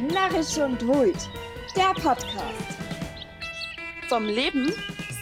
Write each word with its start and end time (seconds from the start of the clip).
Narrisch 0.00 0.58
und 0.58 0.86
Wult, 0.86 1.16
der 1.74 1.94
Podcast. 1.94 2.76
Vom 4.08 4.26
Leben 4.26 4.70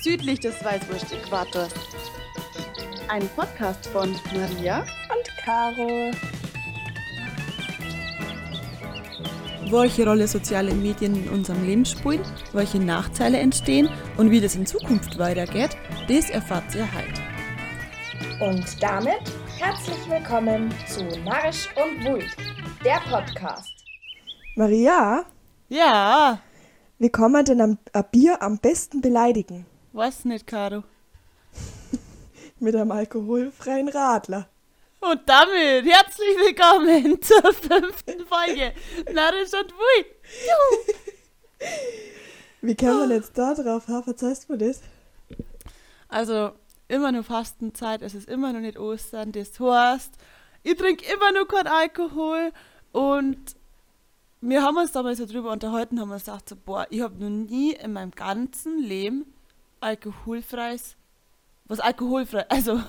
südlich 0.02 0.40
des 0.40 0.64
Weißwurst-Äquators. 0.64 1.72
Ein 3.08 3.28
Podcast 3.36 3.86
von 3.86 4.14
Maria 4.34 4.80
Und 4.80 5.36
Caro. 5.44 6.10
welche 9.70 10.04
Rolle 10.04 10.26
soziale 10.28 10.74
Medien 10.74 11.24
in 11.24 11.28
unserem 11.30 11.64
Leben 11.64 11.84
spielen, 11.84 12.22
welche 12.52 12.78
Nachteile 12.78 13.38
entstehen 13.38 13.88
und 14.16 14.30
wie 14.30 14.40
das 14.40 14.56
in 14.56 14.66
Zukunft 14.66 15.18
weitergeht, 15.18 15.76
das 16.08 16.30
erfahrt 16.30 16.74
ihr 16.74 16.86
heute. 16.92 18.44
Und 18.44 18.82
damit 18.82 19.22
herzlich 19.58 19.98
willkommen 20.08 20.72
zu 20.86 21.04
Narrisch 21.20 21.68
und 21.76 22.04
Wult, 22.04 22.36
der 22.84 23.00
Podcast. 23.08 23.73
Maria, 24.56 25.24
Ja, 25.68 26.38
wie 26.98 27.08
kann 27.10 27.32
man 27.32 27.44
denn 27.44 27.60
am, 27.60 27.78
ein 27.92 28.04
Bier 28.12 28.40
am 28.40 28.58
besten 28.58 29.00
beleidigen? 29.00 29.66
weiß 29.92 30.24
nicht, 30.26 30.46
Caro. 30.46 30.84
Mit 32.60 32.74
einem 32.76 32.92
alkoholfreien 32.92 33.88
Radler. 33.88 34.48
Und 35.00 35.20
damit 35.26 35.84
herzlich 35.84 36.36
willkommen 36.38 37.20
zur 37.22 37.52
fünften 37.52 38.24
Folge 38.26 38.72
Narrisch 39.12 39.52
und 39.52 39.72
Wui. 39.72 40.06
Wie 42.62 42.74
kann 42.74 42.98
man 42.98 43.10
jetzt 43.10 43.36
da 43.36 43.54
drauf 43.54 43.88
haben? 43.88 44.04
Verzeihst 44.04 44.48
du 44.48 44.52
mir 44.52 44.58
das? 44.58 44.80
Also, 46.08 46.52
immer 46.88 47.12
nur 47.12 47.24
Fastenzeit, 47.24 48.02
es 48.02 48.14
ist 48.14 48.28
immer 48.28 48.52
noch 48.52 48.60
nicht 48.60 48.78
Ostern, 48.78 49.32
das 49.32 49.58
heißt, 49.58 50.12
ich 50.62 50.76
trinke 50.76 51.04
immer 51.12 51.32
nur 51.32 51.46
keinen 51.48 51.66
Alkohol 51.66 52.52
und 52.92 53.56
wir 54.48 54.62
haben 54.62 54.76
uns 54.76 54.92
damals 54.92 55.18
so 55.18 55.26
drüber 55.26 55.52
unterhalten, 55.52 56.00
haben 56.00 56.10
uns 56.10 56.24
gedacht, 56.24 56.48
so, 56.48 56.56
boah, 56.56 56.86
ich 56.90 57.00
habe 57.00 57.14
noch 57.22 57.30
nie 57.30 57.72
in 57.72 57.92
meinem 57.92 58.10
ganzen 58.10 58.78
Leben 58.78 59.26
alkoholfreies, 59.80 60.96
was 61.66 61.80
alkoholfrei, 61.80 62.48
also, 62.50 62.80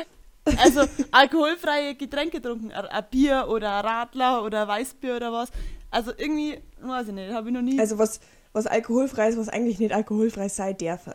also 0.44 0.84
alkoholfreie 1.10 1.94
Getränke 1.96 2.40
getrunken, 2.40 2.72
ein, 2.72 3.04
Bier 3.10 3.46
oder 3.48 3.78
ein 3.78 3.84
Radler 3.84 4.44
oder 4.44 4.62
ein 4.62 4.68
Weißbier 4.68 5.16
oder 5.16 5.32
was. 5.32 5.50
Also 5.90 6.12
irgendwie, 6.16 6.60
weiß 6.80 7.08
ich 7.08 7.14
nicht, 7.14 7.32
habe 7.32 7.48
ich 7.48 7.54
noch 7.54 7.62
nie. 7.62 7.78
Also 7.80 7.98
was, 7.98 8.20
was 8.52 8.66
alkoholfrei 8.66 9.28
ist, 9.28 9.38
was 9.38 9.48
eigentlich 9.48 9.78
nicht 9.78 9.92
alkoholfrei 9.92 10.48
sein 10.48 10.76
darf. 10.78 11.08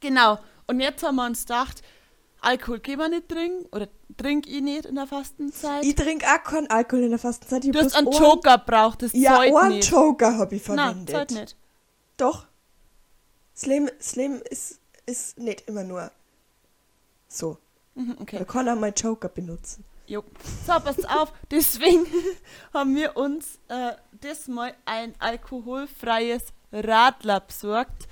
Genau. 0.00 0.38
Und 0.66 0.80
jetzt 0.80 1.02
haben 1.02 1.16
wir 1.16 1.26
uns 1.26 1.42
gedacht, 1.42 1.82
Alkohol 2.42 2.80
können 2.80 2.98
wir 2.98 3.08
nicht 3.08 3.28
trinken 3.28 3.66
oder 3.72 3.88
trinke 4.16 4.50
ich 4.50 4.60
nicht 4.60 4.84
in 4.86 4.96
der 4.96 5.06
Fastenzeit. 5.06 5.84
Ich 5.84 5.94
trinke 5.94 6.26
auch 6.26 6.42
keinen 6.42 6.68
Alkohol 6.68 7.04
in 7.04 7.10
der 7.10 7.18
Fastenzeit. 7.18 7.64
Ich 7.64 7.70
du 7.70 7.78
hast 7.80 7.94
einen 7.96 8.10
Joker 8.10 8.58
braucht, 8.58 9.02
das 9.02 9.12
Ja, 9.14 9.36
zahlt 9.36 9.54
einen 9.54 9.76
nicht. 9.76 9.90
Joker 9.90 10.36
habe 10.36 10.56
ich 10.56 10.66
Nein, 10.68 11.06
verwendet. 11.06 11.10
zahlt 11.10 11.30
nicht. 11.30 11.56
Doch. 12.16 12.46
Das 13.54 13.66
Leben, 13.66 13.90
das 13.96 14.16
Leben 14.16 14.42
ist, 14.50 14.80
ist 15.06 15.38
nicht 15.38 15.62
immer 15.68 15.84
nur 15.84 16.10
so. 17.28 17.58
Mhm, 17.94 18.16
okay. 18.20 18.36
Man 18.36 18.46
kann 18.46 18.68
auch 18.68 18.76
mal 18.76 18.92
Joker 18.94 19.28
benutzen. 19.28 19.84
Jo. 20.06 20.24
So, 20.66 20.72
passt 20.80 21.08
auf. 21.08 21.32
Deswegen 21.50 22.06
haben 22.74 22.96
wir 22.96 23.16
uns 23.16 23.58
äh, 23.68 23.92
diesmal 24.22 24.74
ein 24.84 25.14
alkoholfreies 25.20 26.42
Radler 26.72 27.40
besorgt. 27.40 28.08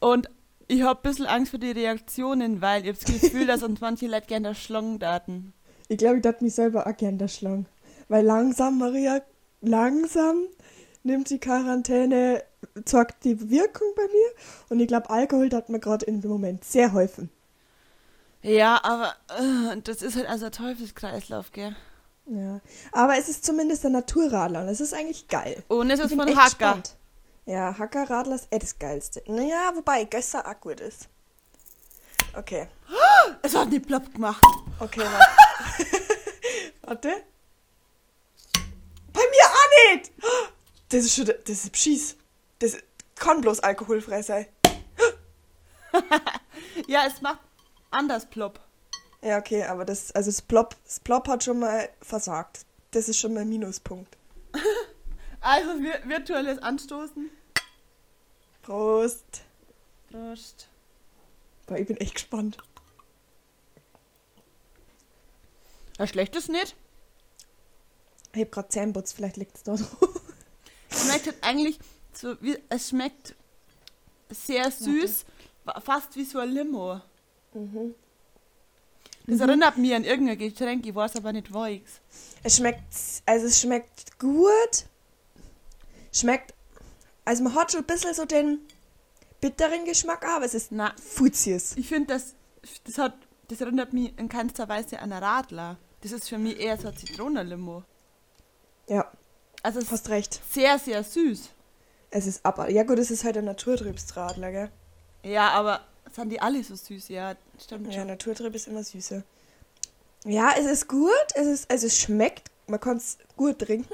Und 0.00 0.30
ich 0.68 0.82
habe 0.82 0.98
ein 0.98 1.02
bisschen 1.02 1.26
Angst 1.26 1.50
vor 1.50 1.60
die 1.60 1.70
Reaktionen, 1.70 2.60
weil 2.60 2.82
ich 2.82 2.88
habe 2.88 2.98
das 2.98 3.20
Gefühl, 3.22 3.46
dass 3.46 3.62
uns 3.62 3.80
manche 3.80 4.06
Leute 4.06 4.26
gerne 4.26 4.54
Schlangen 4.54 4.98
daten. 4.98 5.52
Ich 5.88 5.98
glaube, 5.98 6.16
ich 6.16 6.22
darf 6.22 6.40
mich 6.40 6.54
selber 6.54 6.86
auch 6.86 6.96
gerne 6.96 7.28
schlagen. 7.28 7.66
Weil 8.08 8.24
langsam, 8.24 8.78
Maria, 8.78 9.22
langsam 9.60 10.44
nimmt 11.02 11.30
die 11.30 11.38
Quarantäne, 11.38 12.42
zeigt 12.84 13.24
die 13.24 13.50
Wirkung 13.50 13.88
bei 13.96 14.02
mir. 14.02 14.28
Und 14.68 14.80
ich 14.80 14.88
glaube, 14.88 15.10
Alkohol 15.10 15.50
hat 15.52 15.68
mir 15.68 15.80
gerade 15.80 16.06
dem 16.06 16.20
Moment 16.20 16.64
sehr 16.64 16.92
häufig. 16.92 17.28
Ja, 18.42 18.80
aber 18.82 19.14
äh, 19.38 19.80
das 19.82 20.02
ist 20.02 20.16
halt 20.16 20.28
also 20.28 20.46
ein 20.46 20.52
Teufelskreislauf, 20.52 21.52
gell? 21.52 21.74
Ja. 22.26 22.60
Aber 22.92 23.16
es 23.16 23.28
ist 23.28 23.44
zumindest 23.44 23.86
ein 23.86 23.92
Naturradler 23.92 24.62
und 24.62 24.68
es 24.68 24.80
ist 24.80 24.94
eigentlich 24.94 25.28
geil. 25.28 25.62
Und 25.68 25.90
es 25.90 26.00
ist 26.00 26.14
von 26.14 26.28
Hacker. 26.28 26.44
gespannt. 26.44 26.95
Ja, 27.46 27.78
Hackerradler 27.78 28.34
ist 28.34 28.48
eh 28.50 28.58
das 28.58 28.76
Geilste. 28.76 29.22
Naja, 29.26 29.70
wobei 29.74 30.04
Gösser 30.04 30.44
auch 30.46 30.60
gut 30.60 30.80
ist. 30.80 31.08
Okay. 32.34 32.66
Es 33.40 33.54
hat 33.54 33.70
nicht 33.70 33.86
plopp 33.86 34.12
gemacht. 34.12 34.44
Okay, 34.80 35.00
warte. 35.00 35.86
warte. 36.82 37.08
Bei 39.12 39.20
mir 39.20 39.44
auch 39.46 39.94
nicht! 39.94 40.12
Das 40.88 41.04
ist 41.04 41.14
schon, 41.14 41.26
das 41.26 41.64
ist 41.64 41.76
Schieß. 41.76 42.16
Das 42.58 42.76
kann 43.14 43.40
bloß 43.40 43.60
alkoholfrei 43.60 44.22
sein. 44.22 44.46
Ja, 46.88 47.06
es 47.06 47.22
macht 47.22 47.40
anders 47.90 48.26
plopp. 48.26 48.60
Ja, 49.22 49.38
okay, 49.38 49.64
aber 49.64 49.86
das, 49.86 50.12
also 50.12 50.30
das 50.30 50.42
Plop, 50.42 50.76
das 50.84 51.00
Plop 51.00 51.26
hat 51.26 51.42
schon 51.42 51.58
mal 51.58 51.88
versagt. 52.02 52.66
Das 52.90 53.08
ist 53.08 53.18
schon 53.18 53.32
mal 53.32 53.40
ein 53.40 53.48
Minuspunkt. 53.48 54.16
Also 55.40 55.70
virtuelles 56.04 56.58
Anstoßen. 56.58 57.30
Prost. 58.66 59.42
Prost. 60.10 60.68
Boah, 61.66 61.78
ich 61.78 61.86
bin 61.86 61.96
echt 61.98 62.14
gespannt. 62.14 62.58
Ja, 65.98 66.06
schlecht 66.06 66.34
ist 66.36 66.48
nicht. 66.48 66.74
Ich 68.34 68.42
hab 68.42 68.52
grad 68.52 68.72
Zähnputz, 68.72 69.12
vielleicht 69.12 69.36
liegt's 69.36 69.62
da 69.62 69.76
drauf. 69.76 70.20
Schmeckt 70.90 71.26
halt 71.26 71.42
eigentlich 71.42 71.78
so 72.12 72.36
wie, 72.42 72.58
es 72.68 72.88
schmeckt 72.90 73.34
sehr 74.30 74.70
süß, 74.70 75.24
wa- 75.64 75.80
fast 75.80 76.16
wie 76.16 76.24
so 76.24 76.38
ein 76.40 76.50
Limo. 76.50 77.00
Mhm. 77.54 77.94
Das 79.28 79.40
erinnert 79.40 79.76
mich 79.76 79.94
an 79.94 80.04
irgendein 80.04 80.38
Getränk, 80.38 80.84
ich 80.86 80.94
weiß 80.94 81.16
aber 81.16 81.32
nicht 81.32 81.52
welches. 81.54 82.00
Es 82.42 82.56
schmeckt, 82.56 82.82
also 83.26 83.46
es 83.46 83.60
schmeckt 83.60 84.18
gut. 84.18 84.86
Schmeckt, 86.12 86.54
also 87.26 87.42
man 87.42 87.54
hat 87.54 87.72
schon 87.72 87.82
ein 87.82 87.86
bisschen 87.86 88.14
so 88.14 88.24
den 88.24 88.60
bitteren 89.42 89.84
Geschmack, 89.84 90.26
aber 90.26 90.46
es 90.46 90.54
ist 90.54 90.72
Na, 90.72 90.94
Fuzies. 91.02 91.76
ich 91.76 91.88
finde, 91.88 92.14
das, 92.14 92.34
das, 92.84 92.96
hat, 92.96 93.14
das 93.48 93.60
erinnert 93.60 93.92
mich 93.92 94.18
in 94.18 94.30
keinster 94.30 94.66
Weise 94.68 94.98
an 95.00 95.12
ein 95.12 95.22
Radler. 95.22 95.76
Das 96.00 96.12
ist 96.12 96.28
für 96.28 96.38
mich 96.38 96.58
eher 96.58 96.78
so 96.78 96.88
ein 96.88 96.96
Zitronenlimo. 96.96 97.82
Ja, 98.88 99.10
Also 99.62 99.78
es 99.80 99.86
ist 99.86 99.92
hast 99.92 100.08
recht. 100.08 100.40
sehr, 100.50 100.78
sehr 100.78 101.02
süß. 101.04 101.50
Es 102.10 102.26
ist 102.26 102.46
ab. 102.46 102.70
Ja 102.70 102.84
gut, 102.84 102.98
es 102.98 103.10
ist 103.10 103.24
halt 103.24 103.36
ein 103.36 103.44
Naturtrübsradler, 103.44 104.52
gell? 104.52 104.70
Ja, 105.24 105.50
aber 105.50 105.80
sind 106.14 106.30
die 106.30 106.40
alle 106.40 106.62
so 106.62 106.76
süß? 106.76 107.08
Ja, 107.08 107.34
stimmt 107.60 107.88
Ja, 107.88 107.98
schon. 108.00 108.06
Naturtrüb 108.06 108.54
ist 108.54 108.68
immer 108.68 108.84
süßer. 108.84 109.22
Ja, 110.24 110.52
es 110.58 110.64
ist 110.66 110.88
gut. 110.88 111.10
Es 111.34 111.46
ist, 111.46 111.70
also 111.70 111.86
es 111.88 111.98
schmeckt. 111.98 112.50
Man 112.68 112.80
kann 112.80 112.96
es 112.98 113.18
gut 113.36 113.58
trinken. 113.58 113.92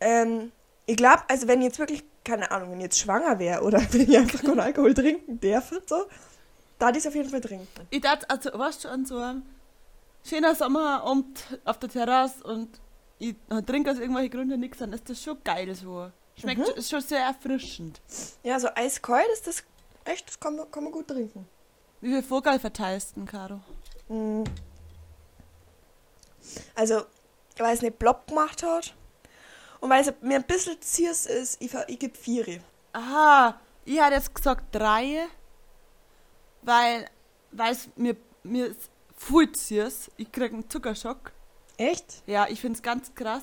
Ähm, 0.00 0.52
ich 0.86 0.96
glaube, 0.96 1.22
also 1.28 1.48
wenn 1.48 1.60
ich 1.60 1.66
jetzt 1.66 1.78
wirklich, 1.78 2.04
keine 2.24 2.50
Ahnung, 2.50 2.70
wenn 2.72 2.78
ich 2.78 2.84
jetzt 2.84 2.98
schwanger 2.98 3.38
wäre 3.38 3.62
oder 3.62 3.80
wenn 3.92 4.00
ich 4.02 4.16
einfach 4.16 4.40
keinen 4.42 4.60
Alkohol 4.60 4.94
trinken 4.94 5.40
darf 5.40 5.72
und 5.72 5.88
so, 5.88 6.04
da 6.78 6.90
ich 6.90 6.96
es 6.98 7.06
auf 7.06 7.14
jeden 7.14 7.28
Fall 7.30 7.40
trinken. 7.40 7.66
Ich 7.90 8.00
dachte, 8.00 8.28
also, 8.28 8.50
weißt 8.58 8.84
du, 8.84 8.88
an 8.88 9.06
so 9.06 9.16
einem 9.18 9.42
schöner 10.24 10.54
Sommerabend 10.54 11.58
auf 11.64 11.78
der 11.78 11.88
Terrasse 11.88 12.42
und 12.44 12.80
ich 13.18 13.36
trinke 13.66 13.90
aus 13.90 13.98
irgendwelchen 13.98 14.30
Gründen 14.32 14.60
nichts, 14.60 14.78
dann 14.78 14.92
ist 14.92 15.08
das 15.08 15.22
schon 15.22 15.38
geil 15.44 15.74
so. 15.74 16.10
Schmeckt 16.38 16.60
Mhm. 16.60 16.64
schon- 16.66 16.74
ist 16.76 16.90
schon 16.90 17.00
sehr 17.00 17.20
erfrischend. 17.20 18.00
Ja, 18.42 18.58
so 18.58 18.68
eiskalt 18.74 19.28
ist 19.32 19.46
das 19.46 19.62
echt, 20.04 20.28
das 20.28 20.40
kann 20.40 20.56
man, 20.56 20.68
kann 20.70 20.82
man 20.82 20.92
gut 20.92 21.06
trinken. 21.08 21.46
Wie 22.00 22.08
viel 22.10 22.22
Vogel 22.22 22.58
verteilst 22.58 23.16
du, 23.16 23.24
Caro? 23.24 23.60
Mm. 24.08 24.42
Also, 26.74 27.02
weil 27.56 27.74
es 27.74 27.82
nicht 27.82 27.98
plopp 27.98 28.26
gemacht 28.26 28.62
hat 28.62 28.94
und 29.84 29.90
weil 29.90 30.00
es 30.00 30.14
mir 30.22 30.36
ein 30.38 30.44
bisschen 30.44 30.80
ziers 30.80 31.26
ist, 31.26 31.60
ich, 31.60 31.74
ich 31.88 31.98
gebe 31.98 32.16
vier. 32.16 32.60
Aha, 32.94 33.60
ich 33.84 34.00
hätte 34.00 34.14
jetzt 34.14 34.34
gesagt 34.34 34.74
drei, 34.74 35.26
weil 36.62 37.06
weil 37.50 37.72
es 37.72 37.88
mir, 37.96 38.16
mir 38.42 38.68
ist 38.68 38.90
viel 39.14 39.54
süß. 39.54 40.10
Ich 40.16 40.32
krieg 40.32 40.54
einen 40.54 40.70
Zuckerschock. 40.70 41.32
Echt? 41.76 42.22
Ja, 42.26 42.46
ich 42.48 42.62
finde 42.62 42.76
es 42.76 42.82
ganz 42.82 43.14
krass. 43.14 43.42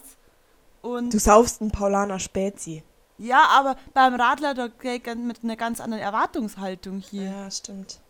Und 0.82 1.14
Du 1.14 1.20
saufst 1.20 1.62
einen 1.62 1.70
Paulaner 1.72 2.18
Spezi. 2.20 2.84
ja, 3.20 3.46
aber 3.50 3.76
beim 3.94 4.16
Radler, 4.16 4.56
da 4.56 4.68
mit 5.16 5.44
einer 5.44 5.56
ganz 5.56 5.80
anderen 5.80 6.02
Erwartungshaltung 6.02 7.02
hier. 7.02 7.30
Ja, 7.30 7.52
stimmt. 7.52 8.02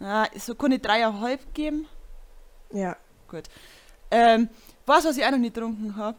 Ja, 0.00 0.26
so 0.38 0.54
kann 0.54 0.72
ich 0.72 0.80
dreieinhalb 0.80 1.52
geben. 1.52 1.86
Ja. 2.72 2.96
Gut. 3.28 3.44
Ähm, 4.10 4.48
was, 4.86 5.04
was 5.04 5.18
ich 5.18 5.24
auch 5.26 5.30
noch 5.30 5.38
nicht 5.38 5.54
getrunken 5.54 5.96
habe. 5.96 6.16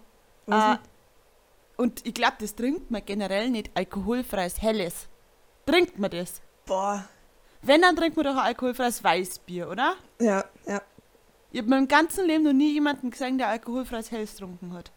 Äh, 0.48 0.78
und 1.82 2.06
ich 2.06 2.14
glaube, 2.14 2.36
das 2.40 2.54
trinkt 2.56 2.92
man 2.92 3.04
generell 3.04 3.50
nicht 3.50 3.72
alkoholfreies 3.74 4.62
Helles. 4.62 5.08
Trinkt 5.66 5.98
man 5.98 6.12
das? 6.12 6.42
Boah. 6.68 7.06
Wenn, 7.64 7.82
dann 7.82 7.96
trinkt 7.96 8.16
man 8.18 8.26
doch 8.26 8.34
ein 8.34 8.46
alkoholfreies 8.46 9.04
Weißbier, 9.04 9.68
oder? 9.68 9.96
Ja, 10.20 10.46
ja. 10.68 10.82
Ich 11.52 11.60
habe 11.60 11.70
meinem 11.70 11.88
ganzen 11.88 12.28
Leben 12.28 12.44
noch 12.44 12.54
nie 12.54 12.74
jemanden 12.74 13.10
gesehen, 13.10 13.40
der 13.40 13.48
alkoholfreies 13.48 14.12
Helles 14.12 14.34
getrunken 14.34 14.74
hat. 14.74 14.92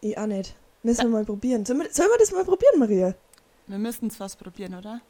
Ich 0.00 0.18
auch 0.18 0.26
nicht. 0.26 0.56
Müssen 0.82 1.04
wir 1.04 1.10
mal 1.10 1.24
probieren. 1.24 1.64
Sollen 1.64 1.80
wir, 1.80 1.90
sollen 1.92 2.10
wir 2.10 2.18
das 2.18 2.32
mal 2.32 2.44
probieren, 2.44 2.78
Maria? 2.78 3.14
Wir 3.68 3.78
müssen 3.78 4.08
es 4.08 4.16
fast 4.16 4.38
probieren, 4.38 4.74
oder? 4.74 5.00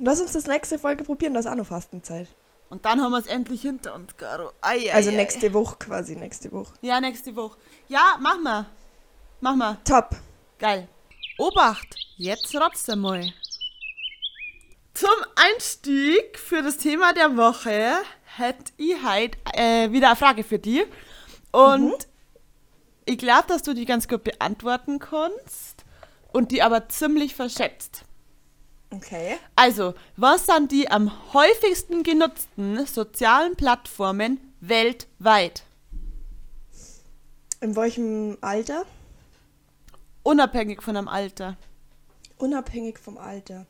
Lass 0.00 0.20
uns 0.20 0.32
das 0.32 0.46
nächste 0.46 0.78
Folge 0.80 1.04
probieren, 1.04 1.34
das 1.34 1.46
ist 1.46 1.50
auch 1.50 1.56
noch 1.56 1.66
Fastenzeit. 1.66 2.26
Und 2.70 2.84
dann 2.84 3.00
haben 3.00 3.12
wir 3.12 3.18
es 3.18 3.26
endlich 3.26 3.62
hinter 3.62 3.94
uns, 3.94 4.16
Caro. 4.16 4.50
Ei, 4.60 4.90
ei, 4.90 4.94
Also 4.94 5.10
nächste 5.12 5.52
Woche 5.54 5.76
quasi, 5.78 6.16
nächste 6.16 6.50
Woche. 6.50 6.74
Ja, 6.80 7.00
nächste 7.00 7.36
Woche. 7.36 7.56
Ja, 7.88 8.16
mach 8.20 8.40
mal. 8.40 8.66
Mach 9.40 9.54
mal. 9.54 9.78
Top. 9.84 10.16
Geil. 10.62 10.86
Obacht, 11.38 11.96
jetzt 12.18 12.54
rotzt 12.54 12.88
einmal. 12.88 13.32
Zum 14.94 15.10
Einstieg 15.34 16.38
für 16.38 16.62
das 16.62 16.76
Thema 16.76 17.12
der 17.12 17.36
Woche 17.36 17.94
hätte 18.36 18.72
ich 18.76 18.94
heute 19.04 19.36
äh, 19.54 19.90
wieder 19.90 20.06
eine 20.06 20.16
Frage 20.16 20.44
für 20.44 20.60
dich. 20.60 20.84
Und 21.50 22.06
ich 23.06 23.18
glaube, 23.18 23.48
dass 23.48 23.64
du 23.64 23.74
die 23.74 23.86
ganz 23.86 24.06
gut 24.06 24.22
beantworten 24.22 25.00
kannst 25.00 25.84
und 26.32 26.52
die 26.52 26.62
aber 26.62 26.88
ziemlich 26.88 27.34
verschätzt. 27.34 28.04
Okay. 28.90 29.38
Also, 29.56 29.94
was 30.16 30.46
sind 30.46 30.70
die 30.70 30.88
am 30.88 31.10
häufigsten 31.32 32.04
genutzten 32.04 32.86
sozialen 32.86 33.56
Plattformen 33.56 34.38
weltweit? 34.60 35.64
In 37.60 37.74
welchem 37.74 38.38
Alter? 38.42 38.86
Unabhängig 40.22 40.82
von 40.82 40.96
einem 40.96 41.08
Alter. 41.08 41.56
Unabhängig 42.38 42.98
vom 42.98 43.18
Alter. 43.18 43.66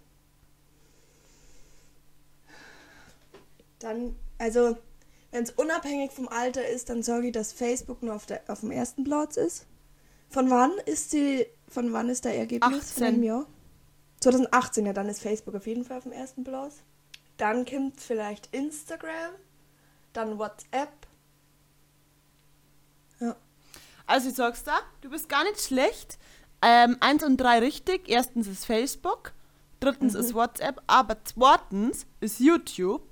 Dann, 3.78 4.14
also, 4.38 4.76
wenn 5.30 5.44
es 5.44 5.50
unabhängig 5.50 6.12
vom 6.12 6.28
Alter 6.28 6.66
ist, 6.66 6.88
dann 6.88 7.02
sorge 7.02 7.28
ich, 7.28 7.32
dass 7.32 7.52
Facebook 7.52 8.02
nur 8.02 8.14
auf, 8.14 8.26
der, 8.26 8.42
auf 8.48 8.60
dem 8.60 8.70
ersten 8.70 9.04
Platz 9.04 9.36
ist. 9.36 9.66
Von 10.28 10.50
wann 10.50 10.72
ist 10.86 11.12
die, 11.12 11.46
von 11.68 11.92
wann 11.92 12.08
ist 12.08 12.24
der 12.24 12.36
Ergebnis? 12.36 12.92
Von 12.92 13.04
18. 13.04 13.04
einem 13.04 13.22
Jahr? 13.22 13.46
2018, 14.20 14.86
ja, 14.86 14.92
dann 14.92 15.08
ist 15.08 15.20
Facebook 15.20 15.54
auf 15.54 15.66
jeden 15.66 15.84
Fall 15.84 15.98
auf 15.98 16.04
dem 16.04 16.12
ersten 16.12 16.44
Platz. 16.44 16.82
Dann 17.36 17.66
kommt 17.66 18.00
vielleicht 18.00 18.54
Instagram, 18.54 19.34
dann 20.12 20.38
WhatsApp. 20.38 20.92
Ja. 23.20 23.36
Also 24.06 24.28
ich 24.28 24.34
sag's 24.34 24.64
da, 24.64 24.78
du 25.00 25.10
bist 25.10 25.28
gar 25.28 25.44
nicht 25.44 25.60
schlecht. 25.60 26.18
Ähm, 26.62 26.96
eins 27.00 27.22
und 27.24 27.36
drei 27.38 27.58
richtig. 27.58 28.08
Erstens 28.08 28.46
ist 28.46 28.64
Facebook, 28.64 29.32
drittens 29.80 30.14
ist 30.14 30.34
WhatsApp, 30.34 30.80
aber 30.86 31.16
zweitens 31.24 32.06
ist 32.20 32.38
YouTube. 32.40 33.02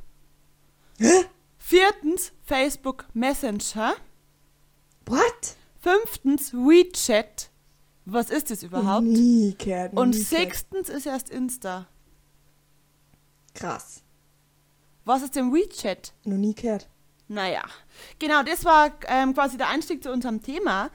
Viertens 1.58 2.32
Facebook 2.44 3.06
Messenger. 3.12 3.94
What? 5.06 5.56
Fünftens 5.80 6.52
WeChat. 6.52 7.50
Was 8.04 8.30
ist 8.30 8.50
das 8.50 8.62
überhaupt? 8.62 9.04
Nie 9.04 9.54
gehört, 9.58 9.94
Und 9.94 10.10
nie 10.10 10.22
sechstens 10.22 10.88
ist 10.88 11.06
erst 11.06 11.30
Insta. 11.30 11.86
Krass. 13.54 14.02
Was 15.04 15.22
ist 15.22 15.36
denn 15.36 15.52
WeChat? 15.52 16.12
Noch 16.24 16.36
nie 16.36 16.54
gehört. 16.54 16.88
Naja, 17.28 17.62
genau, 18.18 18.42
das 18.42 18.64
war 18.64 18.90
ähm, 19.06 19.34
quasi 19.34 19.56
der 19.56 19.68
Einstieg 19.68 20.02
zu 20.02 20.10
unserem 20.10 20.42
Thema. 20.42 20.90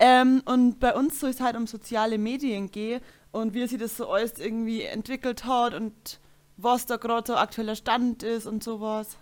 Ähm, 0.00 0.42
und 0.46 0.80
bei 0.80 0.94
uns 0.94 1.20
soll 1.20 1.30
es 1.30 1.40
halt 1.40 1.56
um 1.56 1.66
soziale 1.66 2.16
Medien 2.16 2.70
gehen 2.70 3.02
und 3.32 3.54
wie 3.54 3.66
sich 3.66 3.78
das 3.78 3.96
so 3.96 4.08
alles 4.08 4.38
irgendwie 4.38 4.82
entwickelt 4.82 5.44
hat 5.44 5.74
und 5.74 6.20
was 6.56 6.86
da 6.86 6.96
gerade 6.96 7.32
so 7.32 7.36
aktueller 7.36 7.76
Stand 7.76 8.22
ist 8.22 8.46
und 8.46 8.64
sowas. 8.64 9.18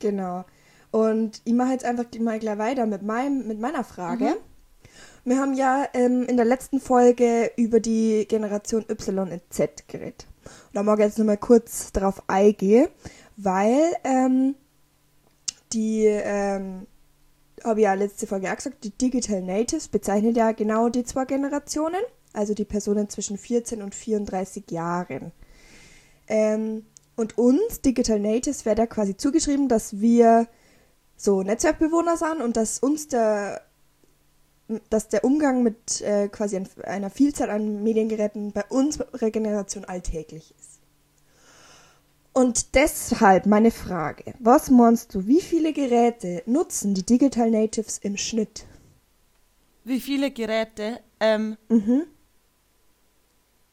Genau. 0.00 0.44
Und 0.92 1.42
ich 1.44 1.52
mache 1.52 1.72
jetzt 1.72 1.84
einfach 1.84 2.04
mal 2.20 2.38
gleich 2.38 2.58
weiter 2.58 2.86
mit, 2.86 3.02
meinem, 3.02 3.46
mit 3.46 3.60
meiner 3.60 3.84
Frage. 3.84 4.36
Wir 5.24 5.40
haben 5.40 5.54
ja 5.54 5.86
ähm, 5.92 6.22
in 6.22 6.36
der 6.36 6.46
letzten 6.46 6.80
Folge 6.80 7.50
über 7.56 7.80
die 7.80 8.26
Generation 8.28 8.84
Y 8.88 9.32
und 9.32 9.42
Z 9.50 9.88
geredet. 9.88 10.26
Und 10.44 10.74
da 10.74 10.82
mag 10.84 11.00
ich 11.00 11.06
jetzt 11.06 11.18
nochmal 11.18 11.36
kurz 11.36 11.90
drauf 11.90 12.22
eingehen, 12.28 12.88
weil 13.36 13.92
ähm, 14.04 14.54
die, 15.72 16.04
ähm, 16.06 16.86
habe 17.64 17.80
ich 17.80 17.84
ja 17.84 17.94
letzte 17.94 18.26
Folge 18.26 18.50
auch 18.50 18.56
gesagt, 18.56 18.84
die 18.84 18.90
Digital 18.90 19.42
Natives 19.42 19.88
bezeichnet 19.88 20.36
ja 20.36 20.52
genau 20.52 20.88
die 20.88 21.04
zwei 21.04 21.24
Generationen, 21.24 22.00
also 22.32 22.54
die 22.54 22.64
Personen 22.64 23.08
zwischen 23.08 23.38
14 23.38 23.82
und 23.82 23.94
34 23.94 24.70
Jahren. 24.70 25.32
Ähm, 26.28 26.84
und 27.16 27.38
uns, 27.38 27.80
Digital 27.80 28.20
Natives, 28.20 28.66
wird 28.66 28.78
ja 28.78 28.86
quasi 28.86 29.16
zugeschrieben, 29.16 29.68
dass 29.68 30.00
wir 30.00 30.48
so 31.16 31.42
Netzwerkbewohner 31.42 32.16
sind 32.18 32.42
und 32.42 32.56
dass 32.58 32.78
uns 32.78 33.08
der, 33.08 33.62
dass 34.90 35.08
der 35.08 35.24
Umgang 35.24 35.62
mit 35.62 36.02
äh, 36.02 36.28
quasi 36.28 36.56
ein- 36.56 36.68
einer 36.84 37.08
Vielzahl 37.08 37.48
an 37.50 37.82
Mediengeräten 37.82 38.52
bei 38.52 38.64
unserer 38.68 39.30
Generation 39.30 39.84
alltäglich 39.86 40.54
ist. 40.58 40.65
Und 42.36 42.74
deshalb 42.74 43.46
meine 43.46 43.70
Frage, 43.70 44.34
was 44.40 44.68
meinst 44.68 45.14
du, 45.14 45.26
wie 45.26 45.40
viele 45.40 45.72
Geräte 45.72 46.42
nutzen 46.44 46.92
die 46.92 47.02
Digital 47.02 47.50
Natives 47.50 47.96
im 47.96 48.18
Schnitt? 48.18 48.66
Wie 49.84 50.00
viele 50.00 50.30
Geräte? 50.30 51.00
Ähm, 51.18 51.56
Mhm. 51.70 52.06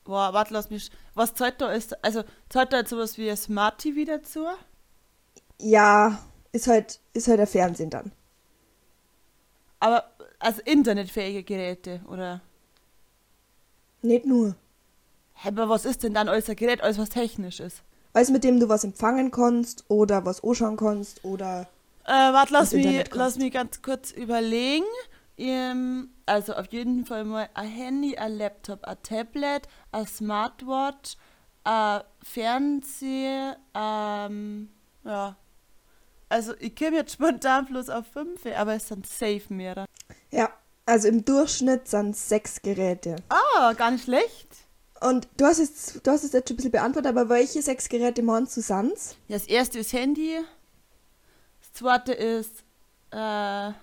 boah, 0.06 0.34
warte, 0.34 0.54
lass 0.54 0.70
mich. 0.70 0.90
Was 1.14 1.34
zahlt 1.34 1.60
da 1.62 1.72
ist? 1.72 2.02
Also, 2.04 2.24
zahlt 2.50 2.72
da 2.74 2.78
jetzt 2.78 2.90
sowas 2.90 3.18
wie 3.18 3.30
ein 3.30 3.38
Smart 3.38 3.80
TV 3.80 4.06
dazu? 4.06 4.46
Ja, 5.60 6.20
ist 6.52 6.68
halt, 6.68 7.00
ist 7.14 7.28
halt 7.28 7.40
der 7.40 7.48
Fernsehen 7.48 7.90
dann. 7.90 8.12
Aber, 9.80 10.12
also 10.40 10.62
internetfähige 10.66 11.44
Geräte, 11.44 12.02
oder? 12.08 12.42
Nicht 14.04 14.26
nur. 14.28 14.56
Hä, 15.36 15.50
aber 15.50 15.70
was 15.70 15.86
ist 15.86 16.04
denn 16.04 16.14
dann 16.14 16.28
alles 16.30 16.50
ein 16.50 16.56
Gerät, 16.56 16.82
alles 16.82 16.98
was 16.98 17.10
technisch 17.10 17.60
ist? 17.60 17.84
Alles, 18.14 18.30
mit 18.30 18.44
dem 18.44 18.60
du 18.60 18.70
was 18.70 18.84
empfangen 18.84 19.32
kannst 19.32 19.86
oder 19.88 20.24
was 20.26 20.44
anschauen 20.44 20.78
kannst 20.78 21.26
oder 21.26 21.68
Äh, 22.06 22.12
warte, 22.12 22.54
lass 22.54 22.74
mich, 22.74 23.12
lass 23.14 23.38
mich 23.38 23.52
ganz 23.54 23.82
kurz 23.82 24.12
überlegen. 24.12 24.86
Ähm, 25.38 26.10
also 26.28 26.54
auf 26.54 26.68
jeden 26.72 27.06
Fall 27.06 27.26
mal 27.26 27.50
ein 27.56 27.68
Handy, 27.68 28.18
ein 28.18 28.38
Laptop, 28.38 28.84
ein 28.84 28.98
Tablet, 29.02 29.68
ein 29.92 30.06
Smartwatch, 30.06 31.16
ein 31.64 32.02
Fernseher, 32.22 33.58
ähm, 33.74 34.70
ja. 35.04 35.36
Also 36.30 36.54
ich 36.60 36.76
komme 36.76 36.98
jetzt 36.98 37.14
spontan 37.14 37.66
bloß 37.66 37.90
auf 37.90 38.06
fünf, 38.08 38.46
aber 38.46 38.76
es 38.76 38.88
sind 38.88 39.08
safe 39.08 39.44
mehrere. 39.50 39.86
Ja, 40.30 40.50
also 40.86 41.08
im 41.08 41.26
Durchschnitt 41.26 41.88
sind 41.88 42.12
es 42.12 42.30
sechs 42.30 42.62
Geräte. 42.62 43.16
Ah, 43.30 43.74
gar 43.74 43.92
nicht 43.92 44.04
schlecht. 44.04 44.63
Und 45.04 45.28
du 45.36 45.46
hast 45.46 45.60
es, 45.60 46.00
du 46.02 46.12
hast 46.12 46.24
es 46.24 46.32
jetzt 46.32 46.48
schon 46.48 46.56
ein 46.56 46.58
bisschen 46.58 46.72
beantwortet, 46.72 47.10
aber 47.10 47.28
welche 47.28 47.62
sechs 47.62 47.90
Geräte 47.90 48.22
du 48.22 48.62
sonst? 48.62 49.18
Ja, 49.28 49.38
Das 49.38 49.48
erste 49.48 49.80
ist 49.80 49.92
Handy, 49.92 50.40
das 51.60 51.74
zweite 51.74 52.14
ist 52.14 52.64
äh, 53.12 53.74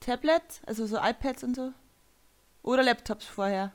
Tablet, 0.00 0.42
also 0.64 0.86
so 0.86 0.96
iPads 0.96 1.44
und 1.44 1.56
so. 1.56 1.72
Oder 2.62 2.82
Laptops 2.84 3.26
vorher. 3.26 3.72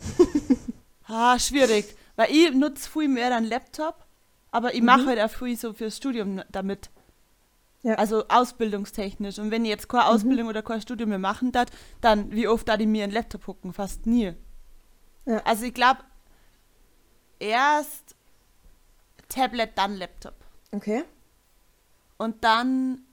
ah, 1.06 1.38
schwierig. 1.38 1.96
Weil 2.16 2.30
ich 2.30 2.52
nutze 2.52 2.90
viel 2.90 3.08
mehr 3.08 3.34
einen 3.34 3.46
Laptop, 3.46 4.04
aber 4.50 4.74
ich 4.74 4.82
mache 4.82 5.06
halt 5.06 5.20
auch 5.20 5.30
viel 5.30 5.56
so 5.56 5.72
fürs 5.72 5.96
Studium 5.96 6.42
damit. 6.52 6.90
Ja. 7.82 7.94
Also 7.94 8.28
ausbildungstechnisch. 8.28 9.38
Und 9.38 9.50
wenn 9.50 9.64
ich 9.64 9.70
jetzt 9.70 9.88
keine 9.88 10.06
Ausbildung 10.06 10.48
oder 10.48 10.62
kein 10.62 10.82
Studium 10.82 11.08
mehr 11.08 11.18
machen 11.18 11.52
darf, 11.52 11.68
dann 12.02 12.30
wie 12.32 12.46
oft 12.48 12.68
da 12.68 12.78
ich 12.78 12.86
mir 12.86 13.04
einen 13.04 13.14
Laptop 13.14 13.46
gucken? 13.46 13.72
Fast 13.72 14.06
nie. 14.06 14.34
Ja. 15.26 15.38
Also 15.44 15.64
ich 15.64 15.74
glaube, 15.74 16.00
erst 17.38 18.14
Tablet, 19.28 19.70
dann 19.76 19.96
Laptop. 19.96 20.34
Okay. 20.72 21.04
Und 22.18 22.42
dann 22.44 23.04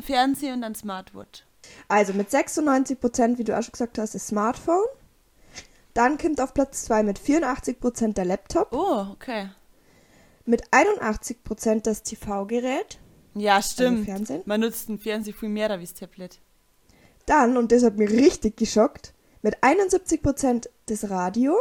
Fernseher 0.00 0.54
und 0.54 0.62
dann 0.62 0.74
Smartwatch. 0.74 1.44
Also 1.88 2.12
mit 2.12 2.30
96%, 2.30 3.38
wie 3.38 3.44
du 3.44 3.56
auch 3.56 3.62
schon 3.62 3.72
gesagt 3.72 3.98
hast, 3.98 4.14
das 4.14 4.26
Smartphone. 4.26 4.86
Dann 5.94 6.18
kommt 6.18 6.40
auf 6.40 6.54
Platz 6.54 6.84
2 6.84 7.02
mit 7.02 7.18
84% 7.18 8.14
der 8.14 8.24
Laptop. 8.24 8.72
Oh, 8.72 9.06
okay. 9.12 9.50
Mit 10.44 10.68
81% 10.70 11.82
das 11.82 12.02
TV-Gerät. 12.02 12.98
Ja, 13.34 13.60
stimmt. 13.62 14.04
Fernsehen? 14.04 14.42
Man 14.46 14.60
nutzt 14.60 14.88
den 14.88 14.98
Fernseher 14.98 15.34
viel 15.34 15.48
mehr 15.48 15.76
wie 15.78 15.84
das 15.84 15.94
Tablet. 15.94 16.40
Dann, 17.26 17.56
und 17.56 17.72
das 17.72 17.82
hat 17.82 17.96
mich 17.96 18.10
richtig 18.10 18.56
geschockt, 18.56 19.12
mit 19.42 19.62
71% 19.62 20.68
das 20.86 21.10
Radio. 21.10 21.56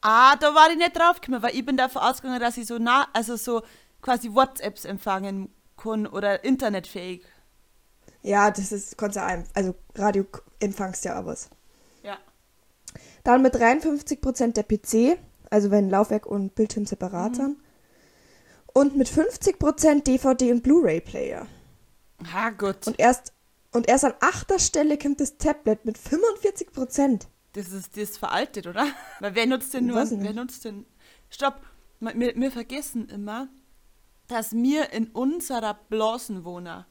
Ah, 0.00 0.36
da 0.36 0.54
war 0.54 0.70
ich 0.70 0.78
nicht 0.78 0.96
draufgekommen, 0.96 1.42
weil 1.42 1.54
ich 1.54 1.64
bin 1.64 1.76
davon 1.76 2.02
ausgegangen, 2.02 2.40
dass 2.40 2.56
ich 2.56 2.66
so 2.66 2.78
nah, 2.78 3.08
also 3.12 3.36
so 3.36 3.62
quasi 4.00 4.32
WhatsApps 4.32 4.84
empfangen 4.84 5.52
kann 5.76 6.06
oder 6.06 6.44
internetfähig. 6.44 7.24
Ja, 8.22 8.50
das 8.50 8.72
ist, 8.72 8.98
kannst 8.98 9.16
du 9.16 9.22
ein, 9.22 9.46
also 9.54 9.74
Radio 9.94 10.24
empfangst 10.60 11.04
ja 11.04 11.20
auch 11.20 11.26
was. 11.26 11.50
Ja. 12.02 12.18
Dann 13.24 13.42
mit 13.42 13.54
53% 13.54 14.52
der 14.52 14.62
PC, 14.62 15.18
also 15.50 15.70
wenn 15.70 15.90
Laufwerk 15.90 16.26
und 16.26 16.54
Bildschirm 16.54 16.86
separat 16.86 17.36
sind. 17.36 17.58
Und 18.72 18.96
mit 18.96 19.08
50% 19.08 20.04
DVD 20.04 20.52
und 20.52 20.62
Blu-ray-Player. 20.62 21.46
Ah, 22.32 22.50
gut. 22.50 22.86
Und 22.86 22.98
erst, 22.98 23.32
Und 23.78 23.88
erst 23.88 24.04
an 24.04 24.14
achter 24.18 24.58
Stelle 24.58 24.98
kommt 24.98 25.20
das 25.20 25.38
Tablet 25.38 25.84
mit 25.84 25.96
45 25.98 26.72
Prozent. 26.72 27.28
Das 27.52 27.68
ist, 27.72 27.96
das 27.96 28.02
ist 28.10 28.18
veraltet, 28.18 28.66
oder? 28.66 28.84
Weil 29.20 29.36
wer 29.36 29.46
nutzt 29.46 29.72
denn 29.72 29.86
nur, 29.86 30.04
wer 30.10 30.32
nutzt 30.32 30.64
denn, 30.64 30.84
stopp, 31.30 31.60
wir, 32.00 32.34
wir 32.34 32.50
vergessen 32.50 33.08
immer, 33.08 33.46
dass 34.26 34.52
wir 34.52 34.92
in 34.92 35.06
unserer 35.10 35.74
Blasen 35.74 36.44
wohnen. 36.44 36.84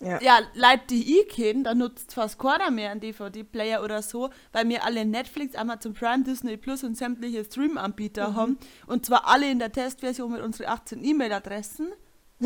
Ja. 0.00 0.20
Ja, 0.20 0.40
Leute, 0.52 0.88
die 0.88 1.20
ich 1.20 1.28
kenne, 1.28 1.62
da 1.62 1.74
nutzt 1.74 2.12
fast 2.12 2.38
keiner 2.38 2.70
mehr 2.70 2.90
einen 2.90 3.00
DVD-Player 3.00 3.82
oder 3.82 4.02
so, 4.02 4.28
weil 4.52 4.68
wir 4.68 4.84
alle 4.84 5.06
Netflix, 5.06 5.54
Amazon 5.54 5.94
Prime, 5.94 6.22
Disney 6.22 6.58
Plus 6.58 6.84
und 6.84 6.98
sämtliche 6.98 7.46
Stream-Anbieter 7.46 8.28
Mhm. 8.32 8.36
haben. 8.36 8.58
Und 8.86 9.06
zwar 9.06 9.26
alle 9.26 9.50
in 9.50 9.58
der 9.58 9.72
Testversion 9.72 10.32
mit 10.32 10.42
unseren 10.42 10.66
18 10.66 11.02
E-Mail-Adressen. 11.02 11.92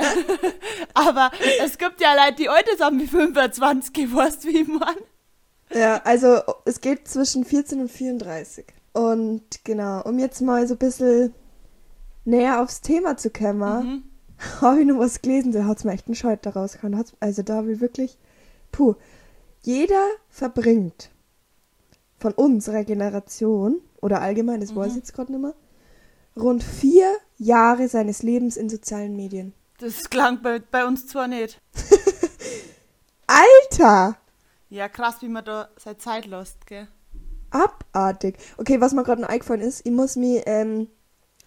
Aber 0.94 1.30
es 1.64 1.78
gibt 1.78 2.00
ja 2.00 2.14
Leute, 2.14 2.36
die 2.42 2.48
heute 2.48 2.76
sind 2.76 3.00
wie 3.00 3.06
25, 3.06 3.96
ich 4.04 4.14
weiß, 4.14 4.44
wie 4.44 4.64
man. 4.64 4.94
Ja, 5.72 6.00
also 6.04 6.40
es 6.64 6.80
geht 6.80 7.06
zwischen 7.08 7.44
14 7.44 7.80
und 7.82 7.90
34. 7.90 8.66
Und 8.92 9.42
genau, 9.64 10.02
um 10.02 10.18
jetzt 10.18 10.40
mal 10.40 10.66
so 10.66 10.74
ein 10.74 10.78
bisschen 10.78 11.32
näher 12.24 12.60
aufs 12.62 12.80
Thema 12.80 13.16
zu 13.16 13.30
kommen, 13.30 13.86
Mhm. 13.86 14.02
habe 14.60 14.80
ich 14.80 14.86
noch 14.86 14.98
was 14.98 15.22
gelesen, 15.22 15.52
da 15.52 15.64
hat 15.64 15.78
es 15.78 15.84
mir 15.84 15.92
echt 15.92 16.06
einen 16.06 16.16
Schalter 16.16 16.52
rausgehauen. 16.54 16.96
Hat's- 16.96 17.14
Also 17.20 17.42
da 17.42 17.66
will 17.66 17.80
wirklich, 17.80 18.18
puh, 18.72 18.94
jeder 19.62 20.04
verbringt 20.28 21.10
von 22.18 22.32
unserer 22.32 22.84
Generation, 22.84 23.80
oder 24.00 24.20
allgemein, 24.22 24.60
das 24.60 24.74
weiß 24.74 24.92
ich 24.92 24.96
jetzt 24.96 25.14
gerade 25.14 25.32
nicht 25.32 25.40
mehr, 25.42 25.54
rund 26.36 26.62
vier 26.62 27.12
Jahre 27.38 27.88
seines 27.88 28.22
Lebens 28.22 28.56
in 28.56 28.68
sozialen 28.68 29.14
Medien. 29.16 29.52
Das 29.80 30.10
klang 30.10 30.42
bei, 30.42 30.58
bei 30.58 30.86
uns 30.86 31.06
zwar 31.06 31.26
nicht. 31.26 31.58
Alter! 33.26 34.16
Ja, 34.68 34.88
krass, 34.88 35.16
wie 35.20 35.28
man 35.28 35.44
da 35.44 35.70
seine 35.78 35.96
Zeit 35.96 36.26
lässt, 36.26 36.66
gell? 36.66 36.86
Abartig. 37.50 38.36
Okay, 38.58 38.80
was 38.80 38.92
mir 38.92 39.02
gerade 39.04 39.22
noch 39.22 39.30
eingefallen 39.30 39.62
ist, 39.62 39.84
ich 39.86 39.90
muss 39.90 40.16
mich 40.16 40.42
ähm, 40.44 40.88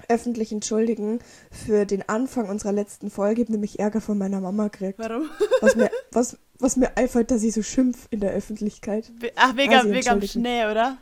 öffentlich 0.10 0.52
entschuldigen 0.52 1.20
für 1.52 1.86
den 1.86 2.10
Anfang 2.10 2.50
unserer 2.50 2.72
letzten 2.72 3.12
Folge. 3.12 3.42
Ich 3.42 3.48
habe 3.48 3.54
nämlich 3.54 3.80
Ärger 3.80 4.02
von 4.02 4.18
meiner 4.18 4.42
Mama 4.42 4.68
gekriegt. 4.68 4.98
Warum? 4.98 5.30
Was 5.62 5.75
mir, 5.75 5.92
was, 6.12 6.38
was 6.58 6.75
mir 6.75 6.98
einfällt, 6.98 7.30
dass 7.30 7.44
ich 7.44 7.54
so 7.54 7.62
schimpf 7.62 8.08
in 8.10 8.20
der 8.20 8.32
Öffentlichkeit. 8.32 9.12
Ach, 9.36 9.56
wegen, 9.56 9.75
Also, 9.75 9.92
wegen 9.92 10.10
am. 10.10 10.22
Schnee, 10.24 10.66
oder? 10.66 10.98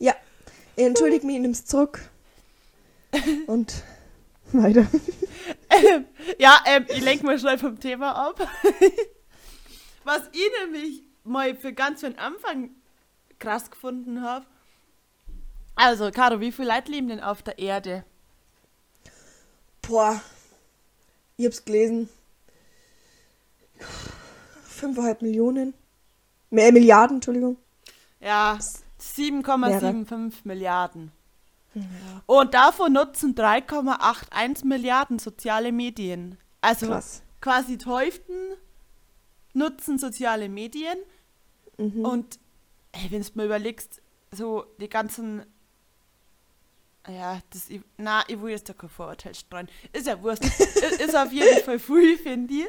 Ja, 0.00 0.14
ich 0.74 0.84
entschuldige 0.84 1.24
mich, 1.24 1.36
ich 1.36 1.42
nehme 1.42 1.54
es 1.54 1.64
zurück. 1.64 2.00
Und 3.46 3.84
weiter. 4.52 4.86
Ja, 6.38 6.58
ähm, 6.66 6.86
ich 6.88 7.02
lenke 7.02 7.26
mal 7.26 7.38
schnell 7.38 7.58
vom 7.58 7.78
Thema 7.78 8.12
ab. 8.12 8.40
Was 10.04 10.22
ich 10.32 10.50
nämlich 10.62 11.02
mal 11.24 11.54
für 11.54 11.72
ganz 11.72 12.00
für 12.00 12.10
den 12.10 12.18
Anfang 12.18 12.70
krass 13.38 13.70
gefunden 13.70 14.22
habe. 14.22 14.46
Also, 15.74 16.10
Caro, 16.10 16.40
wie 16.40 16.52
viele 16.52 16.74
Leute 16.74 16.90
leben 16.90 17.08
denn 17.08 17.20
auf 17.20 17.42
der 17.42 17.58
Erde? 17.58 18.04
Boah, 19.82 20.20
ich 21.36 21.44
hab's 21.44 21.64
gelesen. 21.64 22.08
5,5 24.80 25.22
Millionen. 25.22 25.74
Mehr 26.50 26.72
Milliarden, 26.72 27.18
Entschuldigung. 27.18 27.58
Ja, 28.20 28.58
7,75 29.00 30.32
Mehrere. 30.44 31.08
Milliarden. 31.76 32.22
Und 32.26 32.54
davon 32.54 32.92
nutzen 32.92 33.34
3,81 33.34 34.66
Milliarden 34.66 35.18
soziale 35.18 35.72
Medien. 35.72 36.38
Also 36.60 36.86
Krass. 36.86 37.22
quasi 37.40 37.78
die 37.78 37.86
Hälften 37.86 38.34
nutzen 39.52 39.98
soziale 39.98 40.48
Medien. 40.48 40.98
Mhm. 41.78 42.04
Und 42.04 42.38
wenn 43.10 43.22
du 43.22 43.28
mal 43.34 43.46
überlegst, 43.46 44.00
so 44.30 44.66
die 44.80 44.88
ganzen. 44.88 45.44
Ja, 47.08 47.40
das. 47.50 47.68
Na, 47.96 48.24
ich 48.26 48.40
will 48.40 48.50
jetzt 48.50 48.68
da 48.68 48.72
kein 48.72 48.90
Vorurteil 48.90 49.34
streuen. 49.34 49.68
Ist 49.92 50.06
ja 50.06 50.20
Wurst. 50.22 50.44
ist, 50.44 51.00
ist 51.00 51.16
auf 51.16 51.32
jeden 51.32 51.62
Fall 51.64 51.78
früh, 51.78 52.16
finde 52.16 52.54
ich. 52.54 52.66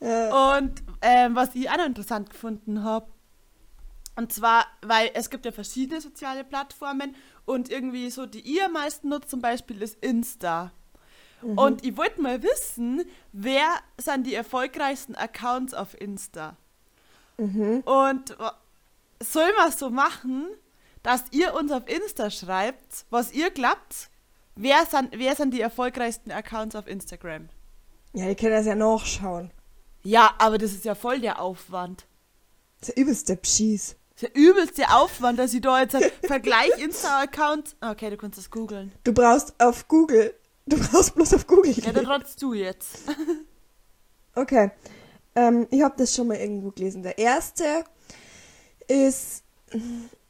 Ja. 0.00 0.56
Und 0.56 0.82
ähm, 1.02 1.34
was 1.34 1.54
ich 1.54 1.68
auch 1.68 1.76
noch 1.76 1.86
interessant 1.86 2.30
gefunden 2.30 2.84
habe, 2.84 3.08
und 4.18 4.32
zwar, 4.32 4.66
weil 4.82 5.10
es 5.14 5.30
gibt 5.30 5.44
ja 5.46 5.52
verschiedene 5.52 6.00
soziale 6.00 6.44
Plattformen 6.44 7.14
und 7.46 7.70
irgendwie 7.70 8.10
so, 8.10 8.26
die 8.26 8.40
ihr 8.40 8.66
am 8.66 8.72
meisten 8.72 9.08
nutzt, 9.08 9.30
zum 9.30 9.40
Beispiel 9.40 9.80
ist 9.80 9.96
Insta. 10.04 10.72
Und 11.40 11.84
ich 11.86 11.96
wollte 11.96 12.20
mal 12.20 12.42
wissen, 12.42 13.04
wer 13.32 13.68
sind 13.96 14.26
die 14.26 14.34
erfolgreichsten 14.34 15.14
Accounts 15.14 15.72
auf 15.72 15.98
Insta? 16.00 16.56
Und 17.36 18.36
wa- 18.38 18.58
soll 19.22 19.52
man 19.56 19.70
so 19.70 19.88
machen, 19.90 20.48
dass 21.04 21.24
ihr 21.30 21.54
uns 21.54 21.70
auf 21.70 21.88
Insta 21.88 22.30
schreibt, 22.30 23.04
was 23.10 23.32
ihr 23.32 23.50
glaubt, 23.50 24.10
wer 24.56 24.84
sind, 24.86 25.10
wer 25.16 25.36
sind 25.36 25.54
die 25.54 25.60
erfolgreichsten 25.60 26.32
Accounts 26.32 26.74
auf 26.74 26.86
Instagram? 26.88 27.48
ja, 28.14 28.26
die 28.26 28.34
können 28.34 28.52
das 28.54 28.66
ja 28.66 28.74
nachschauen. 28.74 29.52
Ja, 30.02 30.34
aber 30.38 30.58
das 30.58 30.72
ist 30.72 30.84
ja 30.84 30.94
voll 30.96 31.20
der 31.20 31.40
Aufwand. 31.40 32.06
Das 32.80 32.88
ist 32.88 32.96
ja 32.96 33.02
übelst 33.02 33.28
der 33.28 33.36
Pschieß. 33.36 33.94
Der 34.20 34.34
übelste 34.34 34.90
Aufwand, 34.90 35.38
dass 35.38 35.54
ich 35.54 35.60
da 35.60 35.80
jetzt 35.80 35.94
einen 35.94 36.10
Vergleich 36.22 36.70
Insta-Account. 36.78 37.76
Okay, 37.80 38.10
du 38.10 38.16
kannst 38.16 38.38
das 38.38 38.50
googeln. 38.50 38.92
Du 39.04 39.12
brauchst 39.12 39.54
auf 39.62 39.86
Google, 39.86 40.34
du 40.66 40.76
brauchst 40.76 41.14
bloß 41.14 41.34
auf 41.34 41.46
Google 41.46 41.72
Ja, 41.72 41.92
dann 41.92 42.06
rotzt 42.06 42.42
du 42.42 42.54
jetzt. 42.54 43.00
Okay, 44.34 44.70
ähm, 45.34 45.66
ich 45.70 45.82
habe 45.82 45.96
das 45.98 46.14
schon 46.14 46.28
mal 46.28 46.36
irgendwo 46.36 46.70
gelesen. 46.70 47.02
Der 47.02 47.18
erste 47.18 47.82
ist, 48.86 49.42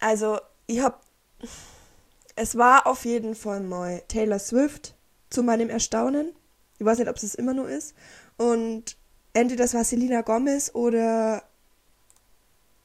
also 0.00 0.38
ich 0.66 0.80
habe, 0.80 0.96
es 2.34 2.56
war 2.56 2.86
auf 2.86 3.04
jeden 3.04 3.34
Fall 3.34 3.60
mal 3.60 4.02
Taylor 4.08 4.38
Swift 4.38 4.94
zu 5.28 5.42
meinem 5.42 5.68
Erstaunen. 5.68 6.32
Ich 6.78 6.86
weiß 6.86 6.98
nicht, 6.98 7.08
ob 7.08 7.16
es 7.16 7.22
es 7.22 7.34
immer 7.34 7.52
nur 7.52 7.68
ist. 7.68 7.94
Und 8.38 8.96
entweder 9.34 9.64
das 9.64 9.74
war 9.74 9.84
Selena 9.84 10.22
Gomez 10.22 10.70
oder 10.74 11.42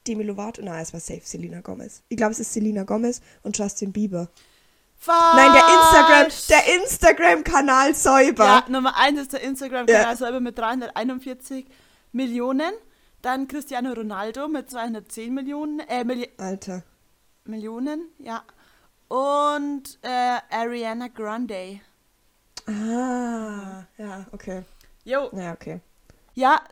Demi 0.06 0.22
Lovato. 0.24 0.62
Nein, 0.62 0.82
es 0.82 0.92
war 0.92 1.00
safe 1.00 1.22
Selena 1.24 1.60
Gomez. 1.60 2.02
Ich 2.08 2.16
glaube, 2.16 2.32
es 2.32 2.40
ist 2.40 2.52
Selena 2.52 2.84
Gomez 2.84 3.20
und 3.42 3.56
Justin 3.58 3.92
Bieber. 3.92 4.28
Falsch. 4.96 5.36
Nein, 5.36 5.52
der 5.52 5.64
Instagram, 5.74 6.32
der 6.48 6.82
Instagram-Kanal 6.82 7.94
Säuber. 7.94 8.44
Ja, 8.44 8.64
Nummer 8.68 8.96
eins 8.96 9.20
ist 9.20 9.32
der 9.32 9.42
Instagram-Kanal 9.42 10.02
Ja. 10.12 10.16
selber 10.16 10.40
mit 10.40 10.58
341 10.58 11.66
Millionen. 12.12 12.72
Dann 13.22 13.48
Cristiano 13.48 13.92
Ronaldo 13.92 14.48
mit 14.48 14.70
210 14.70 15.32
Millionen. 15.34 15.80
Äh, 15.80 16.04
Milli 16.04 16.28
Alter. 16.38 16.82
Millionen, 17.44 18.08
ja. 18.18 18.42
Und 19.08 19.98
äh, 20.02 20.38
Ariana 20.50 21.08
Grande. 21.08 21.80
Ah, 22.66 23.84
ja, 23.98 24.26
okay. 24.32 24.62
Jo, 25.04 25.28
Ja, 25.32 25.52
okay. 25.52 25.80
Ja, 26.34 26.62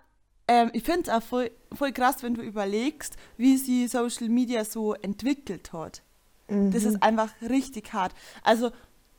ähm, 0.49 0.71
ich 0.73 0.83
finde 0.83 1.03
es 1.03 1.09
auch 1.09 1.23
voll, 1.23 1.51
voll 1.73 1.93
krass, 1.93 2.23
wenn 2.23 2.35
du 2.35 2.43
überlegst, 2.43 3.17
wie 3.37 3.57
sie 3.57 3.87
Social 3.89 4.29
Media 4.29 4.65
so 4.65 4.95
entwickelt 4.95 5.73
hat. 5.73 6.03
Das 6.49 6.85
ist 6.85 7.03
einfach 7.03 7.31
richtig 7.41 7.95
hart. 7.95 8.13
Also, 8.43 8.73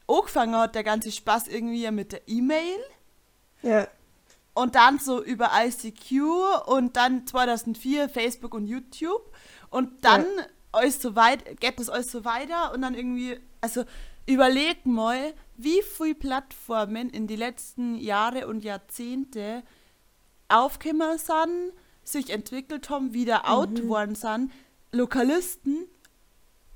angefangen 0.08 0.56
hat 0.56 0.76
der 0.76 0.84
ganze 0.84 1.12
Spaß 1.12 1.48
irgendwie 1.48 1.90
mit 1.90 2.12
der 2.12 2.22
E-Mail. 2.28 2.78
Ja, 3.64 3.88
und 4.54 4.76
dann 4.76 5.00
so 5.00 5.24
über 5.24 5.52
ICQ 5.54 6.68
und 6.68 6.96
dann 6.96 7.26
2004 7.26 8.10
Facebook 8.10 8.54
und 8.54 8.68
YouTube. 8.68 9.32
Und 9.70 10.06
dann 10.06 10.26
alles 10.72 11.02
so 11.02 11.16
weit, 11.16 11.60
geht 11.60 11.80
das 11.80 11.90
alles 11.90 12.12
so 12.12 12.24
weiter 12.26 12.74
und 12.74 12.82
dann 12.82 12.94
irgendwie, 12.94 13.40
also 13.62 13.84
überleg 14.26 14.86
mal, 14.86 15.34
wie 15.58 15.82
viele 15.82 16.16
Plattformen 16.16 17.10
in 17.10 17.28
die 17.28 17.36
letzten 17.36 17.96
Jahre 17.96 18.48
und 18.48 18.64
Jahrzehnte 18.64 19.64
aufgekommen 20.54 21.18
sind, 21.18 21.74
sich 22.04 22.30
entwickelt 22.30 22.90
haben, 22.90 23.14
wieder 23.14 23.50
out 23.50 23.88
worden 23.88 24.16
sind. 24.16 24.52
Lokalisten 24.92 25.88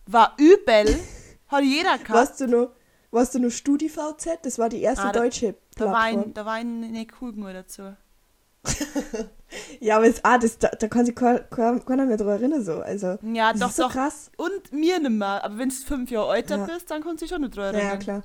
war 0.06 0.34
übel, 0.38 1.00
hat 1.48 1.64
jeder 1.64 1.98
gehabt. 1.98 2.10
Warst 2.10 2.42
du 2.42 2.48
nur, 2.48 2.76
warst 3.12 3.36
du 3.36 3.40
nur 3.40 3.52
StudiVZ? 3.52 4.40
Das 4.44 4.58
war 4.60 4.70
die 4.70 4.82
erste 4.82 5.06
Ah, 5.06 5.12
da- 5.12 5.20
deutsche 5.20 5.56
Da 5.76 5.86
war, 5.86 5.94
Plattform. 5.94 6.24
ein, 6.24 6.34
da 6.34 6.46
war 6.46 6.54
ein 6.54 6.80
nicht 6.92 7.12
cool 7.22 7.34
genug 7.34 7.54
dazu. 7.54 7.96
Ja, 9.80 9.96
aber 9.98 10.08
es, 10.08 10.24
ah, 10.26 10.38
das, 10.38 10.58
da, 10.58 10.68
da 10.68 10.88
kann 10.90 11.06
sich 11.06 11.16
kein- 11.16 11.50
kein- 11.50 11.84
keiner 11.86 12.06
mehr 12.06 12.18
dran 12.18 12.28
erinnern. 12.30 12.64
So. 12.66 12.82
Also, 12.82 13.18
Ja, 13.22 13.54
das 13.54 13.62
doch, 13.62 13.70
ist 13.70 13.76
so 13.78 13.84
doch. 13.84 13.92
krass. 13.94 14.30
Und 14.36 14.74
mir 14.74 15.00
nimmer. 15.00 15.42
Aber 15.44 15.58
wenn 15.58 15.70
du 15.70 15.76
fünf 15.76 16.12
Jahre 16.12 16.36
älter 16.36 16.58
Ja. 16.58 16.66
bist, 16.66 16.92
dann 16.92 17.02
kannst 17.02 17.22
du 17.22 17.26
dich 17.26 17.30
schon 17.34 17.42
nicht 17.42 17.56
Ja, 17.56 17.64
erinnern. 17.72 18.00
klar. 18.00 18.24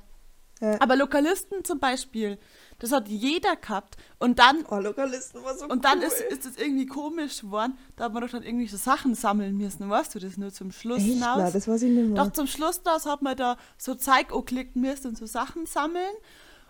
Aber 0.79 0.95
Lokalisten 0.97 1.63
zum 1.63 1.79
Beispiel, 1.79 2.37
das 2.79 2.91
hat 2.91 3.07
jeder 3.07 3.55
gehabt. 3.55 3.95
Und 4.19 4.39
dann, 4.39 4.65
Oh, 4.69 4.77
Lokalisten 4.77 5.43
war 5.43 5.57
so 5.57 5.67
und 5.67 5.85
dann 5.85 5.99
cool. 5.99 6.05
ist, 6.05 6.21
ist 6.21 6.45
es 6.45 6.57
irgendwie 6.57 6.85
komisch 6.85 7.41
geworden. 7.41 7.77
Da 7.95 8.05
hat 8.05 8.13
man 8.13 8.21
doch 8.21 8.29
dann 8.29 8.43
irgendwie 8.43 8.67
so 8.67 8.77
Sachen 8.77 9.15
sammeln 9.15 9.57
müssen. 9.57 9.89
Weißt 9.89 10.13
du 10.15 10.19
das 10.19 10.37
nur 10.37 10.51
zum 10.51 10.71
Schluss 10.71 10.99
Echt? 10.99 11.13
hinaus? 11.13 11.37
Na, 11.37 11.51
das 11.51 11.67
weiß 11.67 11.81
ich 11.83 11.91
nicht 11.91 12.09
mehr. 12.09 12.23
Doch 12.23 12.31
zum 12.31 12.47
Schluss 12.47 12.81
das 12.83 13.05
hat 13.05 13.21
man 13.21 13.37
da 13.37 13.57
so 13.77 13.95
Zeug 13.95 14.33
anklicken 14.33 14.81
müssen 14.81 15.07
und 15.07 15.17
so 15.17 15.25
Sachen 15.25 15.65
sammeln. 15.65 16.13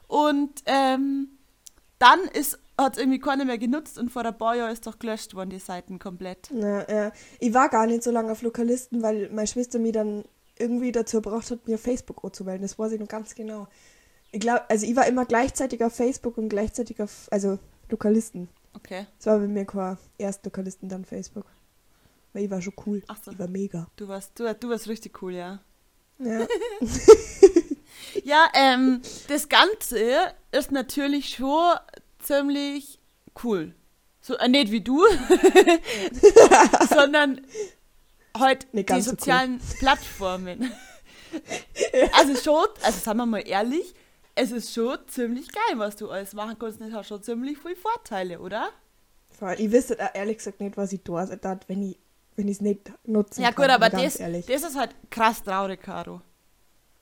Und 0.07 0.61
ähm, 0.65 1.29
dann 1.99 2.19
hat 2.77 2.93
es 2.93 2.99
irgendwie 2.99 3.19
keiner 3.19 3.45
mehr 3.45 3.57
genutzt 3.57 3.97
und 3.97 4.09
vor 4.11 4.23
paar 4.23 4.55
Jahren 4.55 4.71
ist 4.71 4.85
doch 4.87 4.99
gelöscht 4.99 5.35
worden, 5.35 5.51
die 5.51 5.59
Seiten 5.59 5.99
komplett. 5.99 6.49
Ja, 6.51 6.89
ja. 6.91 7.11
Ich 7.39 7.53
war 7.53 7.69
gar 7.69 7.85
nicht 7.87 8.03
so 8.03 8.11
lange 8.11 8.31
auf 8.31 8.41
Lokalisten, 8.41 9.01
weil 9.01 9.29
meine 9.29 9.47
Schwester 9.47 9.79
mir 9.79 9.91
dann 9.91 10.23
irgendwie 10.57 10.91
dazu 10.91 11.21
gebracht 11.21 11.49
hat, 11.51 11.67
mir 11.67 11.77
Facebook 11.77 12.23
anzumelden. 12.23 12.61
Das 12.63 12.77
weiß 12.77 12.91
ich 12.93 12.99
noch 12.99 13.07
ganz 13.07 13.35
genau. 13.35 13.67
Ich 14.33 14.39
glaube, 14.39 14.69
also 14.69 14.85
ich 14.85 14.95
war 14.95 15.07
immer 15.07 15.25
gleichzeitig 15.25 15.83
auf 15.83 15.95
Facebook 15.95 16.37
und 16.37 16.49
gleichzeitig 16.49 17.01
auf, 17.01 17.27
also 17.31 17.59
Lokalisten. 17.89 18.49
Okay. 18.73 19.05
Es 19.19 19.25
war 19.27 19.39
bei 19.39 19.47
mir 19.47 19.65
kein 19.65 19.97
erst 20.17 20.43
Lokalisten, 20.43 20.89
dann 20.89 21.05
Facebook. 21.05 21.45
Weil 22.33 22.45
ich 22.45 22.51
war 22.51 22.61
schon 22.61 22.73
cool. 22.85 23.01
Ach 23.07 23.17
so. 23.23 23.31
Ich 23.31 23.39
war 23.39 23.47
mega. 23.47 23.87
Du 23.95 24.07
warst, 24.07 24.37
du, 24.37 24.53
du 24.55 24.69
warst 24.69 24.89
richtig 24.89 25.21
cool, 25.21 25.33
ja. 25.33 25.59
Ja. 26.19 26.45
Ja, 28.23 28.47
ähm, 28.53 29.01
das 29.27 29.49
Ganze 29.49 30.33
ist 30.51 30.71
natürlich 30.71 31.29
schon 31.29 31.73
ziemlich 32.19 32.99
cool. 33.43 33.73
So, 34.21 34.35
äh, 34.37 34.47
nicht 34.47 34.71
wie 34.71 34.81
du, 34.81 35.03
sondern 36.89 37.41
halt 38.37 38.67
Nicht 38.73 38.89
die 38.89 38.93
ganz 38.93 39.05
so 39.05 39.11
cool. 39.11 39.17
sozialen 39.17 39.59
Plattformen. 39.79 40.71
Also 42.13 42.35
schon, 42.35 42.67
also 42.83 42.99
sagen 42.99 43.17
wir 43.17 43.25
mal 43.25 43.47
ehrlich, 43.47 43.93
es 44.35 44.51
ist 44.51 44.73
schon 44.73 44.97
ziemlich 45.07 45.47
geil, 45.51 45.77
was 45.77 45.95
du 45.95 46.09
alles 46.09 46.33
machen 46.33 46.57
kannst. 46.59 46.81
Es 46.81 46.91
hat 46.93 47.05
schon 47.05 47.21
ziemlich 47.21 47.57
viele 47.59 47.75
Vorteile, 47.75 48.39
oder? 48.39 48.69
Voll. 49.29 49.55
Ich 49.57 49.71
wüsste 49.71 49.97
ehrlich 50.13 50.37
gesagt 50.37 50.59
nicht, 50.59 50.77
was 50.77 50.93
ich 50.93 51.03
da 51.03 51.25
tat, 51.25 51.67
wenn 51.67 51.81
ich 51.83 51.99
wenn 52.35 52.47
ich 52.47 52.57
es 52.57 52.61
nicht 52.61 52.91
nutzen 53.05 53.41
Ja 53.43 53.51
kann. 53.51 53.65
gut, 53.65 53.71
aber 53.71 53.89
das, 53.89 54.15
ehrlich. 54.15 54.45
das 54.45 54.63
ist 54.63 54.75
halt 54.75 54.95
krass 55.11 55.43
traurig, 55.43 55.81
Caro. 55.81 56.21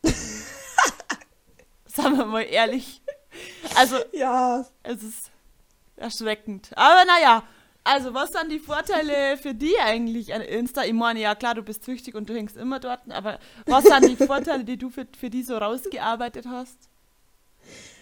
Sagen 1.85 2.17
wir 2.17 2.25
mal 2.25 2.41
ehrlich. 2.41 3.01
Also, 3.75 3.97
Ja, 4.11 4.65
Es 4.83 5.03
ist 5.03 5.31
erschreckend. 5.95 6.71
Aber 6.75 7.05
naja, 7.05 7.43
also 7.83 8.13
was 8.13 8.31
sind 8.31 8.51
die 8.51 8.59
Vorteile 8.59 9.37
für 9.37 9.53
die 9.53 9.77
eigentlich 9.79 10.33
an 10.33 10.41
Insta? 10.41 10.83
Ich 10.83 10.93
meine, 10.93 11.21
ja 11.21 11.33
klar, 11.35 11.55
du 11.55 11.63
bist 11.63 11.83
süchtig 11.85 12.15
und 12.15 12.29
du 12.29 12.33
hängst 12.33 12.57
immer 12.57 12.79
dort, 12.79 13.09
aber 13.09 13.39
was 13.65 13.85
sind 13.85 14.07
die 14.07 14.15
Vorteile, 14.25 14.63
die 14.63 14.77
du 14.77 14.89
für, 14.89 15.07
für 15.17 15.29
die 15.29 15.43
so 15.43 15.57
rausgearbeitet 15.57 16.45
hast? 16.45 16.90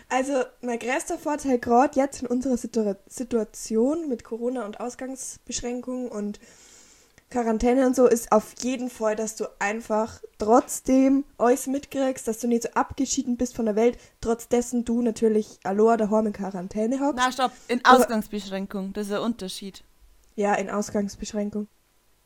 Also 0.09 0.43
mein 0.61 0.79
größter 0.79 1.17
Vorteil 1.17 1.59
gerade 1.59 1.99
jetzt 1.99 2.21
in 2.21 2.27
unserer 2.27 2.57
Situa 2.57 2.95
Situation 3.07 4.09
mit 4.09 4.23
Corona 4.23 4.65
und 4.65 4.79
Ausgangsbeschränkungen 4.79 6.09
und 6.09 6.39
Quarantäne 7.29 7.85
und 7.85 7.95
so 7.95 8.07
ist 8.07 8.31
auf 8.31 8.55
jeden 8.61 8.89
Fall, 8.89 9.15
dass 9.15 9.35
du 9.35 9.45
einfach 9.59 10.19
trotzdem 10.39 11.25
alles 11.37 11.67
mitkriegst, 11.67 12.27
dass 12.27 12.39
du 12.39 12.47
nicht 12.47 12.63
so 12.63 12.69
abgeschieden 12.73 13.37
bist 13.37 13.55
von 13.55 13.65
der 13.65 13.75
Welt, 13.75 13.99
trotz 14.19 14.47
dessen 14.47 14.83
du 14.83 15.03
natürlich 15.03 15.59
allein 15.63 15.99
daheim 15.99 16.27
in 16.27 16.33
Quarantäne 16.33 16.99
hockst. 16.99 17.17
Na, 17.17 17.31
stopp, 17.31 17.51
in 17.67 17.85
Ausgangsbeschränkung, 17.85 18.93
das 18.93 19.07
ist 19.07 19.13
ein 19.13 19.21
Unterschied. 19.21 19.83
Ja, 20.35 20.55
in 20.55 20.71
Ausgangsbeschränkung. 20.71 21.67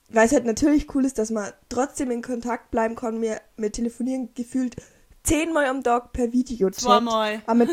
Weil 0.09 0.27
es 0.27 0.31
halt 0.31 0.45
natürlich 0.45 0.93
cool 0.95 1.03
ist, 1.03 1.17
dass 1.17 1.31
man 1.31 1.51
trotzdem 1.67 2.11
in 2.11 2.21
Kontakt 2.21 2.71
bleiben 2.71 2.95
kann. 2.95 3.21
Wir, 3.21 3.41
wir 3.57 3.71
telefonieren 3.71 4.29
gefühlt 4.35 4.75
zehnmal 5.24 5.65
am 5.65 5.84
Tag 5.84 6.13
per 6.13 6.32
Video. 6.32 6.70
Zweimal. 6.70 7.42
Aber 7.46 7.56
mit 7.56 7.70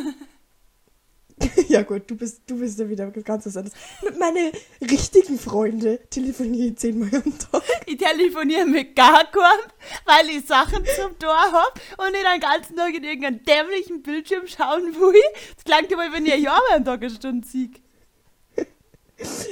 ja 1.69 1.83
gut, 1.83 2.11
du 2.11 2.17
bist, 2.17 2.43
du 2.47 2.59
bist 2.59 2.79
ja 2.79 2.89
wieder 2.89 3.11
ganz 3.11 3.47
was 3.47 3.57
anderes. 3.57 3.77
Mit 4.03 4.19
meinen 4.19 4.53
richtigen 4.83 5.39
Freunden 5.39 5.99
telefoniere 6.11 6.69
ich 6.69 6.77
zehnmal 6.77 7.09
am 7.15 7.39
Tag. 7.39 7.63
Ich 7.87 7.97
telefoniere 7.97 8.67
mit 8.67 8.95
gar 8.95 9.25
keinem, 9.31 9.71
weil 10.05 10.29
ich 10.31 10.47
Sachen 10.47 10.85
zum 10.97 11.19
Tor 11.19 11.35
habe 11.35 11.81
und 11.99 12.13
nicht 12.13 12.25
den 12.25 12.41
ganzen 12.41 12.77
Tag 12.77 12.95
in 12.95 13.05
irgendeinen 13.05 13.43
dämlichen 13.45 14.03
Bildschirm 14.03 14.47
schauen 14.47 14.95
will. 14.95 15.23
Das 15.55 15.65
klingt 15.65 15.93
aber, 15.93 16.13
wenn 16.13 16.27
ich 16.27 16.33
ein 16.33 16.43
Jahr 16.43 16.61
am 16.73 16.85
Tag 16.85 17.01
eine 17.01 17.11
Stunde 17.11 17.47
sieg. 17.47 17.83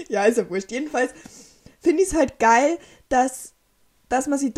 Ja, 0.09 0.25
ist 0.25 0.39
ja 0.39 0.49
wurscht. 0.49 0.71
Jedenfalls 0.71 1.13
finde 1.81 2.03
ich 2.03 2.09
es 2.09 2.15
halt 2.15 2.39
geil, 2.39 2.79
dass, 3.09 3.55
dass 4.09 4.27
man 4.27 4.39
sie 4.39 4.53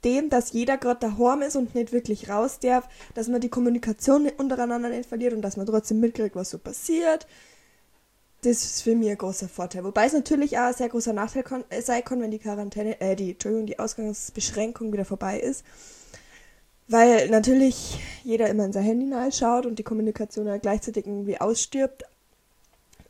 trotzdem, 0.00 0.30
dass 0.30 0.52
jeder 0.52 0.78
gerade 0.78 1.00
daheim 1.00 1.42
ist 1.42 1.56
und 1.56 1.74
nicht 1.74 1.92
wirklich 1.92 2.28
raus 2.28 2.58
darf, 2.60 2.88
dass 3.14 3.28
man 3.28 3.40
die 3.40 3.48
Kommunikation 3.48 4.28
untereinander 4.38 4.88
nicht 4.88 5.08
verliert 5.08 5.34
und 5.34 5.42
dass 5.42 5.56
man 5.56 5.66
trotzdem 5.66 6.00
mitkriegt, 6.00 6.36
was 6.36 6.50
so 6.50 6.58
passiert. 6.58 7.26
Das 8.42 8.64
ist 8.64 8.82
für 8.82 8.94
mich 8.94 9.10
ein 9.10 9.18
großer 9.18 9.48
Vorteil. 9.48 9.84
Wobei 9.84 10.06
es 10.06 10.14
natürlich 10.14 10.56
auch 10.56 10.68
ein 10.68 10.74
sehr 10.74 10.88
großer 10.88 11.12
Nachteil 11.12 11.42
kann, 11.42 11.64
äh, 11.68 11.82
sein 11.82 12.02
kann, 12.02 12.22
wenn 12.22 12.30
die 12.30 12.38
Quarantäne, 12.38 12.98
äh, 13.00 13.14
die, 13.14 13.32
Entschuldigung, 13.32 13.66
die 13.66 13.78
Ausgangsbeschränkung 13.78 14.92
wieder 14.92 15.04
vorbei 15.04 15.38
ist. 15.38 15.62
Weil 16.88 17.28
natürlich 17.28 18.00
jeder 18.24 18.48
immer 18.48 18.64
in 18.64 18.72
sein 18.72 18.82
Handy 18.82 19.32
schaut 19.32 19.66
und 19.66 19.78
die 19.78 19.82
Kommunikation 19.82 20.46
dann 20.46 20.60
gleichzeitig 20.60 21.06
irgendwie 21.06 21.38
ausstirbt. 21.38 22.04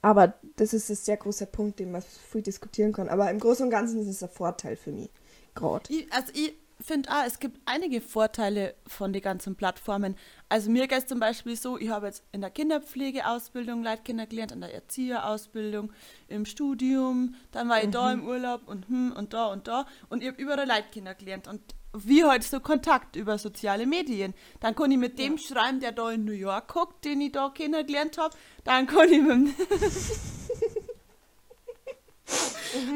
Aber 0.03 0.35
das 0.57 0.72
ist 0.72 0.90
ein 0.90 0.96
sehr 0.96 1.16
großer 1.16 1.46
Punkt, 1.46 1.79
den 1.79 1.92
man 1.92 2.03
viel 2.03 2.42
diskutieren 2.42 2.92
kann. 2.92 3.09
Aber 3.09 3.31
im 3.31 3.38
Großen 3.38 3.64
und 3.64 3.70
Ganzen 3.70 4.00
ist 4.00 4.09
es 4.09 4.22
ein 4.22 4.31
Vorteil 4.31 4.76
für 4.76 4.90
mich. 4.90 5.11
Gerade. 5.55 5.88
Also 6.11 6.33
ich 6.35 6.55
finde 6.83 7.11
auch, 7.11 7.25
es 7.27 7.38
gibt 7.38 7.61
einige 7.66 8.01
Vorteile 8.01 8.75
von 8.87 9.12
den 9.12 9.23
ganzen 9.23 9.57
Plattformen. 9.57 10.16
Also 10.49 10.71
mir 10.71 10.88
geht 10.88 10.99
es 10.99 11.07
zum 11.07 11.21
Beispiel 11.21 11.57
so, 11.57 11.79
ich 11.79 11.90
habe 11.90 12.07
jetzt 12.07 12.25
in 12.33 12.40
der 12.40 12.51
Kinderpflegeausbildung 12.51 13.83
Leute 13.83 14.03
kennengelernt, 14.03 14.53
in 14.53 14.61
der 14.61 14.75
Erzieherausbildung, 14.75 15.93
im 16.29 16.45
Studium, 16.45 17.35
dann 17.53 17.69
war 17.69 17.83
ich 17.83 17.90
da 17.90 18.12
im 18.12 18.27
Urlaub 18.27 18.62
und 18.66 18.88
hm 18.88 19.12
und 19.12 19.33
da 19.33 19.47
und 19.47 19.69
da 19.69 19.87
und 20.09 20.23
ich 20.23 20.29
habe 20.29 20.40
überall 20.40 20.66
Leute 20.66 20.87
kennengelernt 20.93 21.49
und 21.49 21.61
wie 21.93 22.25
heute 22.25 22.47
so 22.47 22.61
Kontakt 22.61 23.16
über 23.16 23.37
soziale 23.38 23.87
Medien. 23.87 24.35
Dann 24.61 24.75
kann 24.75 24.90
ich 24.93 24.99
mit 24.99 25.19
dem 25.19 25.38
schreiben, 25.38 25.81
der 25.81 25.93
da 25.93 26.11
in 26.11 26.25
New 26.25 26.33
York 26.33 26.73
guckt, 26.73 27.05
den 27.05 27.21
ich 27.21 27.33
da 27.33 27.51
kennengelernt 27.51 28.16
habe. 28.16 28.37
Dann 28.64 28.87
kann 28.87 29.12
ich 29.12 29.21
mit, 29.21 29.55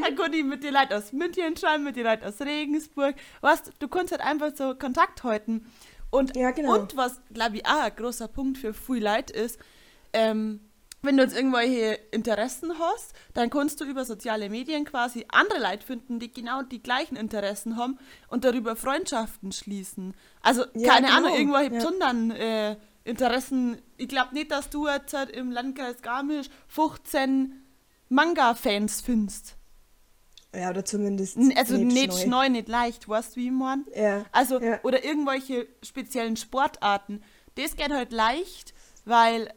Dann 0.02 0.16
konnte 0.16 0.36
ich 0.38 0.44
mit 0.44 0.62
den 0.62 0.74
Leuten 0.74 0.92
aus 0.92 1.12
München 1.12 1.56
schreiben, 1.56 1.84
mit 1.84 1.96
den 1.96 2.04
Leuten 2.04 2.24
aus 2.24 2.40
Regensburg. 2.40 3.14
Weißt, 3.40 3.72
du 3.78 3.88
kannst 3.88 4.12
halt 4.12 4.22
einfach 4.22 4.52
so 4.54 4.74
Kontakt 4.74 5.24
halten. 5.24 5.66
Und, 6.10 6.36
Ja, 6.36 6.52
genau. 6.52 6.74
und 6.74 6.96
was, 6.96 7.20
glaube 7.32 7.56
ich, 7.56 7.66
auch 7.66 7.80
ein 7.82 7.96
großer 7.96 8.28
Punkt 8.28 8.58
für 8.58 8.72
viele 8.72 9.10
Leute 9.12 9.32
ist, 9.32 9.58
ähm, 10.12 10.60
wenn 11.02 11.16
du 11.16 11.22
jetzt 11.22 11.36
irgendwelche 11.36 11.98
Interessen 12.12 12.72
hast, 12.78 13.12
dann 13.34 13.50
kannst 13.50 13.80
du 13.80 13.84
über 13.84 14.04
soziale 14.04 14.48
Medien 14.48 14.84
quasi 14.84 15.26
andere 15.28 15.60
Leute 15.60 15.84
finden, 15.84 16.18
die 16.18 16.32
genau 16.32 16.62
die 16.62 16.82
gleichen 16.82 17.16
Interessen 17.16 17.76
haben 17.76 17.98
und 18.28 18.44
darüber 18.44 18.74
Freundschaften 18.74 19.52
schließen. 19.52 20.14
Also, 20.40 20.64
Ja, 20.74 20.94
keine 20.94 21.08
genau, 21.08 21.18
Ahnung, 21.18 21.34
irgendwelche 21.36 21.72
ja. 21.74 21.78
besonderen 21.78 22.30
äh, 22.30 22.76
Interessen. 23.04 23.76
Ich 23.98 24.08
glaube 24.08 24.32
nicht, 24.34 24.50
dass 24.50 24.70
du 24.70 24.88
jetzt 24.88 25.12
halt 25.12 25.30
im 25.30 25.50
Landkreis 25.50 26.00
Garmisch 26.00 26.46
15 26.68 27.63
Manga-Fans 28.14 29.00
findest. 29.00 29.56
Ja, 30.54 30.70
oder 30.70 30.84
zumindest. 30.84 31.36
Also 31.56 31.76
nicht, 31.76 32.12
schnell. 32.12 32.26
schnell, 32.26 32.50
nicht 32.50 32.68
leicht, 32.68 33.08
weißt 33.08 33.34
du, 33.34 33.40
wie 33.40 33.46
ich 33.46 33.52
mein? 33.52 33.84
Ja. 33.94 34.24
Also, 34.30 34.60
ja. 34.60 34.78
oder 34.84 35.04
irgendwelche 35.04 35.66
speziellen 35.82 36.36
Sportarten. 36.36 37.22
Das 37.56 37.76
geht 37.76 37.90
halt 37.90 38.12
leicht, 38.12 38.72
weil 39.04 39.52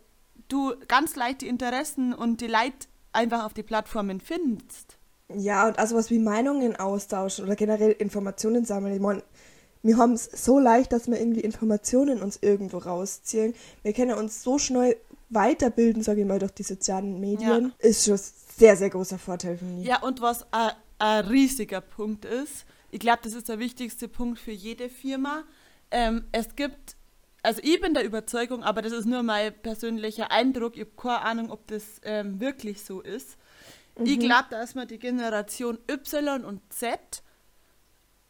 du 0.48 0.74
ganz 0.88 1.16
leicht 1.16 1.42
die 1.42 1.48
Interessen 1.48 2.14
und 2.14 2.42
die 2.42 2.48
Leute 2.48 2.88
einfach 3.14 3.46
auf 3.46 3.54
die 3.54 3.64
Plattformen 3.64 4.20
findest. 4.20 4.98
Ja, 5.36 5.68
und 5.68 5.78
also 5.78 5.96
was 5.96 6.10
wie 6.10 6.20
Meinungen 6.20 6.76
austauschen 6.76 7.46
oder 7.46 7.56
generell 7.56 7.92
Informationen 7.92 8.66
sammeln. 8.66 8.94
Ich 8.96 9.02
meine, 9.02 9.24
wir 9.84 9.98
haben 9.98 10.14
es 10.14 10.26
so 10.26 10.58
leicht, 10.58 10.94
dass 10.94 11.08
wir 11.08 11.20
irgendwie 11.20 11.42
Informationen 11.42 12.22
uns 12.22 12.40
irgendwo 12.42 12.78
rausziehen. 12.78 13.54
Wir 13.84 13.94
können 13.94 14.18
uns 14.18 14.42
so 14.42 14.58
schnell 14.58 14.98
weiterbilden, 15.30 16.02
sage 16.02 16.22
ich 16.22 16.28
mal, 16.28 16.40
durch 16.40 16.54
die 16.54 16.64
sozialen 16.64 17.20
Medien. 17.20 17.74
Ist 17.80 18.06
schon 18.06 18.18
sehr, 18.58 18.76
sehr 18.76 18.90
großer 18.90 19.20
Vorteil 19.20 19.58
für 19.58 19.66
mich. 19.66 19.86
Ja, 19.86 20.02
und 20.02 20.22
was 20.22 20.46
ein- 20.52 20.72
riesiger 21.30 21.80
Punkt 21.82 22.26
ist, 22.26 22.66
ich 22.90 23.00
glaube, 23.00 23.20
das 23.24 23.34
ist 23.34 23.50
der 23.50 23.60
wichtigste 23.60 24.08
Punkt 24.08 24.40
für 24.40 24.52
jede 24.52 24.90
Firma. 24.90 25.44
Ähm, 25.92 26.26
es 26.32 26.56
gibt, 26.56 26.96
also 27.44 27.62
ich 27.64 27.80
bin 27.80 27.94
der 27.94 28.04
Überzeugung, 28.04 28.64
aber 28.64 28.82
das 28.82 28.94
ist 28.94 29.06
nur 29.06 29.22
mein 29.22 29.54
persönlicher 29.62 30.32
Eindruck, 30.32 30.76
ich 30.76 30.82
habe 30.82 30.92
keine 30.98 31.22
Ahnung, 31.22 31.52
ob 31.52 31.68
das 31.68 31.84
ähm, 32.04 32.40
wirklich 32.40 32.84
so 32.84 33.02
ist. 33.02 33.38
Ich 34.04 34.20
glaube, 34.20 34.46
dass 34.50 34.74
man 34.76 34.88
die 34.88 35.00
Generation 35.00 35.78
Y 35.90 36.44
und 36.46 36.62
Z 36.74 37.00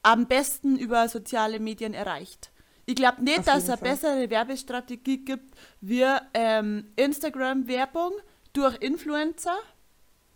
am 0.02 0.26
besten 0.28 0.78
über 0.78 1.08
soziale 1.10 1.60
Medien 1.60 1.94
erreicht. 1.94 2.52
Ich 2.86 2.96
glaube 2.96 3.22
nicht, 3.24 3.46
dass 3.48 3.64
es 3.64 3.70
eine 3.70 3.78
Fall. 3.78 3.90
bessere 3.90 4.30
Werbestrategie 4.30 5.18
gibt 5.26 5.54
wie 5.82 6.06
ähm, 6.34 6.92
Instagram-Werbung 6.96 8.14
durch 8.54 8.78
Influencer 8.82 9.58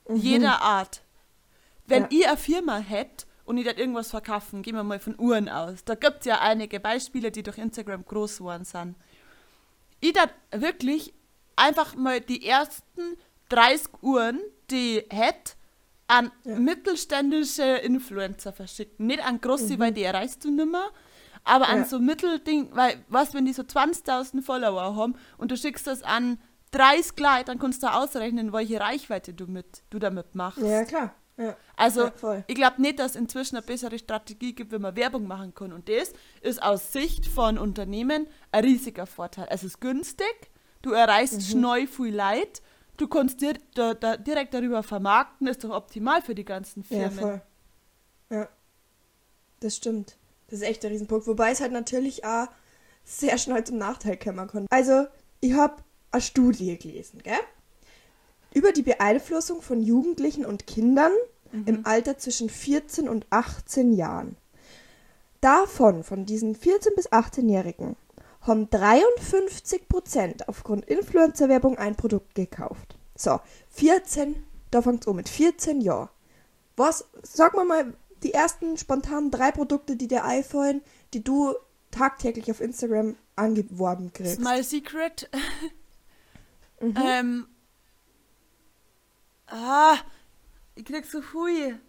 jeder 0.09 0.61
Art. 0.61 1.01
Wenn 1.85 2.03
Ja. 2.03 2.07
ich 2.11 2.27
eine 2.27 2.37
Firma 2.37 2.77
hätte 2.77 3.25
und 3.45 3.57
ich 3.57 3.65
da 3.65 3.71
irgendwas 3.75 4.09
verkaufen, 4.11 4.61
gehen 4.61 4.75
wir 4.75 4.83
mal 4.83 4.99
von 4.99 5.19
Uhren 5.19 5.49
aus. 5.49 5.83
Da 5.83 5.95
gibt 5.95 6.19
es 6.19 6.25
ja 6.25 6.39
einige 6.39 6.79
Beispiele, 6.79 7.31
die 7.31 7.43
durch 7.43 7.57
Instagram 7.57 8.05
groß 8.05 8.37
geworden 8.39 8.65
sind. 8.65 8.95
Ich 9.99 10.13
da 10.13 10.25
wirklich 10.51 11.13
einfach 11.55 11.95
mal 11.95 12.21
die 12.21 12.45
ersten 12.47 13.17
30 13.49 13.89
Uhren, 14.01 14.39
die 14.69 15.03
hätte, 15.09 15.53
an 16.07 16.31
mittelständische 16.43 17.63
Influencer 17.63 18.51
verschicken. 18.51 19.07
Nicht 19.07 19.23
an 19.23 19.39
große, 19.39 19.79
weil 19.79 19.91
die 19.93 20.03
erreichst 20.03 20.43
du 20.43 20.51
nimmer, 20.51 20.89
aber 21.43 21.69
an 21.69 21.79
Ja. 21.79 21.85
so 21.85 21.99
Mittelding, 21.99 22.69
weil, 22.73 23.03
was, 23.07 23.33
wenn 23.33 23.45
die 23.45 23.53
so 23.53 23.63
20.000 23.63 24.41
Follower 24.41 24.95
haben 24.95 25.15
und 25.37 25.51
du 25.51 25.57
schickst 25.57 25.87
das 25.87 26.03
an 26.03 26.37
30 26.71 27.19
Leute, 27.19 27.45
dann 27.45 27.59
kannst 27.59 27.83
du 27.83 27.87
ausrechnen, 27.87 28.53
welche 28.53 28.79
Reichweite 28.79 29.33
du, 29.33 29.45
mit, 29.47 29.83
du 29.89 29.99
damit 29.99 30.35
machst. 30.35 30.61
Ja, 30.61 30.83
klar. 30.85 31.13
Ja. 31.37 31.55
Also, 31.75 32.05
Ja, 32.21 32.43
ich 32.47 32.55
glaube 32.55 32.81
nicht, 32.81 32.99
dass 32.99 33.11
es 33.11 33.15
inzwischen 33.17 33.55
eine 33.57 33.65
bessere 33.65 33.97
Strategie 33.97 34.53
gibt, 34.53 34.71
wenn 34.71 34.81
man 34.81 34.95
Werbung 34.95 35.25
machen 35.27 35.53
kann. 35.55 35.73
Und 35.73 35.89
das 35.89 36.13
ist 36.41 36.61
aus 36.61 36.91
Sicht 36.93 37.25
von 37.27 37.57
Unternehmen 37.57 38.27
ein 38.51 38.63
riesiger 38.63 39.05
Vorteil. 39.07 39.47
Es 39.49 39.63
ist 39.63 39.81
günstig, 39.81 40.51
du 40.81 40.91
erreichst 40.91 41.37
Mhm. 41.37 41.41
schnell 41.41 41.87
viel 41.87 42.13
Leid, 42.15 42.61
du 42.97 43.07
kannst 43.07 43.41
dir 43.41 43.53
da, 43.73 43.93
da 43.95 44.17
direkt 44.17 44.53
darüber 44.53 44.83
vermarkten, 44.83 45.47
ist 45.47 45.63
doch 45.63 45.71
optimal 45.71 46.21
für 46.21 46.35
die 46.35 46.45
ganzen 46.45 46.83
Ja, 46.89 47.09
Firmen. 47.09 47.19
voll. 47.19 47.41
Ja. 48.29 48.47
Das 49.61 49.75
stimmt. 49.75 50.17
Das 50.49 50.59
ist 50.59 50.65
echt 50.65 50.83
der 50.83 50.91
Riesenpunkt. 50.91 51.27
Wobei 51.27 51.51
es 51.51 51.61
halt 51.61 51.71
natürlich 51.71 52.23
auch 52.25 52.47
sehr 53.03 53.37
schnell 53.37 53.63
zum 53.63 53.77
Nachteil 53.77 54.17
kommen 54.17 54.47
kann. 54.47 54.67
Also, 54.69 55.07
ich 55.39 55.53
habe 55.53 55.81
eine 56.11 56.21
Studie 56.21 56.77
gelesen, 56.77 57.21
gell? 57.23 57.39
Über 58.53 58.71
die 58.71 58.81
Beeinflussung 58.81 59.61
von 59.61 59.81
Jugendlichen 59.81 60.45
und 60.45 60.67
Kindern 60.67 61.13
im 61.53 61.85
Alter 61.85 62.17
zwischen 62.17 62.49
14 62.49 63.09
und 63.09 63.25
18 63.29 63.93
Jahren. 63.93 64.37
Davon, 65.41 66.03
von 66.03 66.25
diesen 66.25 66.55
14- 66.55 66.95
bis 66.95 67.11
18-Jährigen, 67.11 67.95
haben 68.41 68.69
53 68.69 69.87
Prozent 69.87 70.47
aufgrund 70.47 70.85
Influencer-Werbung 70.85 71.77
ein 71.77 71.95
Produkt 71.95 72.35
gekauft. 72.35 72.97
So, 73.15 73.39
14, 73.69 74.43
da 74.71 74.81
fängt 74.81 75.03
es 75.03 75.07
an 75.07 75.15
mit 75.15 75.29
14 75.29 75.81
Jahren. 75.81 76.09
Was, 76.77 77.05
sag 77.21 77.55
mal 77.55 77.65
mal, 77.65 77.93
die 78.23 78.33
ersten 78.33 78.77
spontanen 78.77 79.31
drei 79.31 79.51
Produkte, 79.51 79.95
die 79.95 80.07
dir 80.07 80.23
einfallen, 80.23 80.81
die 81.13 81.23
du 81.23 81.53
tagtäglich 81.91 82.49
auf 82.49 82.61
Instagram 82.61 83.15
angeworben 83.35 84.13
kriegst. 84.13 84.35
Smile 84.35 84.63
Secret. 84.63 85.29
Mhm. 86.81 86.95
ähm. 86.97 87.47
Ah, 89.47 89.97
ich 90.75 90.85
krieg 90.85 91.05
so 91.05 91.21
viel. 91.21 91.79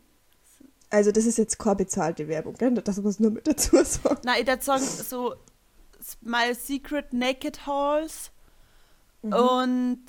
Also 0.90 1.10
das 1.12 1.24
ist 1.24 1.38
jetzt 1.38 1.58
keine 1.58 1.76
bezahlte 1.76 2.28
Werbung, 2.28 2.54
gell? 2.54 2.72
Das 2.74 2.98
muss 3.00 3.18
nur 3.20 3.30
mit 3.30 3.46
dazu 3.46 3.82
sagen. 3.84 4.20
Nein, 4.24 4.42
ich 4.42 4.46
würde 4.46 4.62
sagen, 4.62 4.82
so 4.84 5.34
Smile 6.02 6.54
Secret 6.54 7.12
Naked 7.12 7.66
Halls 7.66 8.30
Mhm. 9.24 9.32
und 9.34 10.04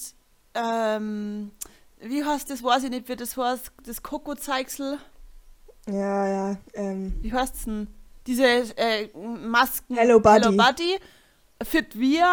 ähm, 0.55 1.51
wie 1.99 2.25
heißt 2.25 2.49
das, 2.49 2.63
weiß 2.63 2.85
ich 2.85 2.89
nicht, 2.89 3.07
wie 3.07 3.15
das 3.15 3.37
heißt, 3.37 3.71
das 3.85 4.01
Koko-Zeigsel, 4.01 4.97
Ja, 5.87 6.27
ja, 6.27 6.57
ähm, 6.73 7.13
wie 7.21 7.31
heißt 7.31 7.55
es 7.55 7.63
denn? 7.65 7.87
Diese 8.25 8.43
äh, 8.77 9.09
Masken. 9.15 9.95
Hello 9.95 10.19
Buddy. 10.19 10.45
Hello 10.45 10.57
Buddy. 10.57 10.97
Fit 11.61 11.97
Wir. 11.97 12.27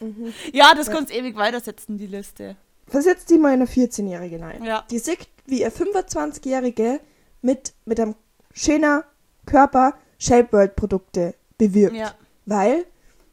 Mhm. 0.00 0.32
Ja, 0.52 0.74
das 0.74 0.90
kannst 0.90 1.12
ewig 1.12 1.36
weitersetzen, 1.36 1.98
die 1.98 2.06
Liste. 2.06 2.56
versetzt 2.86 3.30
die 3.30 3.38
mal 3.38 3.54
in 3.54 3.60
eine 3.62 3.68
14-Jährige 3.68 4.40
rein. 4.40 4.62
Ja. 4.62 4.84
Die 4.90 4.98
sieht, 4.98 5.28
wie 5.46 5.60
ihr 5.60 5.72
25-Jährige 5.72 7.00
mit, 7.42 7.72
mit 7.84 7.98
einem 8.00 8.14
schöner 8.52 9.04
Körper 9.46 9.94
Shape 10.18 10.52
World 10.52 10.76
Produkte 10.76 11.34
bewirbt. 11.58 11.96
Ja. 11.96 12.14
Weil 12.46 12.86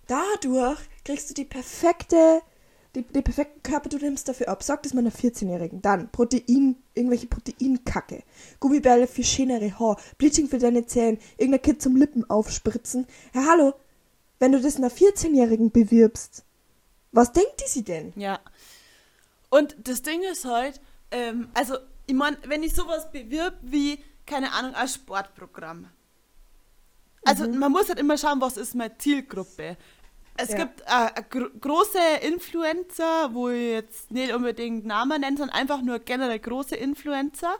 dadurch 0.07 0.79
kriegst 1.03 1.29
du 1.29 1.33
die 1.33 1.45
perfekte, 1.45 2.41
die, 2.95 3.03
den 3.03 3.23
perfekten 3.23 3.61
Körper, 3.63 3.89
du 3.89 3.97
nimmst 3.97 4.27
dafür 4.27 4.49
ab. 4.49 4.63
Sag 4.63 4.83
das 4.83 4.93
mal 4.93 5.01
einer 5.01 5.11
14-Jährigen. 5.11 5.81
Dann 5.81 6.11
Protein, 6.11 6.77
irgendwelche 6.93 7.27
Proteinkacke, 7.27 8.23
Gummibärle 8.59 9.07
für 9.07 9.23
schönere 9.23 9.77
Haar, 9.79 9.97
Bleaching 10.17 10.47
für 10.47 10.59
deine 10.59 10.85
Zähne, 10.85 11.17
irgendein 11.37 11.61
Kind 11.61 11.81
zum 11.81 11.95
Lippen 11.95 12.29
aufspritzen. 12.29 13.07
Ja, 13.33 13.45
hallo, 13.49 13.73
wenn 14.45 14.51
du 14.51 14.61
das 14.61 14.75
einer 14.77 14.91
14-Jährigen 14.91 15.71
bewirbst, 15.71 16.43
was 17.11 17.31
denkt 17.31 17.63
die 17.65 17.67
sie 17.67 17.83
denn? 17.83 18.13
Ja. 18.15 18.39
Und 19.49 19.75
das 19.79 20.03
Ding 20.03 20.21
ist 20.21 20.45
halt, 20.45 20.79
ähm, 21.09 21.49
also, 21.55 21.77
ich 22.05 22.13
meine, 22.13 22.37
wenn 22.45 22.61
ich 22.61 22.75
sowas 22.75 23.11
bewirb 23.11 23.55
wie, 23.63 23.97
keine 24.27 24.51
Ahnung, 24.53 24.75
ein 24.75 24.87
Sportprogramm. 24.87 25.89
Also, 27.23 27.49
man 27.49 27.71
muss 27.71 27.89
halt 27.89 27.97
immer 27.97 28.19
schauen, 28.19 28.39
was 28.39 28.55
ist 28.57 28.75
meine 28.75 28.95
Zielgruppe. 28.99 29.77
Es 30.37 30.49
Ja. 30.49 30.57
gibt 30.57 30.81
äh, 30.81 31.23
gro 31.27 31.47
große 31.59 31.97
Influencer, 32.21 33.33
wo 33.33 33.49
ich 33.49 33.71
jetzt 33.71 34.11
nicht 34.11 34.31
unbedingt 34.31 34.85
Namen 34.85 35.21
nenne, 35.21 35.37
sondern 35.37 35.55
einfach 35.55 35.81
nur 35.81 35.97
generell 35.97 36.37
große 36.37 36.75
Influencer 36.75 37.55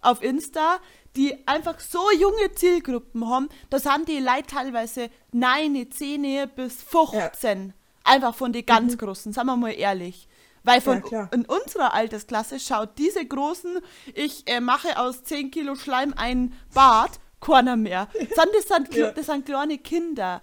auf 0.00 0.22
Insta, 0.22 0.78
die 1.16 1.46
einfach 1.46 1.80
so 1.80 2.10
junge 2.12 2.52
Zielgruppen 2.54 3.28
haben, 3.28 3.48
da 3.68 3.78
sind 3.78 4.08
die 4.08 4.20
Leute 4.20 4.46
teilweise 4.48 5.10
9, 5.32 5.90
10 5.90 6.48
bis 6.54 6.82
15. 6.82 7.72
Einfach 8.04 8.34
von 8.34 8.52
den 8.52 8.64
ganz 8.66 8.96
Großen, 8.96 9.32
sagen 9.32 9.48
wir 9.48 9.56
mal 9.56 9.70
ehrlich. 9.72 10.28
Weil 10.62 10.80
von 10.80 11.02
Ja, 11.10 11.28
in 11.32 11.46
unserer 11.46 11.94
Altersklasse 11.94 12.60
schaut 12.60 12.90
diese 12.98 13.24
großen, 13.24 13.78
ich 14.14 14.46
äh, 14.46 14.60
mache 14.60 14.98
aus 14.98 15.24
10 15.24 15.50
Kilo 15.50 15.74
Schleim 15.74 16.12
ein 16.16 16.52
Bad, 16.74 17.18
keiner 17.40 17.76
mehr. 17.76 18.08
Sondern 18.36 18.54
das 18.54 18.68
sind, 18.68 18.94
Ja. 18.94 19.10
das 19.10 19.26
sind 19.26 19.46
kleine 19.46 19.78
Kinder. 19.78 20.42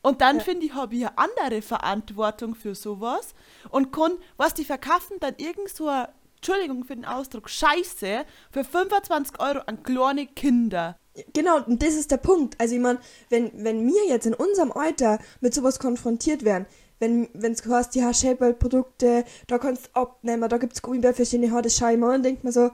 Und 0.00 0.20
dann 0.22 0.38
Ja. 0.38 0.42
finde 0.44 0.64
ich, 0.66 0.74
habe 0.74 0.94
ich 0.94 1.06
eine 1.06 1.18
andere 1.18 1.60
Verantwortung 1.60 2.54
für 2.54 2.74
sowas 2.74 3.34
und 3.70 3.92
kann, 3.92 4.12
was 4.36 4.54
die 4.54 4.64
verkaufen, 4.64 5.16
dann 5.20 5.34
irgend 5.36 5.68
so 5.68 5.88
eine, 5.88 6.08
Entschuldigung 6.38 6.84
für 6.84 6.94
den 6.94 7.04
Ausdruck, 7.04 7.50
Scheiße 7.50 8.24
für 8.50 8.64
25 8.64 9.40
Euro 9.40 9.60
an 9.66 9.82
kleine 9.82 10.26
Kinder. 10.26 10.96
Genau, 11.32 11.64
und 11.64 11.82
das 11.82 11.94
ist 11.94 12.10
der 12.10 12.18
Punkt. 12.18 12.54
Also 12.60 12.76
ich 12.76 12.80
meine, 12.80 13.00
wenn, 13.28 13.50
wenn 13.64 13.86
wir 13.86 14.06
jetzt 14.08 14.26
in 14.26 14.34
unserem 14.34 14.70
Alter 14.72 15.18
mit 15.40 15.52
sowas 15.52 15.78
konfrontiert 15.78 16.44
werden, 16.44 16.66
wenn 17.00 17.28
es 17.34 17.66
heißt, 17.66 17.94
ja, 17.96 18.12
Shapewear-Produkte, 18.12 19.24
da 19.46 19.58
kannst 19.58 19.88
du 19.88 20.00
abnehmen, 20.00 20.48
da 20.48 20.58
gibt 20.58 20.74
es 20.74 20.82
Gummibär 20.82 21.14
für 21.14 21.26
schöne 21.26 21.50
Haare, 21.50 21.68
mal 21.96 22.14
an, 22.14 22.22
denkt 22.22 22.44
man 22.44 22.52
so, 22.52 22.70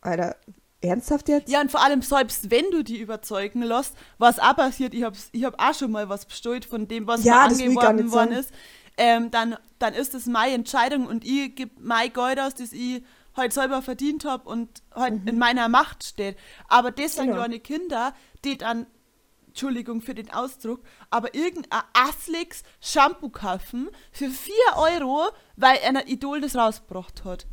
Alter, 0.00 0.36
ernsthaft 0.80 1.28
jetzt? 1.28 1.48
Ja, 1.48 1.60
und 1.60 1.70
vor 1.70 1.82
allem 1.82 2.02
selbst 2.02 2.50
wenn 2.50 2.70
du 2.70 2.82
die 2.82 2.98
überzeugen 2.98 3.62
lässt, 3.62 3.94
was 4.18 4.38
auch 4.38 4.56
passiert, 4.56 4.94
ich 4.94 5.02
habe 5.02 5.16
ich 5.32 5.44
hab 5.44 5.60
auch 5.60 5.74
schon 5.74 5.90
mal 5.90 6.08
was 6.08 6.26
bestellt 6.26 6.64
von 6.64 6.86
dem, 6.88 7.06
was 7.06 7.24
Ja, 7.24 7.48
mir 7.48 7.68
nicht 7.68 7.76
worden 7.76 8.08
sagen. 8.08 8.32
ist, 8.32 8.52
ähm, 8.96 9.30
dann, 9.30 9.56
dann 9.78 9.94
ist 9.94 10.14
es 10.14 10.26
meine 10.26 10.54
Entscheidung 10.54 11.06
und 11.06 11.24
ich 11.24 11.54
gebe 11.54 11.72
mein 11.80 12.12
Geld 12.12 12.38
aus, 12.40 12.54
das 12.54 12.72
ich 12.72 13.02
halt 13.36 13.52
selber 13.52 13.82
verdient 13.82 14.24
habe 14.24 14.48
und 14.48 14.82
halt 14.94 15.26
in 15.28 15.38
meiner 15.38 15.68
Macht 15.68 16.04
steht. 16.04 16.38
Aber 16.68 16.90
das 16.92 17.14
sind 17.14 17.24
Mhm. 17.26 17.30
Genau. 17.30 17.42
kleine 17.42 17.60
Kinder, 17.60 18.14
die 18.44 18.56
dann, 18.56 18.86
Entschuldigung 19.48 20.00
für 20.02 20.14
den 20.14 20.32
Ausdruck, 20.32 20.80
aber 21.10 21.34
irgendein 21.34 21.82
Aslix 21.92 22.62
Shampoo 22.80 23.28
kaufen 23.30 23.88
für 24.12 24.30
4 24.30 24.54
Euro, 24.76 25.28
weil 25.56 25.78
ein 25.84 25.96
Idol 26.06 26.40
das 26.40 26.54
rausgebracht 26.56 27.24
hat. 27.24 27.46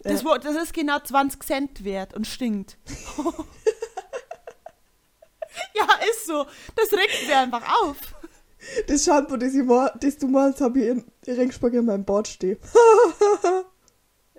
Das, 0.00 0.22
Ja. 0.22 0.38
das 0.38 0.54
ist 0.56 0.72
genau 0.74 0.98
20 1.00 1.42
Cent 1.44 1.84
wert 1.84 2.14
und 2.14 2.26
stinkt. 2.26 2.78
ja, 5.74 5.84
ist 6.10 6.26
so. 6.26 6.46
Das 6.74 6.92
regt 6.92 7.26
mir 7.26 7.38
einfach 7.38 7.62
auf. 7.82 7.96
Das 8.86 9.04
Shampoo, 9.04 9.36
das, 9.36 9.54
ich 9.54 9.64
mal, 9.64 9.92
das 10.00 10.16
du 10.18 10.28
malst, 10.28 10.60
habe 10.60 10.80
ich 10.80 10.88
in 10.88 11.04
Ringsburg 11.26 11.74
in 11.74 11.84
meinem 11.84 12.04
Bad 12.04 12.28
stehen. 12.28 12.58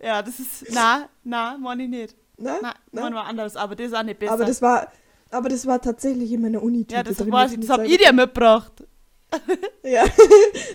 Ja, 0.02 0.22
das 0.22 0.40
ist. 0.40 0.66
Na, 0.72 1.10
na, 1.24 1.58
meine 1.58 1.84
ich 1.84 1.90
nicht. 1.90 2.16
Ne? 2.38 2.58
Na, 2.62 2.70
Ne? 2.92 3.02
meine 3.02 3.16
war 3.16 3.26
anders, 3.26 3.56
aber 3.56 3.76
das 3.76 3.88
ist 3.88 3.94
auch 3.96 4.04
nicht 4.04 4.20
besser. 4.20 4.32
Aber 4.34 4.46
das 4.46 4.62
war, 4.62 4.92
aber 5.32 5.50
das 5.50 5.66
war 5.66 5.82
tatsächlich 5.82 6.32
in 6.32 6.42
meiner 6.42 6.62
uni 6.62 6.86
ja, 6.90 7.02
das 7.02 7.18
drin, 7.18 7.32
weiß 7.32 7.54
ich. 7.54 7.60
Das 7.62 7.70
hab 7.70 7.84
ich 7.84 7.98
dir 7.98 8.14
mitgebracht. 8.14 8.72
Ja, 9.84 10.06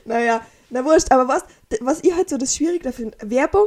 naja, 0.04 0.42
na 0.70 0.84
wurscht, 0.84 1.10
aber 1.10 1.26
was, 1.28 1.44
was 1.80 2.00
ich 2.02 2.14
halt 2.14 2.28
so 2.28 2.36
das 2.36 2.54
Schwierige 2.54 2.92
finde, 2.92 3.16
Werbung, 3.22 3.66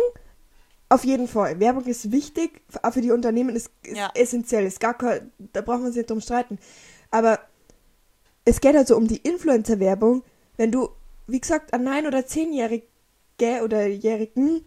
auf 0.90 1.04
jeden 1.06 1.28
Fall. 1.28 1.60
Werbung 1.60 1.86
ist 1.86 2.12
wichtig, 2.12 2.62
auch 2.84 2.94
für 2.94 3.02
die 3.02 3.12
Unternehmen 3.12 3.56
ist, 3.56 3.72
ist 3.84 3.96
Ja. 3.98 4.12
essentiell, 4.14 4.66
ist 4.66 4.80
gar 4.80 4.94
kein, 4.96 5.32
da 5.54 5.62
brauchen 5.62 5.82
wir 5.82 5.88
uns 5.88 5.96
nicht 5.96 6.10
drum 6.10 6.22
streiten. 6.22 6.60
Aber 7.12 7.40
es 8.46 8.62
geht 8.62 8.76
halt 8.76 8.88
so 8.88 8.96
um 8.96 9.08
die 9.08 9.18
Influencer-Werbung, 9.18 10.24
wenn 10.58 10.72
du, 10.72 10.90
wie 11.28 11.42
gesagt, 11.42 11.74
an 11.74 11.88
9- 11.88 12.08
oder 12.08 12.20
10-Jährige 12.20 12.86
oder 13.64 13.88
Jährigen 13.88 14.64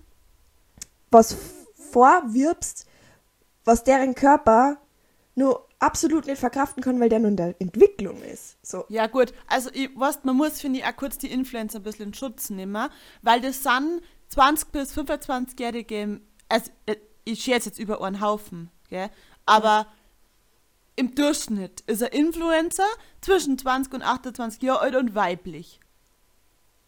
was 1.10 1.36
vorwirbst, 1.90 2.86
was 3.64 3.84
deren 3.84 4.14
Körper 4.14 4.78
nur 5.34 5.66
absolut 5.78 6.26
nicht 6.26 6.38
verkraften 6.38 6.82
kann, 6.82 7.00
weil 7.00 7.08
der 7.08 7.20
nur 7.20 7.28
in 7.28 7.36
der 7.36 7.54
Entwicklung 7.60 8.20
ist. 8.22 8.56
So. 8.62 8.84
Ja, 8.88 9.06
gut. 9.06 9.32
Also, 9.46 9.70
ich 9.72 9.88
weiß, 9.94 10.24
man 10.24 10.36
muss, 10.36 10.60
finde 10.60 10.80
ich, 10.80 10.84
auch 10.84 10.96
kurz 10.96 11.16
die 11.18 11.30
Influencer 11.30 11.78
ein 11.78 11.84
bisschen 11.84 12.08
in 12.08 12.14
Schutz 12.14 12.50
nehmen, 12.50 12.88
weil 13.22 13.40
das 13.40 13.62
sind 13.62 14.02
20- 14.34 14.66
bis 14.72 14.92
25-Jährige, 14.96 16.20
also, 16.48 16.70
äh, 16.86 16.96
ich 17.24 17.42
schätze 17.42 17.68
jetzt 17.68 17.78
über 17.78 18.02
einen 18.02 18.20
Haufen, 18.20 18.70
gell? 18.88 19.10
aber 19.46 19.86
im 20.98 21.14
Durchschnitt 21.14 21.82
ist 21.82 22.02
ein 22.02 22.12
Influencer 22.12 22.86
zwischen 23.20 23.56
20 23.56 23.94
und 23.94 24.02
28 24.02 24.62
Jahre 24.62 24.80
alt 24.80 24.96
und 24.96 25.14
weiblich. 25.14 25.80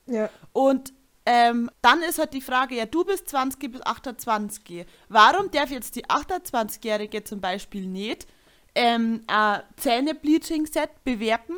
Ja. 0.07 0.29
Und 0.53 0.93
ähm, 1.27 1.71
dann 1.83 2.03
ist 2.03 2.19
halt 2.19 2.35
die 2.35 2.41
Frage, 2.41 2.75
ja, 2.75 2.87
du 2.87 3.05
bist 3.05 3.29
20 3.29 3.71
bis 3.71 3.83
28. 3.83 4.87
Warum 5.09 5.51
darf 5.51 5.71
jetzt 5.71 5.95
die 5.97 6.07
28-Jährige 6.07 7.23
zum 7.25 7.41
Beispiel 7.41 7.87
nicht 7.87 8.27
ähm, 8.75 9.23
ein 9.27 9.63
Zähne-Bleaching-Set 9.77 11.05
bewerben 11.05 11.57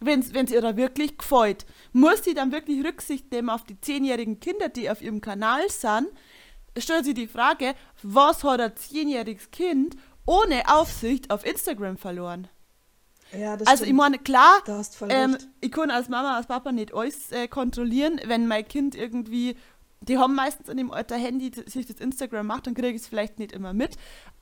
wenn 0.00 0.20
es 0.20 0.52
ihr 0.52 0.60
da 0.60 0.76
wirklich 0.76 1.18
gefällt, 1.18 1.66
muss 1.92 2.22
sie 2.22 2.34
dann 2.34 2.52
wirklich 2.52 2.84
Rücksicht 2.84 3.32
nehmen 3.32 3.50
auf 3.50 3.64
die 3.64 3.80
zehnjährigen 3.80 4.38
Kinder, 4.38 4.68
die 4.68 4.88
auf 4.88 5.02
ihrem 5.02 5.20
Kanal 5.20 5.68
sind, 5.68 6.06
stellt 6.76 7.04
sie 7.04 7.14
die 7.14 7.26
Frage, 7.26 7.74
was 8.02 8.44
hat 8.44 8.60
ein 8.60 8.76
zehnjähriges 8.76 9.50
Kind 9.50 9.96
ohne 10.28 10.62
Aufsicht 10.68 11.30
auf 11.30 11.44
Instagram 11.44 11.96
verloren? 11.96 12.48
Ja, 13.32 13.52
Also 13.52 13.64
ich 13.70 13.78
stimmt. 13.80 13.96
meine, 13.96 14.18
klar, 14.18 14.62
ähm, 15.08 15.36
ich 15.60 15.70
kann 15.70 15.90
als 15.90 16.08
Mama, 16.08 16.36
als 16.36 16.46
Papa 16.46 16.72
nicht 16.72 16.94
alles 16.94 17.30
äh, 17.32 17.48
kontrollieren, 17.48 18.20
wenn 18.24 18.46
mein 18.46 18.66
Kind 18.66 18.94
irgendwie, 18.94 19.56
die 20.00 20.18
haben 20.18 20.34
meistens 20.34 20.68
in 20.68 20.76
dem 20.78 20.90
Alter 20.90 21.16
Handy, 21.16 21.50
das 21.50 21.72
sich 21.72 21.86
das 21.86 21.96
Instagram 22.00 22.46
macht, 22.46 22.66
dann 22.66 22.74
kriege 22.74 22.90
ich 22.90 23.02
es 23.02 23.06
vielleicht 23.08 23.38
nicht 23.38 23.52
immer 23.52 23.74
mit, 23.74 23.96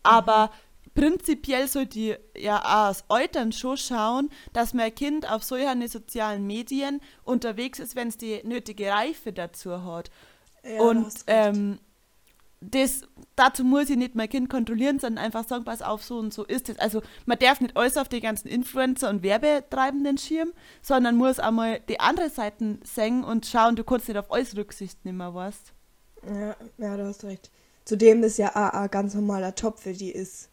aber 0.05 0.51
prinzipiell 0.95 1.67
sollte 1.69 1.99
ich 1.99 2.19
ja 2.37 2.59
als 2.61 3.05
Eltern 3.09 3.53
schon 3.53 3.77
schauen, 3.77 4.31
dass 4.53 4.73
mein 4.73 4.95
Kind 4.95 5.31
auf 5.31 5.43
solchen 5.43 5.87
sozialen 5.89 6.47
Medien 6.47 7.01
unterwegs 7.25 7.79
ist, 7.81 7.97
wenn 7.97 8.09
es 8.09 8.17
die 8.19 8.41
nötige 8.45 8.91
Reife 8.91 9.33
dazu 9.33 9.85
hat. 9.85 10.11
Ja, 10.65 10.81
und 10.81 11.13
ähm, 11.27 11.79
das, 12.61 13.03
dazu 13.37 13.65
muss 13.65 13.91
ich 13.91 13.97
nicht 13.97 14.15
mein 14.15 14.29
Kind 14.29 14.49
kontrollieren, 14.49 14.99
sondern 14.99 15.25
einfach 15.25 15.47
sagen, 15.47 15.65
pass 15.65 15.83
auf, 15.83 16.03
so 16.03 16.19
und 16.19 16.33
so 16.33 16.45
ist 16.45 16.69
es. 16.69 16.79
Also 16.79 17.03
man 17.27 17.39
darf 17.39 17.61
nicht 17.61 17.77
alles 17.77 17.97
auf 17.97 18.09
die 18.09 18.21
ganzen 18.21 18.49
Influencer 18.49 19.11
und 19.11 19.23
Werbetreibenden 19.23 20.19
schirmen, 20.19 20.53
sondern 20.83 21.17
muss 21.17 21.39
auch 21.39 21.51
mal 21.51 21.81
die 21.89 22.01
andere 22.01 22.31
Seiten 22.31 22.81
sehen 22.83 23.25
und 23.25 23.47
schauen, 23.47 23.77
du 23.77 23.85
kannst 23.85 24.09
nicht 24.09 24.19
auf 24.19 24.33
alles 24.33 24.57
Rücksicht 24.57 25.05
nehmen, 25.05 25.35
weißt 25.35 25.73
ja, 26.29 26.57
ja, 26.79 26.97
du 26.97 27.07
hast 27.07 27.25
recht. 27.25 27.51
Zudem 27.85 28.25
ist 28.25 28.39
ja 28.39 28.51
auch 28.51 28.73
ein 28.73 28.91
ganz 28.91 29.15
normaler 29.15 29.53
Job 29.55 29.79
für 29.79 29.93
die 29.93 30.11
ist. 30.11 30.49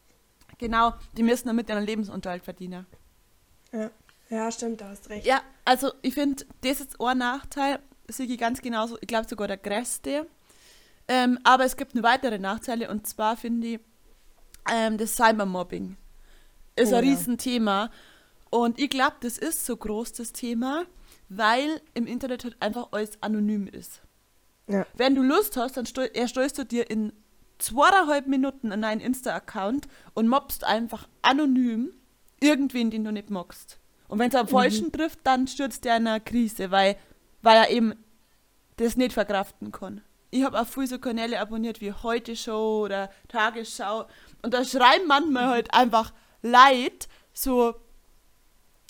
Genau, 0.60 0.94
die 1.18 1.24
müssen 1.24 1.48
damit 1.48 1.70
ihren 1.70 1.84
Lebensunterhalt 1.84 2.44
verdienen. 2.44 2.86
Ja, 3.72 3.90
ja 4.30 4.52
stimmt, 4.52 4.82
da 4.82 4.90
hast 4.90 5.10
recht. 5.10 5.26
Ja, 5.26 5.42
also 5.66 5.92
ich 6.02 6.14
finde, 6.14 6.46
das 6.62 6.80
ist 6.80 7.02
ein 7.02 7.18
Nachteil, 7.18 7.80
sehe 8.08 8.28
ich 8.28 8.38
ganz 8.38 8.62
genauso, 8.62 8.98
ich 9.02 9.08
glaube 9.08 9.28
sogar 9.28 9.48
der 9.48 9.58
größte. 9.58 10.28
Ähm, 11.08 11.38
aber 11.44 11.66
es 11.66 11.76
gibt 11.78 11.94
eine 11.94 12.04
weitere 12.04 12.40
Nachteile 12.40 12.90
und 12.90 13.06
zwar 13.08 13.36
finde 13.38 13.68
ich, 13.68 13.80
ähm, 14.72 14.98
das 14.98 15.16
Cybermobbing 15.16 15.98
ist 16.76 16.92
Oh 16.94 16.96
ein 16.96 17.04
ja. 17.04 17.10
Riesenthema. 17.12 17.90
Und 18.50 18.80
ich 18.80 18.90
glaube, 18.90 19.16
das 19.22 19.38
ist 19.38 19.66
so 19.66 19.76
groß, 19.76 20.14
das 20.14 20.32
Thema, 20.32 20.86
weil 21.30 21.82
im 21.94 22.06
Internet 22.08 22.44
halt 22.44 22.56
einfach 22.62 22.90
alles 22.92 23.22
anonym 23.22 23.68
ist. 23.68 24.02
Ja. 24.68 24.86
Wenn 24.94 25.16
du 25.16 25.24
Lust 25.24 25.58
hast, 25.58 25.76
dann 25.76 25.86
stell- 25.86 26.12
erstellst 26.14 26.58
du 26.58 26.64
dir 26.64 26.90
in 26.90 27.12
zweieinhalb 27.58 28.28
Minuten 28.28 28.72
einen 28.72 28.82
neuen 28.82 29.00
Insta-Account 29.00 29.88
und 30.14 30.28
mobst 30.28 30.64
einfach 30.64 31.08
anonym 31.22 31.92
irgendwen, 32.40 32.92
den 32.92 33.04
du 33.04 33.12
nicht 33.12 33.30
magst. 33.30 33.80
Und 34.08 34.20
wenn 34.20 34.30
es 34.30 34.36
am 34.36 34.48
Falschen 34.48 34.92
trifft, 34.92 35.20
dann 35.24 35.48
stürzt 35.48 35.84
der 35.86 35.98
in 35.98 36.08
eine 36.08 36.22
Krise, 36.22 36.72
weil, 36.72 36.96
weil 37.42 37.58
er 37.58 37.70
eben 37.72 37.94
das 38.78 38.96
nicht 38.98 39.14
verkraften 39.14 39.72
kann. 39.72 40.02
Ich 40.34 40.44
habe 40.44 40.60
auch 40.60 40.66
viele 40.66 40.88
so 40.88 40.98
Kanäle 40.98 41.40
abonniert 41.40 41.80
wie 41.80 41.94
Heute 41.94 42.36
Show 42.36 42.86
oder 42.86 43.12
Tagesschau. 43.28 44.08
Und 44.42 44.56
da 44.56 44.66
schreiben 44.66 45.06
manchmal 45.06 45.46
halt 45.46 45.72
einfach 45.76 46.12
Leid, 46.42 47.08
so, 47.34 47.76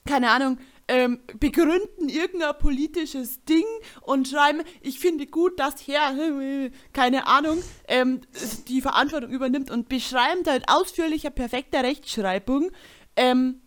keine 0.07 0.31
Ahnung, 0.31 0.57
ähm, 0.87 1.19
begründen 1.41 2.07
irgendein 2.07 2.57
politisches 2.57 3.43
Ding 3.43 3.65
und 4.03 4.29
schreiben, 4.29 4.61
ich 4.79 4.99
finde 4.99 5.27
gut, 5.27 5.59
dass 5.59 5.85
Herr, 5.85 6.15
keine 6.93 7.27
Ahnung, 7.27 7.61
ähm, 7.89 8.21
die 8.69 8.79
Verantwortung 8.79 9.29
übernimmt 9.29 9.69
und 9.69 9.89
beschreiben 9.89 10.43
halt 10.47 10.63
ausführlicher, 10.69 11.29
perfekter 11.29 11.83
Rechtschreibung 11.83 12.71
ähm, 13.17 13.61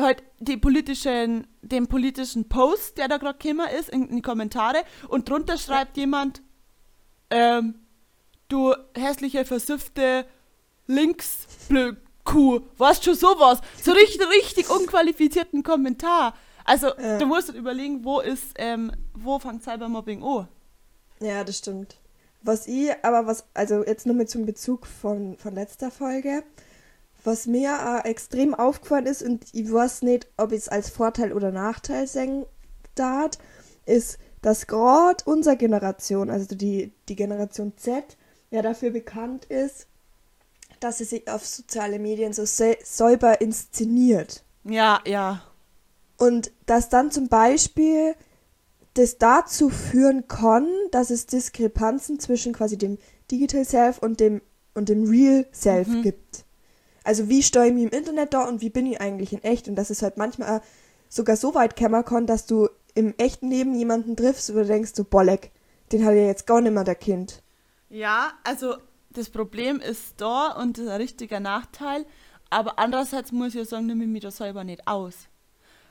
halt 0.00 0.24
die 0.40 0.56
politischen, 0.56 1.46
den 1.62 1.86
politischen 1.86 2.48
Post, 2.48 2.98
der 2.98 3.06
da 3.06 3.18
gerade 3.18 3.38
gekommen 3.38 3.68
ist, 3.78 3.88
in, 3.88 4.08
in 4.08 4.16
die 4.16 4.22
Kommentare 4.22 4.82
und 5.08 5.28
drunter 5.28 5.58
schreibt 5.58 5.96
jemand, 5.96 6.42
ähm, 7.30 7.74
du 8.48 8.74
hässliche, 8.94 9.44
versiffte 9.44 10.24
Linkskuh, 10.86 12.60
weißt 12.78 13.04
schon 13.04 13.14
sowas, 13.14 13.60
so 13.82 13.92
richtig, 13.92 14.20
richtig 14.28 14.70
unqualifizierten 14.70 15.62
Kommentar. 15.62 16.34
Also, 16.64 16.88
Ja. 16.98 17.18
du 17.18 17.26
musst 17.26 17.48
überlegen, 17.50 18.04
wo 18.04 18.20
ist, 18.20 18.54
ähm, 18.56 18.92
wo 19.14 19.38
fängt 19.38 19.62
Cybermobbing 19.62 20.22
an? 20.22 20.48
Ja, 21.20 21.44
das 21.44 21.58
stimmt. 21.58 21.96
Was 22.42 22.66
ich, 22.66 22.90
aber 23.02 23.26
was, 23.26 23.44
also 23.54 23.84
jetzt 23.84 24.06
nur 24.06 24.14
mit 24.14 24.30
zum 24.30 24.46
Bezug 24.46 24.86
von, 24.86 25.36
von 25.38 25.54
letzter 25.54 25.90
Folge, 25.90 26.42
was 27.24 27.46
mir 27.46 27.72
auch 28.00 28.04
extrem 28.04 28.54
aufgefallen 28.54 29.06
ist 29.06 29.22
und 29.22 29.44
ich 29.52 29.72
weiß 29.72 30.02
nicht, 30.02 30.28
ob 30.36 30.52
ich 30.52 30.58
es 30.58 30.68
als 30.68 30.90
Vorteil 30.90 31.32
oder 31.32 31.50
Nachteil 31.50 32.06
sehen 32.06 32.44
darf, 32.94 33.32
ist, 33.84 34.18
dass 34.46 34.68
gerade 34.68 35.24
unsere 35.24 35.56
Generation, 35.56 36.30
also 36.30 36.54
die, 36.54 36.92
die 37.08 37.16
Generation 37.16 37.72
Z, 37.76 38.16
ja 38.52 38.62
dafür 38.62 38.90
bekannt 38.90 39.44
ist, 39.46 39.88
dass 40.78 40.98
sie 40.98 41.04
sich 41.04 41.28
auf 41.28 41.44
soziale 41.44 41.98
Medien 41.98 42.32
so 42.32 42.44
säuber 42.44 43.40
inszeniert. 43.40 44.44
Ja, 44.62 45.00
ja. 45.04 45.42
Und 46.16 46.52
dass 46.66 46.88
dann 46.88 47.10
zum 47.10 47.26
Beispiel 47.26 48.14
das 48.94 49.18
dazu 49.18 49.68
führen 49.68 50.28
kann, 50.28 50.68
dass 50.92 51.10
es 51.10 51.26
Diskrepanzen 51.26 52.20
zwischen 52.20 52.52
quasi 52.52 52.78
dem 52.78 52.98
Digital 53.28 53.64
Self 53.64 53.98
und 53.98 54.20
dem, 54.20 54.42
und 54.74 54.88
dem 54.88 55.10
Real 55.10 55.44
Self 55.52 55.88
gibt. 56.04 56.44
Also 57.02 57.28
wie 57.28 57.42
stehe 57.42 57.66
ich 57.66 57.74
mich 57.74 57.82
im 57.82 57.90
Internet 57.90 58.32
da 58.32 58.46
und 58.46 58.60
wie 58.60 58.70
bin 58.70 58.86
ich 58.86 59.00
eigentlich 59.00 59.32
in 59.32 59.42
echt? 59.42 59.66
Und 59.66 59.74
dass 59.74 59.90
es 59.90 60.02
halt 60.02 60.18
manchmal 60.18 60.60
sogar 61.08 61.34
so 61.34 61.56
weit 61.56 61.74
kommen 61.76 62.04
kann, 62.04 62.28
dass 62.28 62.46
du 62.46 62.68
im 62.96 63.14
echten 63.18 63.50
Leben 63.50 63.74
jemanden 63.76 64.16
triffst, 64.16 64.52
wo 64.52 64.58
du 64.58 64.66
denkst, 64.66 64.92
so 64.94 65.04
Bolleck, 65.04 65.52
den 65.92 66.04
hat 66.04 66.14
ja 66.14 66.22
jetzt 66.26 66.46
gar 66.46 66.60
nicht 66.60 66.72
mehr 66.72 66.82
der 66.84 66.94
Kind. 66.96 67.42
Ja, 67.88 68.32
also 68.42 68.76
das 69.10 69.30
Problem 69.30 69.80
ist 69.80 70.14
da 70.20 70.50
und 70.52 70.76
das 70.78 70.86
ist 70.86 70.90
ein 70.90 71.00
richtiger 71.00 71.38
Nachteil. 71.38 72.04
Aber 72.50 72.78
andererseits 72.78 73.30
muss 73.32 73.48
ich 73.48 73.54
ja 73.54 73.64
sagen, 73.64 73.86
nehme 73.86 74.04
ich 74.04 74.10
mich 74.10 74.22
da 74.22 74.30
selber 74.30 74.64
nicht 74.64 74.86
aus. 74.88 75.14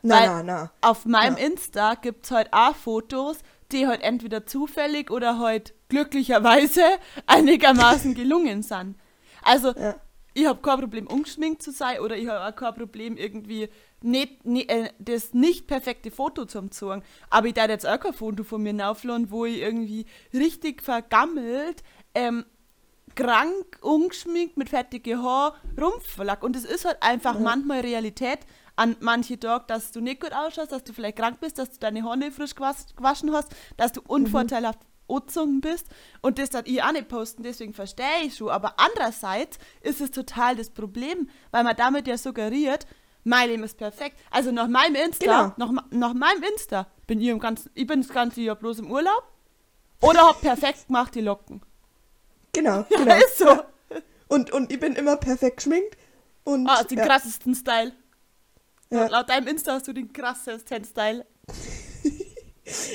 Na, 0.01 0.15
Weil 0.15 0.27
na, 0.27 0.43
na. 0.43 0.71
Auf 0.81 1.05
meinem 1.05 1.37
Ja. 1.37 1.45
Insta 1.47 1.93
gibt 1.95 2.25
es 2.25 2.31
halt 2.31 2.49
auch 2.51 2.75
Fotos, 2.75 3.37
die 3.71 3.87
halt 3.87 4.01
entweder 4.01 4.45
zufällig 4.45 5.09
oder 5.11 5.39
halt 5.39 5.73
glücklicherweise 5.89 6.81
einigermaßen 7.27 8.13
gelungen 8.13 8.61
sind. 8.63 8.95
Also, 9.41 9.73
Ja. 9.75 9.95
ich 10.33 10.45
habe 10.45 10.61
kein 10.61 10.79
Problem, 10.79 11.07
ungeschminkt 11.07 11.61
zu 11.63 11.71
sein 11.71 11.99
oder 11.99 12.15
ich 12.17 12.27
habe 12.27 12.45
auch 12.45 12.55
kein 12.55 12.75
Problem, 12.75 13.17
irgendwie 13.17 13.69
nicht, 14.05 14.45
nie- 14.45 14.67
äh, 14.67 14.89
das 14.99 15.33
nicht 15.33 15.67
perfekte 15.67 16.11
Foto 16.11 16.45
zu 16.45 16.67
zeigen. 16.69 17.03
Aber 17.29 17.47
ich 17.47 17.53
darf 17.53 17.69
jetzt 17.69 17.87
auch 17.87 17.99
kein 17.99 18.13
Foto 18.13 18.43
von 18.43 18.61
mir 18.63 18.89
aufladen, 18.89 19.31
wo 19.31 19.45
ich 19.45 19.57
irgendwie 19.57 20.05
richtig 20.33 20.81
vergammelt, 20.83 21.83
ähm, 22.13 22.45
krank, 23.15 23.77
ungeschminkt, 23.81 24.57
mit 24.57 24.69
fettige 24.69 25.21
Haar 25.21 25.55
rumverlag. 25.79 26.43
Und 26.43 26.55
es 26.55 26.65
ist 26.65 26.85
halt 26.85 26.97
einfach 27.01 27.39
manchmal 27.39 27.79
Realität 27.81 28.39
an 28.75 28.97
manche 28.99 29.39
Tagen, 29.39 29.63
dass 29.67 29.91
du 29.91 30.01
nicht 30.01 30.19
gut 30.21 30.33
ausschaust, 30.33 30.71
dass 30.71 30.83
du 30.83 30.91
vielleicht 30.91 31.17
krank 31.17 31.39
bist, 31.39 31.57
dass 31.57 31.69
du 31.71 31.79
deine 31.79 32.03
Haare 32.03 32.17
nicht 32.17 32.33
frisch 32.33 32.55
gewas 32.55 32.93
gewaschen 32.95 33.31
hast, 33.31 33.55
dass 33.77 33.93
du 33.93 34.01
unvorteilhaft 34.05 34.79
angezogen 35.07 35.61
bist 35.61 35.87
und 36.21 36.39
das 36.39 36.49
dann 36.49 36.65
ich 36.65 36.81
auch 36.83 36.91
nicht 36.91 37.07
posten, 37.07 37.43
deswegen 37.43 37.73
verstehe 37.73 38.23
ich 38.25 38.35
schon. 38.35 38.49
Aber 38.49 38.73
andererseits 38.77 39.59
ist 39.81 40.01
es 40.01 40.11
total 40.11 40.55
das 40.57 40.71
Problem, 40.71 41.29
weil 41.51 41.63
man 41.63 41.75
damit 41.77 42.07
ja 42.07 42.17
suggeriert, 42.17 42.85
mein 43.25 43.49
Leben 43.49 43.63
ist 43.63 43.77
perfekt. 43.77 44.17
Also 44.31 44.51
nach 44.51 44.67
meinem 44.69 44.95
Insta, 44.95 45.51
Genau. 45.55 45.73
nach, 45.73 45.83
nach 45.91 46.13
meinem 46.13 46.43
Insta 46.53 46.87
bin 47.07 47.19
ich 47.19 47.27
im 47.27 47.39
ganzen, 47.39 47.69
ich 47.73 47.85
bin 47.85 48.01
das 48.01 48.09
ganze 48.09 48.39
Jahr 48.41 48.55
bloß 48.55 48.79
im 48.79 48.89
Urlaub 48.91 49.23
oder 50.01 50.27
hab 50.29 50.39
perfekt 50.41 50.87
gemacht 50.87 51.13
die 51.15 51.21
Locken. 51.21 51.61
Genau, 52.53 52.85
Ja, 52.89 52.97
genau. 52.97 53.15
ist 53.17 53.37
so. 53.37 53.59
Und, 54.27 54.51
und 54.51 54.71
ich 54.71 54.79
bin 54.79 54.93
immer 54.93 55.17
perfekt 55.17 55.57
geschminkt. 55.57 55.97
Und, 56.45 56.67
Ah, 56.69 56.83
den 56.83 56.97
ja, 56.99 57.05
krassesten 57.05 57.53
Style. 57.55 57.91
Ja. 58.91 59.07
Laut 59.07 59.27
deinem 59.29 59.47
Insta 59.47 59.73
hast 59.73 59.87
du 59.87 59.93
den 59.93 60.13
krassesten 60.13 60.85
Style. 60.85 61.25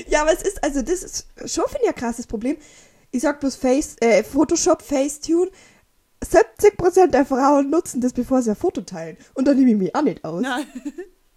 Ja, 0.09 0.23
aber 0.23 0.33
es 0.33 0.43
ist, 0.43 0.63
also 0.65 0.83
das 0.83 1.03
ist 1.05 1.29
schon 1.47 1.65
finde 1.67 1.83
ich 1.85 1.89
ein 1.91 1.95
krasses 1.95 2.27
Problem. 2.27 2.57
Ich 3.13 3.23
sag 3.23 3.39
bloß 3.39 3.55
Face, 3.55 3.95
äh, 4.01 4.25
Photoshop, 4.25 4.83
Facetune. 4.83 5.51
70% 6.23 7.09
der 7.09 7.25
Frauen 7.25 7.71
nutzen 7.71 8.01
das, 8.01 8.13
bevor 8.13 8.43
sie 8.43 8.51
ein 8.51 8.57
Foto 8.57 8.83
teilen. 8.83 9.17
Und 9.35 9.47
dann 9.47 9.57
nehme 9.57 9.71
ich 9.71 9.77
mich 9.77 9.95
auch 9.95 10.03
nicht 10.03 10.25
aus. 10.25 10.43
Ja. 10.43 10.61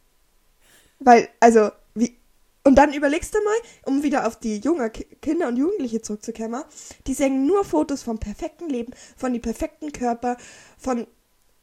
Weil, 0.99 1.29
also, 1.39 1.71
wie. 1.95 2.17
Und 2.65 2.75
dann 2.75 2.93
überlegst 2.93 3.33
du 3.35 3.39
mal, 3.43 3.55
um 3.85 4.03
wieder 4.03 4.25
auf 4.25 4.39
die 4.39 4.57
junge 4.59 4.89
Ki 4.89 5.03
Kinder 5.21 5.49
und 5.49 5.57
Jugendliche 5.57 6.01
zurückzukommen, 6.01 6.63
die 7.07 7.13
sehen 7.13 7.45
nur 7.45 7.65
Fotos 7.65 8.03
vom 8.03 8.19
perfekten 8.19 8.69
Leben, 8.69 8.93
von 9.17 9.33
dem 9.33 9.41
perfekten 9.41 9.91
Körper, 9.91 10.37
von, 10.77 11.05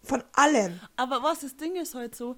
von 0.02 0.22
allem. 0.34 0.78
Aber 0.96 1.22
was 1.22 1.40
das 1.40 1.56
Ding 1.56 1.74
ist 1.76 1.94
halt 1.94 2.14
so, 2.14 2.36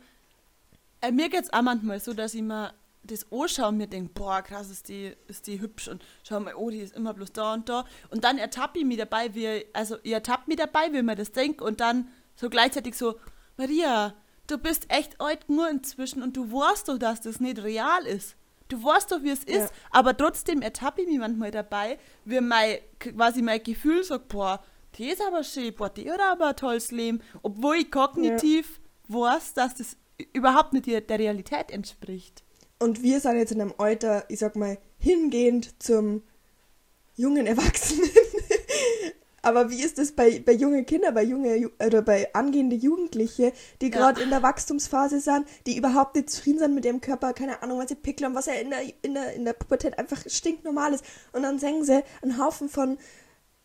äh, 1.01 1.11
mir 1.11 1.29
geht's 1.29 1.53
auch 1.53 1.63
manchmal 1.63 1.99
so, 1.99 2.15
dass 2.15 2.35
ich 2.35 2.43
mir 2.43 2.73
das 3.05 3.27
anschaue 3.33 3.69
und 3.69 3.79
mir 3.79 3.87
denke, 3.89 4.13
boah, 4.15 4.43
krass, 4.43 4.71
ist 4.71 4.89
die, 4.89 5.15
ist 5.27 5.47
die 5.47 5.61
hübsch 5.61 5.89
und 5.89 6.05
schau 6.27 6.41
mal, 6.41 6.55
oh, 6.55 6.71
die 6.71 6.81
ist 6.81 6.95
immer 6.95 7.15
bloß 7.15 7.33
da 7.33 7.55
und 7.55 7.69
da. 7.69 7.85
Und 8.11 8.25
dann 8.25 8.39
ertappe 8.39 8.79
ich 8.79 8.85
mich 8.85 8.99
dabei, 8.99 9.35
wie, 9.35 9.65
also 9.73 9.97
ich 10.03 10.13
ertappe 10.13 10.45
mich 10.47 10.57
dabei, 10.57 10.93
wie 10.93 11.03
mir 11.03 11.17
das 11.17 11.33
denke 11.33 11.65
und 11.65 11.81
dann 11.81 12.09
so 12.37 12.49
gleichzeitig 12.49 12.97
so, 12.97 13.17
Maria, 13.57 14.15
du 14.47 14.59
bist 14.59 14.87
echt 14.91 15.21
alt 15.21 15.49
nur 15.49 15.69
inzwischen 15.69 16.23
und 16.23 16.37
du 16.37 16.51
weißt 16.53 16.89
doch, 16.89 16.99
dass 16.99 17.21
das 17.21 17.41
nicht 17.41 17.63
real 17.63 18.07
ist. 18.07 18.37
Du 18.69 18.83
weißt 18.83 19.13
doch, 19.13 19.23
wie 19.23 19.31
es 19.31 19.45
Ja. 19.47 19.65
ist, 19.65 19.73
aber 19.91 20.17
trotzdem 20.17 20.63
ertappe 20.63 21.03
ich 21.03 21.09
mich 21.09 21.19
manchmal 21.19 21.51
dabei, 21.51 21.99
wie 22.25 22.41
mein, 22.41 22.79
quasi 22.99 23.43
mein 23.43 23.63
Gefühl 23.63 24.03
sagt, 24.03 24.29
boah, 24.29 24.63
die 24.95 25.09
ist 25.09 25.21
aber 25.21 25.43
schön, 25.45 25.75
boah, 25.75 25.91
die 25.91 26.11
hat 26.11 26.21
aber 26.21 26.49
ein 26.49 26.57
tolles 26.57 26.91
Leben, 26.91 27.21
obwohl 27.43 27.77
ich 27.77 27.91
kognitiv 27.91 28.81
weiß, 29.09 29.55
dass 29.55 29.75
das 29.75 29.97
überhaupt 30.33 30.73
nicht 30.73 30.87
der 30.87 31.19
Realität 31.19 31.71
entspricht. 31.71 32.45
Und 32.83 33.03
wir 33.03 33.21
sind 33.21 33.37
jetzt 33.37 33.53
in 33.53 33.61
einem 33.61 33.75
Alter, 33.79 34.25
ich 34.29 34.41
sag 34.41 34.57
mal, 34.57 34.77
hingehend 34.99 35.81
zum 35.83 36.23
jungen 37.15 37.47
Erwachsenen. 37.47 38.11
Aber 39.43 39.71
wie 39.71 39.83
ist 39.83 39.99
das 39.99 40.13
bei, 40.13 40.41
bei 40.45 40.53
jungen 40.53 40.87
Kindern, 40.87 41.15
bei 41.15 41.25
junge 41.25 41.55
Ju- 41.57 41.71
oder 41.85 42.03
bei 42.03 42.33
angehende 42.33 42.77
Jugendliche, 42.77 43.53
die 43.81 43.87
Ja. 43.87 43.97
gerade 43.99 44.23
in 44.23 44.31
der 44.31 44.43
Wachstumsphase 44.43 45.21
sind, 45.21 45.47
die 45.67 45.77
überhaupt 45.77 46.15
nicht 46.15 46.31
zufrieden 46.31 46.61
sind 46.61 46.75
mit 46.75 46.85
ihrem 46.85 47.01
Körper, 47.01 47.33
keine 47.33 47.63
Ahnung, 47.63 47.79
was 47.79 47.89
sie 47.89 47.97
Pickel 47.97 48.27
haben, 48.27 48.35
was 48.35 48.47
ja 48.47 48.55
in 48.55 48.71
der, 48.71 48.81
in 49.03 49.15
der, 49.15 49.33
in 49.35 49.45
der 49.45 49.53
Pubertät 49.53 49.99
einfach 49.99 50.23
stinknormal 50.29 50.95
ist. 50.95 51.05
Und 51.33 51.43
dann 51.43 51.59
sehen 51.59 51.85
sie 51.85 52.03
einen 52.23 52.39
Haufen 52.39 52.69
von 52.69 52.99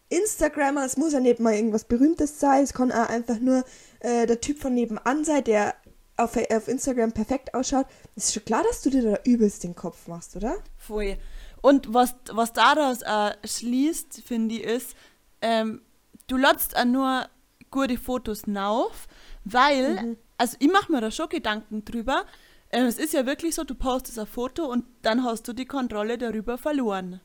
Instagrammer, 0.10 0.86
es 0.86 0.98
muss 0.98 1.14
ja 1.14 1.20
nicht 1.20 1.40
mal 1.40 1.54
irgendwas 1.54 1.84
Berühmtes 1.84 2.40
sein, 2.40 2.64
es 2.64 2.74
kann 2.74 2.92
auch 2.92 3.10
einfach 3.10 3.40
nur 3.40 3.64
äh, 4.00 4.26
der 4.26 4.42
Typ 4.42 4.60
von 4.60 4.74
nebenan 4.74 5.26
sein, 5.26 5.44
der 5.44 5.76
auf, 6.18 6.36
auf 6.36 6.68
Instagram 6.68 7.12
perfekt 7.12 7.54
ausschaut. 7.54 7.86
Ist 8.16 8.34
schon 8.34 8.46
klar, 8.46 8.64
dass 8.64 8.82
du 8.82 8.90
dir 8.90 9.04
da 9.04 9.20
übelst 9.24 9.64
den 9.64 9.76
Kopf 9.76 10.08
machst, 10.08 10.36
oder? 10.36 10.58
Voll. 10.78 11.18
Und 11.62 11.94
was, 11.94 12.16
was 12.32 12.54
daraus 12.54 13.02
äh, 13.02 13.32
schließt, 13.46 14.22
finde 14.26 14.56
ich, 14.56 14.64
ist, 14.64 14.96
ähm, 15.42 15.82
du 16.28 16.38
lädst 16.38 16.76
auch 16.78 16.86
nur 16.86 17.28
gute 17.72 17.98
Fotos 17.98 18.44
auf, 18.56 19.08
weil, 19.44 20.18
also 20.38 20.58
ich 20.60 20.72
mache 20.72 20.92
mir 20.92 21.02
da 21.02 21.12
schon 21.12 21.30
Gedanken 21.30 21.86
drüber. 21.86 22.26
Äh, 22.70 22.82
es 22.82 22.98
ist 22.98 23.14
ja 23.14 23.26
wirklich 23.26 23.56
so, 23.56 23.64
du 23.64 23.76
postest 23.76 24.20
ein 24.20 24.26
Foto 24.26 24.66
und 24.66 24.86
dann 25.02 25.24
hast 25.24 25.48
du 25.48 25.54
die 25.54 25.66
Kontrolle 25.66 26.18
darüber 26.18 26.58
verloren. 26.58 27.22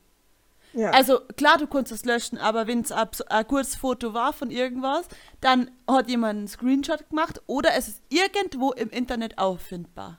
Ja. 0.75 0.91
Also 0.91 1.21
klar, 1.37 1.59
du 1.59 1.67
kannst 1.67 1.93
es 1.93 2.05
löschen, 2.05 2.39
aber 2.39 2.67
wenn 2.67 2.81
es 2.81 2.93
ein, 2.93 3.47
kurzes 3.47 3.77
Foto 3.77 4.15
war 4.15 4.33
von 4.33 4.51
irgendwas, 4.51 5.07
dann 5.41 5.71
hat 5.87 6.09
jemand 6.09 6.39
einen 6.39 6.49
Screenshot 6.49 7.09
gemacht 7.11 7.43
oder 7.47 7.75
es 7.75 7.89
ist 7.89 8.03
irgendwo 8.09 8.73
im 8.73 8.91
Internet 8.91 9.39
auffindbar. 9.39 10.19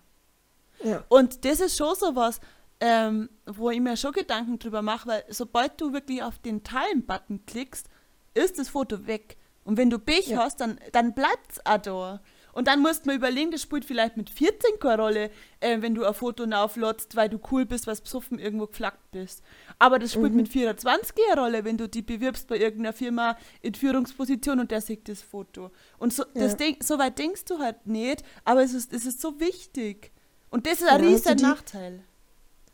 ja. 0.84 1.04
Und 1.10 1.46
das 1.46 1.60
ist 1.60 1.78
schon 1.78 1.96
so 1.96 2.16
was, 2.16 2.39
ähm, 2.80 3.30
wo 3.46 3.70
ich 3.70 3.80
mir 3.80 3.98
schon 3.98 4.12
Gedanken 4.12 4.60
drüber 4.60 4.82
mache, 4.82 5.08
weil 5.08 5.24
sobald 5.30 5.80
du 5.80 5.94
wirklich 5.94 6.22
auf 6.22 6.38
den 6.39 6.63
Teilen-Button 6.63 7.46
klickst, 7.46 7.88
ist 8.34 8.60
das 8.60 8.70
Foto 8.70 9.08
weg. 9.08 9.38
Und 9.63 9.78
wenn 9.78 9.89
du 9.89 9.98
Pech 10.00 10.28
Ja. 10.28 10.39
hast, 10.39 10.60
dann, 10.60 10.78
dann 10.92 11.13
bleibt 11.13 11.54
es 11.54 11.66
auch 11.66 11.78
da. 11.78 12.22
Und 12.54 12.68
dann 12.68 12.80
musst 12.82 13.04
du 13.06 13.10
mal 13.10 13.16
überlegen, 13.16 13.52
das 13.52 13.62
spielt 13.63 13.84
vielleicht 13.84 14.16
mit 14.16 14.30
14 14.30 14.80
keine 14.80 15.02
Rolle, 15.02 15.32
äh, 15.60 15.82
wenn 15.82 15.96
du 15.96 16.06
ein 16.06 16.13
Foto 16.13 16.44
auflotst, 16.46 17.16
weil 17.16 17.28
du 17.28 17.39
cool 17.52 17.66
bist, 17.66 17.88
was 17.88 18.00
besoffen 18.00 18.39
irgendwo 18.39 18.68
geflaggt 18.68 19.12
bist. 19.12 19.44
Aber 19.80 20.00
das 20.00 20.13
spielt 20.13 20.34
mit 20.34 20.48
24 20.50 21.16
eine 21.32 21.42
Rolle, 21.42 21.66
wenn 21.66 21.78
du 21.78 21.89
die 21.89 22.02
bewirbst 22.04 22.48
bei 22.48 22.58
irgendeiner 22.60 22.94
Firma 22.94 23.38
in 23.62 23.74
Führungsposition 23.74 24.60
und 24.60 24.72
der 24.72 24.82
sieht 24.82 25.10
das 25.10 25.22
Foto. 25.22 25.72
Und 25.98 26.13
so, 26.13 26.24
Ja. 26.36 26.48
Ding, 26.54 26.78
so 26.82 26.98
weit 27.00 27.18
denkst 27.20 27.46
du 27.46 27.60
halt 27.60 27.88
nicht, 27.88 28.24
aber 28.46 28.63
es 28.63 28.74
ist, 28.74 28.94
es 28.94 29.06
ist 29.06 29.20
so 29.20 29.39
wichtig. 29.39 30.12
Und 30.52 30.68
das 30.68 30.82
ist 30.82 30.88
ein 30.88 31.04
Ja, 31.04 31.34
die- 31.36 31.44
Nachteil. 31.44 32.04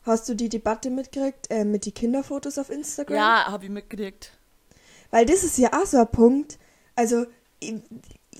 Hast 0.03 0.27
du 0.29 0.33
die 0.33 0.49
Debatte 0.49 0.89
mitgekriegt 0.89 1.47
äh, 1.49 1.63
mit 1.65 1.85
den 1.85 1.93
Kinderfotos 1.93 2.57
auf 2.57 2.69
Instagram? 2.69 3.15
Ja, 3.15 3.45
habe 3.47 3.65
ich 3.65 3.69
mitgekriegt. 3.69 4.31
Weil 5.11 5.25
das 5.25 5.43
ist 5.43 5.57
ja 5.57 5.71
auch 5.73 5.85
so 5.85 5.97
ein 5.97 6.09
Punkt. 6.11 6.57
Also, 6.95 7.25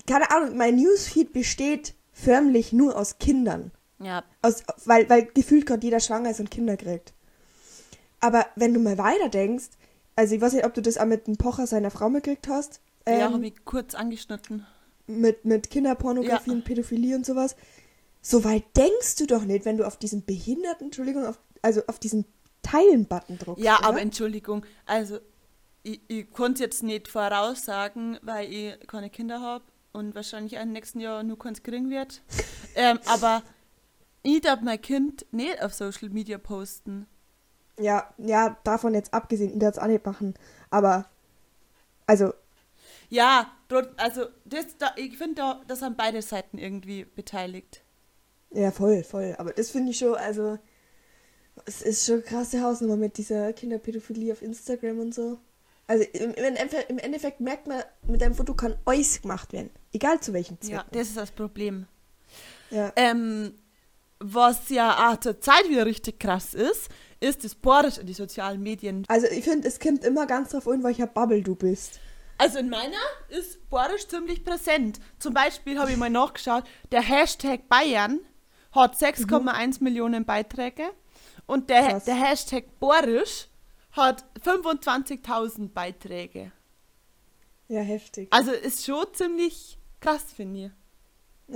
keine 0.06 0.30
Ahnung, 0.30 0.56
mein 0.56 0.76
Newsfeed 0.76 1.32
besteht 1.32 1.94
förmlich 2.12 2.72
nur 2.72 2.96
aus 2.96 3.18
Kindern. 3.18 3.70
Ja, 3.98 4.24
Aus, 4.42 4.62
weil, 4.86 5.08
weil 5.10 5.26
gefühlt 5.26 5.66
gerade 5.66 5.84
jeder 5.84 6.00
schwanger 6.00 6.30
ist 6.30 6.40
und 6.40 6.50
Kinder 6.50 6.76
kriegt. 6.76 7.12
Aber 8.20 8.46
wenn 8.56 8.72
du 8.72 8.80
mal 8.80 8.96
weiter 8.98 9.28
denkst, 9.28 9.68
also 10.16 10.34
ich 10.34 10.40
weiß 10.40 10.54
nicht, 10.54 10.64
ob 10.64 10.74
du 10.74 10.82
das 10.82 10.96
auch 10.98 11.04
mit 11.06 11.26
dem 11.26 11.36
Pocher 11.36 11.66
seiner 11.66 11.90
Frau 11.90 12.08
mitgekriegt 12.08 12.48
hast, 12.48 12.80
ja 13.06 13.26
ähm, 13.26 13.34
habe 13.34 13.46
ich 13.46 13.64
kurz 13.64 13.94
angeschnitten. 13.94 14.66
mit, 15.06 15.44
mit 15.44 15.70
Kinderpornografie 15.70 16.50
Ja. 16.50 16.56
und 16.56 16.64
Pädophilie 16.64 17.14
und 17.16 17.26
sowas. 17.26 17.56
So 18.22 18.44
weit 18.44 18.64
denkst 18.76 19.16
du 19.18 19.26
doch 19.26 19.44
nicht, 19.44 19.64
wenn 19.64 19.76
du 19.78 19.86
auf 19.86 19.96
diesen 19.98 20.24
behinderten, 20.24 20.86
Entschuldigung, 20.86 21.26
auf, 21.26 21.38
also 21.62 21.82
auf 21.86 21.98
diesen 21.98 22.24
Teilen-Button 22.62 23.38
druckst. 23.38 23.64
Ja, 23.64 23.78
oder? 23.78 23.88
aber 23.88 24.00
Entschuldigung, 24.02 24.64
also 24.86 25.18
ich, 25.82 26.00
ich 26.08 26.30
konnte 26.30 26.62
jetzt 26.62 26.82
nicht 26.82 27.08
voraussagen, 27.08 28.18
weil 28.22 28.52
ich 28.52 28.86
keine 28.86 29.08
Kinder 29.08 29.40
habe 29.40 29.64
und 29.92 30.14
wahrscheinlich 30.14 30.54
im 30.54 30.72
nächsten 30.72 31.00
Jahr 31.00 31.22
nur 31.22 31.38
keins 31.38 31.62
kriegen 31.62 31.90
wird. 31.90 32.22
ähm, 32.74 32.98
aber 33.06 33.42
ich 34.22 34.40
darf 34.42 34.60
mein 34.60 34.80
Kind 34.80 35.26
nicht 35.32 35.62
auf 35.62 35.74
Social 35.74 36.10
Media 36.10 36.38
posten. 36.38 37.06
Ja, 37.78 38.12
ja, 38.18 38.58
davon 38.64 38.94
jetzt 38.94 39.14
abgesehen, 39.14 39.52
ich 39.52 39.58
darf 39.58 39.76
es 39.76 39.82
auch 39.82 39.86
nicht 39.86 40.04
machen. 40.04 40.34
Aber, 40.70 41.06
also, 42.06 42.32
Ja, 43.08 43.50
also 43.96 44.26
das, 44.44 44.76
da, 44.78 44.92
ich 44.96 45.16
finde, 45.18 45.36
da, 45.36 45.62
da 45.66 45.76
sind 45.76 45.96
beide 45.96 46.22
Seiten 46.22 46.58
irgendwie 46.58 47.04
beteiligt. 47.04 47.82
ja, 48.52 48.70
voll, 48.70 49.02
voll. 49.04 49.34
Aber 49.38 49.52
das 49.52 49.70
finde 49.70 49.90
ich 49.90 49.98
schon, 49.98 50.14
also, 50.14 50.58
es 51.66 51.82
ist 51.82 52.06
schon 52.06 52.16
eine 52.16 52.22
krasse 52.24 52.62
Hausnummer 52.62 52.96
mit 52.96 53.16
dieser 53.18 53.52
Kinderpädophilie 53.52 54.32
auf 54.32 54.42
Instagram 54.42 54.98
und 55.00 55.14
so. 55.14 55.38
Also, 55.90 56.04
im, 56.12 56.34
im, 56.34 56.98
Endeffekt, 56.98 57.40
merkt 57.40 57.66
man, 57.66 57.82
mit 58.06 58.22
einem 58.22 58.36
Foto 58.36 58.54
kann 58.54 58.76
alles 58.84 59.22
gemacht 59.22 59.52
werden. 59.52 59.70
Egal 59.92 60.20
zu 60.20 60.32
welchem 60.32 60.60
Zweck. 60.60 60.72
Ja, 60.72 60.84
das 60.92 61.08
ist 61.08 61.16
das 61.16 61.32
Problem. 61.32 61.86
ja. 62.70 62.92
Ähm, 62.94 63.54
was 64.20 64.68
ja 64.68 65.10
auch 65.10 65.18
zur 65.18 65.40
Zeit 65.40 65.68
wieder 65.68 65.86
richtig 65.86 66.20
krass 66.20 66.54
ist, 66.54 66.90
ist 67.18 67.42
das 67.42 67.56
Porridge 67.56 68.02
in 68.02 68.06
die 68.06 68.12
sozialen 68.12 68.62
Medien. 68.62 69.04
Also, 69.08 69.26
ich 69.26 69.42
finde, 69.42 69.66
es 69.66 69.80
kommt 69.80 70.04
immer 70.04 70.28
ganz 70.28 70.50
drauf 70.50 70.68
an, 70.68 70.84
welcher 70.84 71.08
Bubble 71.08 71.42
du 71.42 71.56
bist. 71.56 71.98
Also 72.38 72.60
in 72.60 72.68
meiner 72.68 72.96
ist 73.28 73.68
Porridge 73.68 74.06
ziemlich 74.06 74.44
präsent. 74.44 75.00
Zum 75.18 75.34
Beispiel 75.34 75.76
habe 75.76 75.90
ich 75.90 75.96
mal 75.96 76.08
nachgeschaut, 76.08 76.62
der 76.92 77.02
Hashtag 77.02 77.68
Bayern 77.68 78.20
hat 78.70 78.94
6,1 78.94 79.82
Millionen 79.82 80.24
Beiträge 80.24 80.84
und 81.46 81.68
der, 81.68 81.88
Krass. 81.88 82.04
der 82.04 82.14
Hashtag 82.14 82.78
Porridge 82.78 83.49
hat 83.92 84.24
25.000 84.44 85.70
Beiträge. 85.72 86.52
Ja, 87.68 87.80
heftig. 87.80 88.28
Also 88.32 88.50
ist 88.50 88.84
schon 88.84 89.06
ziemlich 89.12 89.78
krass, 90.00 90.32
finde 90.34 90.66
ich. 90.66 90.70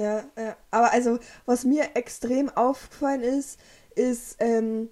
Ja, 0.01 0.25
ja. 0.37 0.57
Aber 0.71 0.93
also, 0.93 1.19
was 1.47 1.65
mir 1.65 1.95
extrem 1.95 2.49
aufgefallen 2.51 3.23
ist, 3.23 3.61
ist, 3.95 4.37
ähm, 4.41 4.89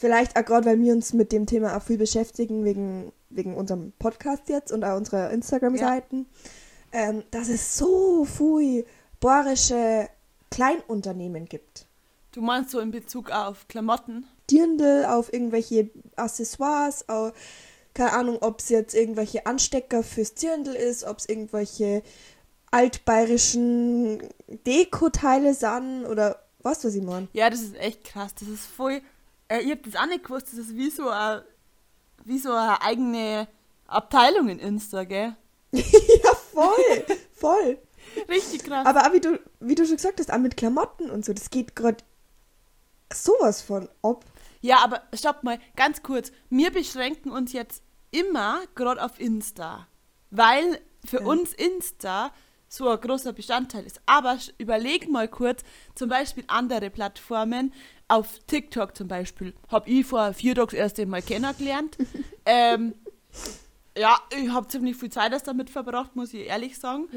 vielleicht 0.00 0.36
auch 0.36 0.44
gerade, 0.44 0.66
weil 0.66 0.80
wir 0.80 0.94
uns 0.94 1.12
mit 1.12 1.30
dem 1.30 1.46
Thema 1.46 1.76
auch 1.76 1.82
viel 1.82 1.98
beschäftigen, 1.98 2.64
wegen, 2.64 3.12
wegen 3.28 3.54
unserem 3.54 3.92
Podcast 3.98 4.48
jetzt 4.48 4.72
und 4.72 4.82
auch 4.82 4.96
unserer 4.96 5.30
Instagram-Seiten, 5.30 6.26
ähm, 6.92 7.22
dass 7.30 7.48
es 7.48 7.76
so 7.76 8.24
viel 8.24 8.86
bohrische 9.20 10.08
Kleinunternehmen 10.50 11.44
gibt. 11.44 11.86
Du 12.32 12.40
meinst 12.40 12.70
so 12.70 12.80
in 12.80 12.90
Bezug 12.90 13.30
auf 13.30 13.68
Klamotten? 13.68 14.26
Dirndl 14.50 15.04
auf 15.06 15.32
irgendwelche 15.32 15.90
Accessoires, 16.16 17.08
auf, 17.08 17.32
keine 17.94 18.12
Ahnung, 18.12 18.38
ob 18.40 18.60
es 18.60 18.68
jetzt 18.68 18.94
irgendwelche 18.94 19.46
Anstecker 19.46 20.02
fürs 20.02 20.34
Dirndl 20.34 20.74
ist, 20.74 21.04
ob 21.04 21.18
es 21.18 21.28
irgendwelche 21.28 22.02
altbayerischen 22.70 24.22
Dekoteile 24.66 25.54
sind 25.54 26.06
oder 26.06 26.42
was, 26.62 26.84
was 26.84 26.94
ich 26.94 27.02
meine. 27.02 27.28
Ja, 27.32 27.50
das 27.50 27.60
ist 27.60 27.76
echt 27.76 28.04
krass. 28.04 28.34
Das 28.34 28.48
ist 28.48 28.66
voll. 28.66 29.00
Äh, 29.48 29.60
ich 29.60 29.70
hab 29.70 29.82
das 29.82 29.96
auch 29.96 30.06
nicht 30.06 30.24
gewusst, 30.24 30.48
das 30.52 30.58
ist 30.58 30.76
wie 30.76 30.90
so 30.90 31.08
eine, 31.08 31.44
wie 32.24 32.38
so 32.38 32.52
eine 32.52 32.80
eigene 32.82 33.48
Abteilung 33.86 34.48
in 34.48 34.58
Insta, 34.58 35.04
gell? 35.04 35.34
ja, 35.72 36.34
voll, 36.52 37.04
voll. 37.32 37.78
Richtig 38.28 38.64
krass. 38.64 38.86
Aber 38.86 39.06
auch 39.06 39.12
wie 39.12 39.20
du, 39.20 39.38
wie 39.60 39.74
du 39.74 39.84
schon 39.84 39.96
gesagt 39.96 40.20
hast, 40.20 40.32
auch 40.32 40.38
mit 40.38 40.56
Klamotten 40.56 41.10
und 41.10 41.24
so, 41.24 41.32
das 41.32 41.50
geht 41.50 41.76
gerade 41.76 41.98
sowas 43.12 43.62
von 43.62 43.88
ob. 44.02 44.24
Ja, 44.60 44.78
aber 44.84 45.02
stopp 45.14 45.42
mal, 45.42 45.58
ganz 45.76 46.02
kurz. 46.02 46.32
Wir 46.50 46.70
beschränken 46.70 47.30
uns 47.30 47.52
jetzt 47.52 47.82
immer 48.10 48.60
gerade 48.74 49.02
auf 49.02 49.18
Insta, 49.20 49.86
weil 50.30 50.80
für 51.04 51.20
Ja. 51.20 51.26
uns 51.26 51.52
Insta 51.54 52.32
so 52.68 52.88
ein 52.88 53.00
großer 53.00 53.32
Bestandteil 53.32 53.84
ist. 53.84 54.00
Aber 54.06 54.38
überleg 54.58 55.08
mal 55.08 55.28
kurz, 55.28 55.62
zum 55.94 56.08
Beispiel 56.08 56.44
andere 56.46 56.90
Plattformen, 56.90 57.72
auf 58.06 58.38
TikTok 58.46 58.96
zum 58.96 59.08
Beispiel, 59.08 59.54
habe 59.68 59.88
ich 59.88 60.04
vor 60.06 60.32
vier 60.34 60.54
Tagen 60.54 60.68
das 60.68 60.74
erste 60.78 61.06
Mal 61.06 61.22
kennengelernt. 61.22 61.96
ähm, 62.46 62.94
ja, 63.96 64.18
ich 64.36 64.48
habe 64.50 64.68
ziemlich 64.68 64.96
viel 64.96 65.10
Zeit 65.10 65.32
erst 65.32 65.48
damit 65.48 65.70
verbracht, 65.70 66.14
muss 66.16 66.32
ich 66.32 66.46
ehrlich 66.46 66.78
sagen. 66.78 67.08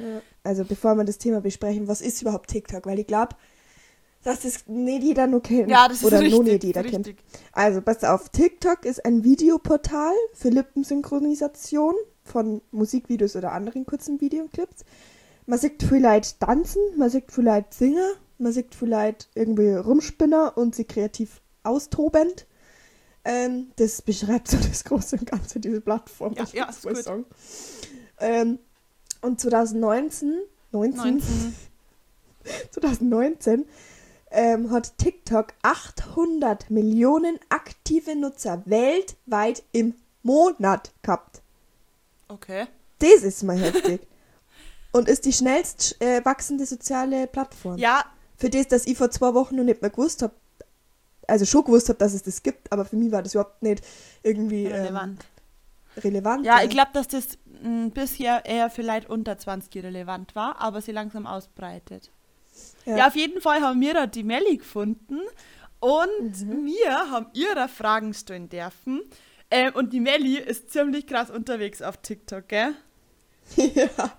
Also 0.43 0.63
bevor 0.65 0.95
wir 0.95 1.03
das 1.03 1.17
Thema 1.17 1.39
besprechen, 1.41 1.87
was 1.87 2.01
ist 2.01 2.21
überhaupt 2.21 2.49
TikTok? 2.49 2.85
Weil 2.85 2.99
ich 2.99 3.07
glaube, 3.07 3.35
das 4.23 4.67
nicht 4.67 5.03
jeder 5.03 5.27
nur 5.27 5.41
kennt. 5.41 5.69
Ja, 5.69 5.87
das 5.87 5.97
ist 5.97 6.05
Oder 6.05 6.19
richtig. 6.19 6.33
nur 6.35 6.43
nicht 6.43 6.63
jeder 6.63 6.83
kennt. 6.83 7.07
richtig. 7.07 7.25
Also, 7.51 7.81
pass 7.81 8.03
auf, 8.03 8.29
TikTok 8.29 8.85
ist 8.85 9.03
ein 9.05 9.23
Videoportal 9.23 10.13
für 10.33 10.49
Lippensynchronisation 10.49 11.95
von 12.23 12.61
Musikvideos 12.71 13.35
oder 13.35 13.51
anderen 13.51 13.85
kurzen 13.85 14.21
Videoclips. 14.21 14.85
man 15.45 15.59
sieht 15.59 15.83
vielleicht 15.83 16.39
tanzen, 16.39 16.81
man 16.97 17.09
sieht 17.09 17.31
vielleicht 17.31 17.73
singen, 17.73 18.13
man 18.37 18.53
sieht 18.53 18.75
vielleicht 18.75 19.29
irgendwie 19.35 19.71
rumspinner 19.73 20.53
und 20.57 20.73
sie 20.73 20.85
kreativ 20.85 21.41
austobend. 21.63 22.47
Ähm, 23.25 23.71
das 23.77 24.01
beschreibt 24.01 24.47
so 24.49 24.57
das 24.57 24.83
Große 24.83 25.17
und 25.17 25.25
Ganze, 25.29 25.59
diese 25.59 25.81
Plattform. 25.81 26.33
Ja, 26.33 26.45
ja, 26.53 26.69
ist 26.69 26.83
gut. 26.83 26.97
sagen. 26.97 27.25
Ähm, 28.19 28.59
und 29.21 29.39
2019, 29.39 30.39
19, 30.71 30.97
19. 30.97 31.55
2019 32.71 33.65
ähm, 34.33 34.71
hat 34.71 34.97
TikTok 34.97 35.53
800 35.61 36.69
Millionen 36.69 37.39
aktive 37.49 38.15
Nutzer 38.15 38.63
weltweit 38.65 39.63
im 39.71 39.95
Monat 40.23 40.91
gehabt. 41.01 41.41
Okay. 42.27 42.67
Das 42.99 43.23
ist 43.23 43.43
mal 43.43 43.57
heftig. 43.57 44.01
Und 44.91 45.07
ist 45.09 45.25
die 45.25 45.33
schnellst 45.33 45.99
äh, 46.01 46.23
wachsende 46.23 46.65
soziale 46.65 47.27
Plattform. 47.27 47.77
Ja, 47.77 48.05
Für 48.37 48.49
das, 48.49 48.67
dass 48.67 48.85
ich 48.85 48.97
vor 48.97 49.09
zwei 49.11 49.33
Wochen 49.33 49.55
noch 49.55 49.63
nicht 49.63 49.81
mehr 49.81 49.89
gewusst 49.89 50.21
habe, 50.21 50.33
also 51.27 51.45
schon 51.45 51.63
gewusst 51.63 51.89
habe, 51.89 51.97
dass 51.99 52.13
es 52.13 52.23
das 52.23 52.43
gibt, 52.43 52.71
aber 52.71 52.85
für 52.85 52.95
mich 52.95 53.11
war 53.11 53.23
das 53.23 53.33
überhaupt 53.33 53.63
nicht 53.63 53.83
irgendwie 54.23 54.65
ähm, 54.65 54.73
relevant. 54.73 55.25
relevant. 56.03 56.45
Ja, 56.45 56.61
ich 56.63 56.69
glaube, 56.69 56.91
dass 56.93 57.07
das 57.07 57.37
m, 57.63 57.91
bisher 57.91 58.45
eher 58.45 58.69
vielleicht 58.69 59.09
unter 59.09 59.37
20 59.37 59.83
relevant 59.83 60.35
war, 60.35 60.59
aber 60.59 60.81
sie 60.81 60.91
langsam 60.91 61.25
ausbreitet. 61.25 62.11
Ja. 62.85 62.97
Ja. 62.97 63.07
auf 63.07 63.15
jeden 63.15 63.41
Fall 63.41 63.61
haben 63.61 63.81
wir 63.81 63.93
da 63.93 64.07
die 64.07 64.23
Melli 64.23 64.57
gefunden 64.57 65.19
und 65.79 66.65
wir 66.65 67.11
haben 67.11 67.27
ihre 67.33 67.67
Fragen 67.67 68.13
stellen 68.13 68.49
dürfen. 68.49 69.01
Ähm, 69.51 69.73
und 69.75 69.93
die 69.93 69.99
Melli 69.99 70.37
ist 70.37 70.71
ziemlich 70.71 71.07
krass 71.07 71.29
unterwegs 71.29 71.81
auf 71.81 71.97
TikTok, 71.97 72.47
gell? 72.47 72.73
ja. 73.55 74.17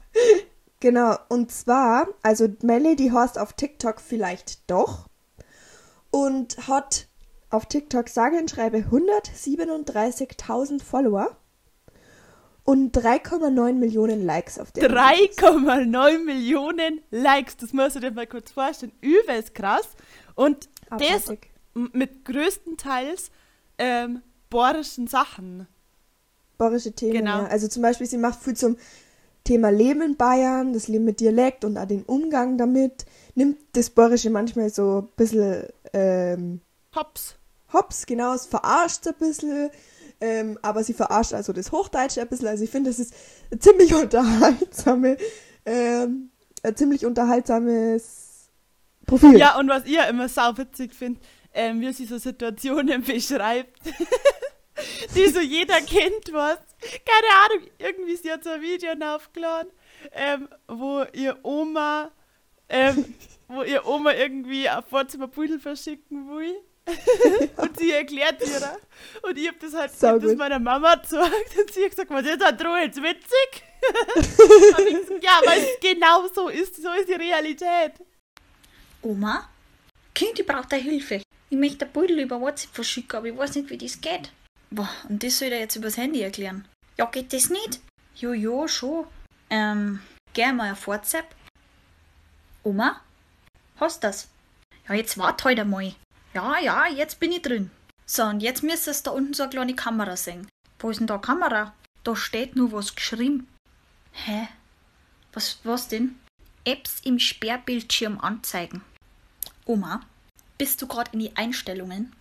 Genau, 0.81 1.17
und 1.29 1.51
zwar, 1.51 2.09
also 2.23 2.49
Melly, 2.63 2.97
die 2.97 3.11
heißt 3.11 3.39
auf 3.39 3.55
TikTok 3.55 4.01
vielleicht 4.01 4.71
doch 4.71 5.09
und 6.11 6.69
hat 6.69 7.09
auf 7.51 7.67
TikTok 7.67 8.09
sage 8.09 8.37
und 8.37 8.51
schreibe 8.51 8.79
137.000 8.79 10.83
Follower 10.83 11.37
und 12.65 12.97
3,9 12.97 13.75
Millionen 13.75 14.25
Likes 14.25 14.59
auf 14.59 14.73
der 14.73 14.91
3,9 14.91 16.25
Millionen 16.25 17.01
Likes, 17.11 17.57
das 17.57 17.73
musst 17.73 17.97
du 17.97 18.01
dir 18.01 18.11
mal 18.11 18.27
kurz 18.27 18.53
vorstellen. 18.53 18.93
Übelst 19.01 19.55
krass. 19.55 19.89
Und 20.35 20.69
das 20.91 21.01
Abartig. 21.29 21.51
m- 21.75 21.91
mit 21.93 22.25
größtenteils 22.25 23.31
ähm, 23.79 24.23
bohrischen 24.51 25.07
Sachen. 25.07 25.67
Bayerische 26.59 26.93
Themen, 26.93 27.13
Genau. 27.13 27.39
ja. 27.43 27.47
Also 27.47 27.69
zum 27.69 27.83
Beispiel, 27.83 28.07
sie 28.07 28.19
macht 28.19 28.41
viel 28.41 28.55
zum 28.57 28.77
Thema 29.43 29.69
Leben 29.71 30.01
in 30.03 30.17
Bayern, 30.17 30.73
das 30.73 30.89
Leben 30.89 31.05
mit 31.05 31.21
Dialekt 31.21 31.65
und 31.65 31.77
auch 31.77 31.87
den 31.87 32.03
Umgang 32.05 32.57
damit. 32.57 33.05
Nimmt 33.35 33.59
das 33.73 33.91
Bayerische 33.91 34.31
manchmal 34.31 34.71
so 34.71 35.01
ein 35.03 35.09
bisschen 35.17 35.67
ähm, 35.93 36.61
Hops. 36.95 37.35
hops, 37.73 38.07
genau, 38.07 38.35
es 38.35 38.47
verarscht 38.47 39.07
ein 39.09 39.15
bisschen, 39.19 39.71
ähm, 40.21 40.59
aber 40.63 40.85
sie 40.85 40.95
verarscht 40.95 41.33
also 41.35 41.53
das 41.53 41.73
Hochdeutsche 41.73 42.21
ein 42.21 42.29
bisschen. 42.29 42.49
Also 42.49 42.65
ich 42.65 42.71
finde, 42.71 42.91
das 42.91 42.99
ist 42.99 43.15
ein 43.53 43.61
ziemlich 43.61 43.95
unterhaltsame, 44.03 45.17
ähm, 45.67 46.31
ein 46.63 46.77
ziemlich 46.77 47.05
unterhaltsames 47.05 48.49
Profil. 49.07 49.39
Ja, 49.39 49.59
und 49.59 49.69
was 49.69 49.85
ich 49.85 49.93
ja 49.93 50.05
immer 50.05 50.29
sau 50.29 50.57
witzig 50.57 50.95
finde, 50.95 51.21
ähm, 51.53 51.81
wie 51.81 51.93
sie 51.93 52.07
so 52.07 52.19
Situationen 52.19 53.03
beschreibt, 53.07 53.81
die 55.15 55.29
so 55.29 55.41
jeder 55.41 55.81
kennt, 55.81 56.33
was. 56.33 56.59
Keine 56.81 57.45
Ahnung, 57.45 57.71
irgendwie 57.79 58.17
sie 58.17 58.31
hat 58.31 58.45
so 58.45 58.51
ein 58.51 58.63
Video 58.63 58.93
aufgeladen, 59.15 59.71
ähm, 60.13 60.49
wo 60.69 61.05
ihr 61.13 61.39
Oma, 61.43 62.11
ähm, 62.69 63.15
wo 63.49 63.63
ihr 63.63 63.87
Oma 63.87 64.13
irgendwie 64.13 64.69
ein 64.69 64.83
Vorzimmerbudel 64.83 65.61
verschicken 65.61 66.29
will. 66.29 66.57
und 67.57 67.79
sie 67.79 67.93
erklärt 67.93 68.41
ihr. 68.41 68.77
Und 69.23 69.39
ich 69.39 69.49
hab 69.49 69.59
das 69.59 69.75
halt 69.75 69.91
hab 70.03 70.21
das 70.21 70.37
meiner 70.37 70.59
Mama 70.59 70.95
gesagt 70.97 71.59
und 71.59 71.73
sie 71.73 71.85
hat 71.85 71.91
gesagt, 71.91 72.11
was 72.11 72.27
ist 72.27 72.41
das 72.41 72.57
Droh 72.57 72.77
jetzt 72.77 73.03
witzig? 73.03 73.65
Gesagt, 74.15 75.23
ja, 75.23 75.41
weil 75.45 75.61
es 75.61 75.79
genau 75.79 76.27
so 76.35 76.49
ist, 76.49 76.83
so 76.83 76.91
ist 76.93 77.07
die 77.07 77.15
Realität. 77.15 77.93
Oma? 79.03 79.47
Kind, 80.15 80.39
ich 80.39 80.47
brauche 80.47 80.67
deine 80.67 80.83
Hilfe. 80.83 81.23
Ich 81.51 81.59
möchte 81.59 81.85
ein 81.85 81.93
Beutel 81.93 82.21
über 82.21 82.41
WhatsApp 82.41 82.75
verschicken, 82.75 83.19
aber 83.19 83.29
ich 83.29 83.37
weiß 83.37 83.57
nicht, 83.57 83.69
wie 83.69 83.77
das 83.77 84.01
geht. 84.01 84.33
Boah, 84.71 84.89
und 85.09 85.23
das 85.23 85.39
soll 85.39 85.49
ich 85.49 85.55
dir 85.55 85.61
jetzt 85.61 85.77
übers 85.77 85.99
Handy 85.99 86.23
erklären. 86.23 86.67
Ja, 86.97 87.05
geht 87.07 87.33
das 87.33 87.51
nicht? 87.51 87.81
Jo, 88.15 88.33
jo, 88.33 88.67
schon. 88.69 89.07
Ähm, 89.51 90.01
geh 90.33 90.51
mal 90.53 90.73
auf 90.73 90.87
WhatsApp. 90.87 91.27
Oma? 92.63 93.03
Hast 93.77 94.03
das? 94.03 94.29
Ja, 94.89 94.95
jetzt 94.95 95.19
wart 95.19 95.45
halt 95.45 95.61
einmal. 95.61 95.95
Ja, 96.35 96.59
ja, 96.59 96.87
jetzt 96.89 97.21
bin 97.21 97.31
ich 97.31 97.43
drin. 97.43 97.71
So, 98.07 98.25
und 98.25 98.41
jetzt 98.41 98.65
müsstest 98.65 99.07
du 99.07 99.11
da 99.11 99.17
unten 99.17 99.35
so 99.35 99.45
eine 99.45 99.51
kleine 99.51 99.75
Kamera 99.77 100.17
sehen. 100.17 100.49
Wo 100.81 100.91
ist 100.91 100.99
denn 100.99 101.07
da 101.07 101.19
Kamera? 101.19 101.75
Da 102.03 102.17
steht 102.17 102.57
nur 102.57 102.73
was 102.73 102.95
geschrieben. 102.95 103.47
Hä? 104.13 104.49
Was, 105.33 105.61
was 105.63 105.89
denn? 105.89 106.19
Apps 106.65 107.01
im 107.05 107.19
Sperrbildschirm 107.19 108.19
anzeigen. 108.21 108.83
Oma, 109.65 110.01
bist 110.59 110.83
du 110.83 110.89
gerade 110.89 111.13
in 111.13 111.21
die 111.21 111.37
Einstellungen? 111.37 112.13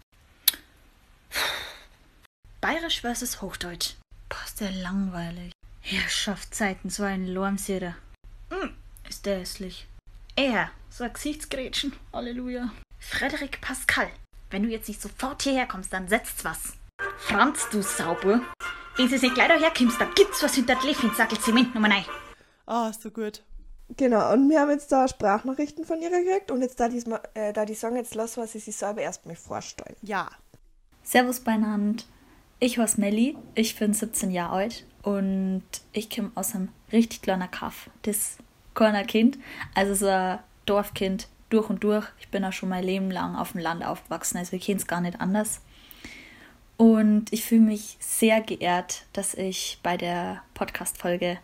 Bayerisch 2.62 3.02
versus 3.02 3.42
Hochdeutsch. 3.42 3.96
Boah, 4.30 4.44
ist 4.46 4.62
der 4.62 4.72
langweilig. 4.72 5.52
Herrschaftszeiten, 5.82 6.90
so 6.90 7.04
ein 7.04 7.28
Lormseder. 7.28 7.96
Hm, 8.50 8.76
ist 9.10 9.26
der 9.26 9.40
hässlich. 9.40 9.88
Er, 10.36 10.72
so 10.90 11.04
ein 11.04 11.14
Gesichtsgrätschen. 11.14 11.94
Halleluja. 12.14 12.72
Frederik 13.10 13.62
Pascal, 13.62 14.08
wenn 14.50 14.64
du 14.64 14.70
jetzt 14.70 14.88
nicht 14.88 15.02
sofort 15.02 15.44
hierher 15.44 15.68
kommst, 15.68 15.94
dann 15.94 16.08
setzt 16.08 16.44
was. 16.46 16.74
Franz, 17.18 17.68
du 17.70 17.84
Sauber. 17.84 18.42
Wenn 18.96 19.08
du 19.08 19.20
nicht 19.20 19.36
gleich 19.36 19.50
daherkommst, 19.50 20.00
dann 20.00 20.14
gibt's 20.16 20.42
was 20.42 20.56
hinter 20.56 20.76
der 20.76 20.86
Leffinsackel 20.86 21.38
Zement 21.40 21.76
Nummer 21.76 21.90
9. 21.90 22.06
Ah, 22.66 22.92
so 22.94 23.12
gut. 23.12 23.44
Genau, 23.98 24.34
und 24.34 24.50
wir 24.50 24.62
haben 24.62 24.72
jetzt 24.72 24.92
da 24.92 25.08
Sprachnachrichten 25.08 25.86
von 25.86 26.02
ihr 26.02 26.10
gekriegt 26.10 26.50
und 26.50 26.62
jetzt 26.62 26.80
da, 26.80 26.88
diesmal, 26.88 27.22
äh, 27.34 27.54
da 27.54 27.66
die 27.66 27.76
Song 27.76 27.96
jetzt 27.98 28.16
los, 28.16 28.38
was 28.38 28.54
sie 28.54 28.60
sich 28.60 28.76
selber 28.76 29.02
erstmal 29.02 29.36
vorstellen. 29.36 29.96
Ja. 30.02 30.30
Servus 31.04 31.42
beieinander. 31.42 32.04
Ich 32.60 32.80
heiße 32.80 33.00
Melli, 33.00 33.38
ich 33.54 33.78
bin 33.78 33.94
17 33.94 34.32
Jahre 34.32 34.56
alt 34.56 34.86
und 35.04 35.64
ich 35.92 36.10
komme 36.10 36.32
aus 36.36 36.56
einem 36.56 36.70
richtig 36.92 37.22
kleinen 37.22 37.52
Kaff. 37.52 37.90
Das 38.04 38.38
keiner 38.74 39.04
Kind, 39.04 39.38
also 39.76 39.94
so 39.94 40.08
ein 40.08 40.40
Dorfkind 40.66 41.28
durch 41.54 41.70
und 41.70 41.84
durch. 41.84 42.06
Ich 42.20 42.30
bin 42.30 42.44
auch 42.44 42.54
schon 42.54 42.70
mein 42.70 42.84
Leben 42.84 43.12
lang 43.12 43.36
auf 43.36 43.52
dem 43.52 43.62
Land 43.62 43.86
aufgewachsen, 43.86 44.38
also 44.38 44.52
wir 44.54 44.60
kennen 44.60 44.80
es 44.80 44.88
gar 44.88 45.02
nicht 45.02 45.22
anders. 45.22 45.62
Und 46.78 47.32
ich 47.32 47.46
fühle 47.46 47.62
mich 47.62 47.98
sehr 48.00 48.42
geehrt, 48.42 49.06
dass 49.14 49.36
ich 49.36 49.80
bei 49.84 49.96
der 49.96 50.42
Podcast-Folge 50.54 51.40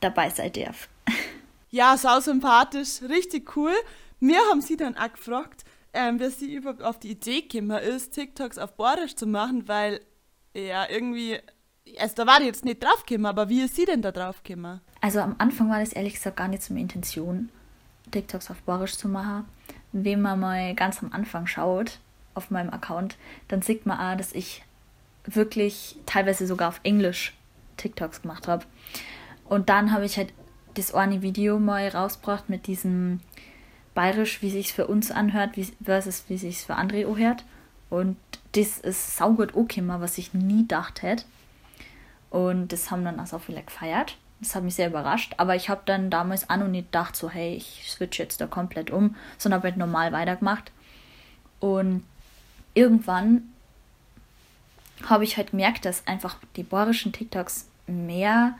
dabei 0.00 0.30
sein 0.30 0.52
darf. 0.52 0.88
Ja, 1.74 1.96
sau 1.96 2.20
sympathisch, 2.20 3.00
richtig 3.08 3.56
cool. 3.56 3.72
Wir 4.20 4.36
haben 4.50 4.60
sie 4.60 4.76
dann 4.76 4.94
auch 4.94 5.10
gefragt, 5.10 5.64
ähm, 5.94 6.20
wie 6.20 6.28
sie 6.28 6.54
überhaupt 6.54 6.82
auf 6.82 6.98
die 6.98 7.12
Idee 7.12 7.40
gekommen 7.40 7.78
ist, 7.78 8.12
TikToks 8.12 8.58
auf 8.58 8.76
Borisch 8.76 9.16
zu 9.16 9.26
machen, 9.26 9.66
weil 9.68 10.02
ja 10.54 10.86
irgendwie, 10.90 11.38
also 11.98 12.14
da 12.14 12.26
war 12.26 12.40
die 12.40 12.44
jetzt 12.44 12.66
nicht 12.66 12.84
drauf 12.84 13.06
gekommen, 13.06 13.24
aber 13.24 13.48
wie 13.48 13.62
ist 13.62 13.74
sie 13.76 13.86
denn 13.86 14.02
da 14.02 14.12
drauf 14.12 14.42
gekommen? 14.42 14.82
Also 15.00 15.20
am 15.20 15.34
Anfang 15.38 15.70
war 15.70 15.80
das 15.80 15.94
ehrlich 15.94 16.12
gesagt 16.12 16.36
gar 16.36 16.48
nicht 16.48 16.62
so 16.62 16.74
meine 16.74 16.82
Intention, 16.82 17.48
TikToks 18.12 18.50
auf 18.50 18.62
Borisch 18.62 18.96
zu 18.96 19.08
machen. 19.08 19.44
Wenn 19.92 20.22
man 20.22 20.40
mal 20.40 20.74
ganz 20.74 21.02
am 21.02 21.12
Anfang 21.12 21.46
schaut 21.46 21.98
auf 22.34 22.50
meinem 22.50 22.70
Account, 22.70 23.16
dann 23.48 23.62
sieht 23.62 23.84
man 23.84 23.98
auch, 23.98 24.16
dass 24.16 24.32
ich 24.32 24.62
wirklich 25.24 25.96
teilweise 26.06 26.46
sogar 26.46 26.68
auf 26.68 26.80
Englisch 26.82 27.34
TikToks 27.76 28.22
gemacht 28.22 28.48
habe. 28.48 28.64
Und 29.48 29.68
dann 29.68 29.92
habe 29.92 30.04
ich 30.04 30.16
halt 30.16 30.32
das 30.74 30.94
eine 30.94 31.22
Video 31.22 31.58
mal 31.58 31.88
rausgebracht 31.88 32.48
mit 32.48 32.66
diesem 32.66 33.20
Bayerisch, 33.94 34.40
wie 34.40 34.50
sich's 34.50 34.72
für 34.72 34.86
uns 34.86 35.10
anhört, 35.10 35.50
versus 35.84 36.24
wie 36.28 36.38
sich's 36.38 36.64
für 36.64 36.76
andere 36.76 37.06
anhört. 37.06 37.44
Und 37.90 38.16
das 38.52 38.78
ist 38.78 39.16
saugut 39.16 39.54
angekommen, 39.54 40.00
was 40.00 40.16
ich 40.16 40.32
nie 40.32 40.62
gedacht 40.62 41.02
hätte. 41.02 41.24
Und 42.30 42.72
das 42.72 42.90
haben 42.90 43.04
dann 43.04 43.20
auch 43.20 43.26
so 43.26 43.38
viele 43.38 43.62
gefeiert. 43.62 44.16
Das 44.42 44.54
hat 44.56 44.64
mich 44.64 44.74
sehr 44.74 44.88
überrascht. 44.88 45.34
Aber 45.38 45.54
ich 45.54 45.68
habe 45.68 45.82
dann 45.86 46.10
damals 46.10 46.50
auch 46.50 46.56
noch 46.56 46.68
nicht 46.68 46.92
gedacht, 46.92 47.16
so, 47.16 47.30
hey, 47.30 47.54
ich 47.54 47.84
switch 47.88 48.18
jetzt 48.18 48.40
da 48.40 48.46
komplett 48.46 48.90
um, 48.90 49.16
sondern 49.38 49.58
habe 49.58 49.68
halt 49.68 49.78
normal 49.78 50.12
weitergemacht. 50.12 50.72
Und 51.60 52.04
irgendwann 52.74 53.44
habe 55.08 55.24
ich 55.24 55.36
halt 55.36 55.52
gemerkt, 55.52 55.84
dass 55.84 56.06
einfach 56.06 56.36
die 56.56 56.64
bohrischen 56.64 57.12
TikToks 57.12 57.68
mehr 57.86 58.58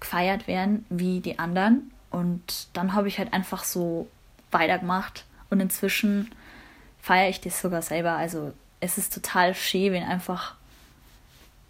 gefeiert 0.00 0.46
werden 0.46 0.84
wie 0.90 1.20
die 1.20 1.38
anderen. 1.38 1.92
Und 2.10 2.68
dann 2.72 2.92
habe 2.94 3.08
ich 3.08 3.18
halt 3.18 3.32
einfach 3.32 3.62
so 3.62 4.08
weitergemacht. 4.50 5.24
Und 5.48 5.60
inzwischen 5.60 6.30
feiere 7.00 7.28
ich 7.28 7.40
das 7.40 7.60
sogar 7.60 7.82
selber. 7.82 8.12
Also 8.12 8.52
es 8.80 8.98
ist 8.98 9.14
total 9.14 9.54
schön, 9.54 9.92
wenn 9.92 10.02
einfach 10.02 10.57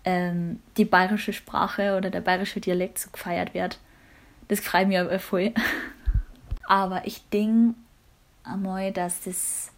ähm, 0.08 0.62
die 0.78 0.86
bayerische 0.86 1.34
Sprache 1.34 1.94
oder 1.94 2.08
der 2.08 2.22
bayerische 2.22 2.60
Dialekt 2.60 2.98
so 2.98 3.10
gefeiert 3.10 3.52
wird. 3.52 3.78
Das 4.48 4.58
freut 4.60 4.88
mich 4.88 4.98
aber 4.98 5.18
voll. 5.18 5.52
Aber 6.66 7.06
ich 7.06 7.26
denke 7.30 7.74
einmal, 8.44 8.92
dass 8.92 9.22
das 9.22 9.70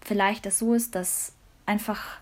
vielleicht 0.00 0.46
das 0.46 0.60
so 0.60 0.72
ist, 0.72 0.94
dass 0.94 1.34
einfach 1.66 2.20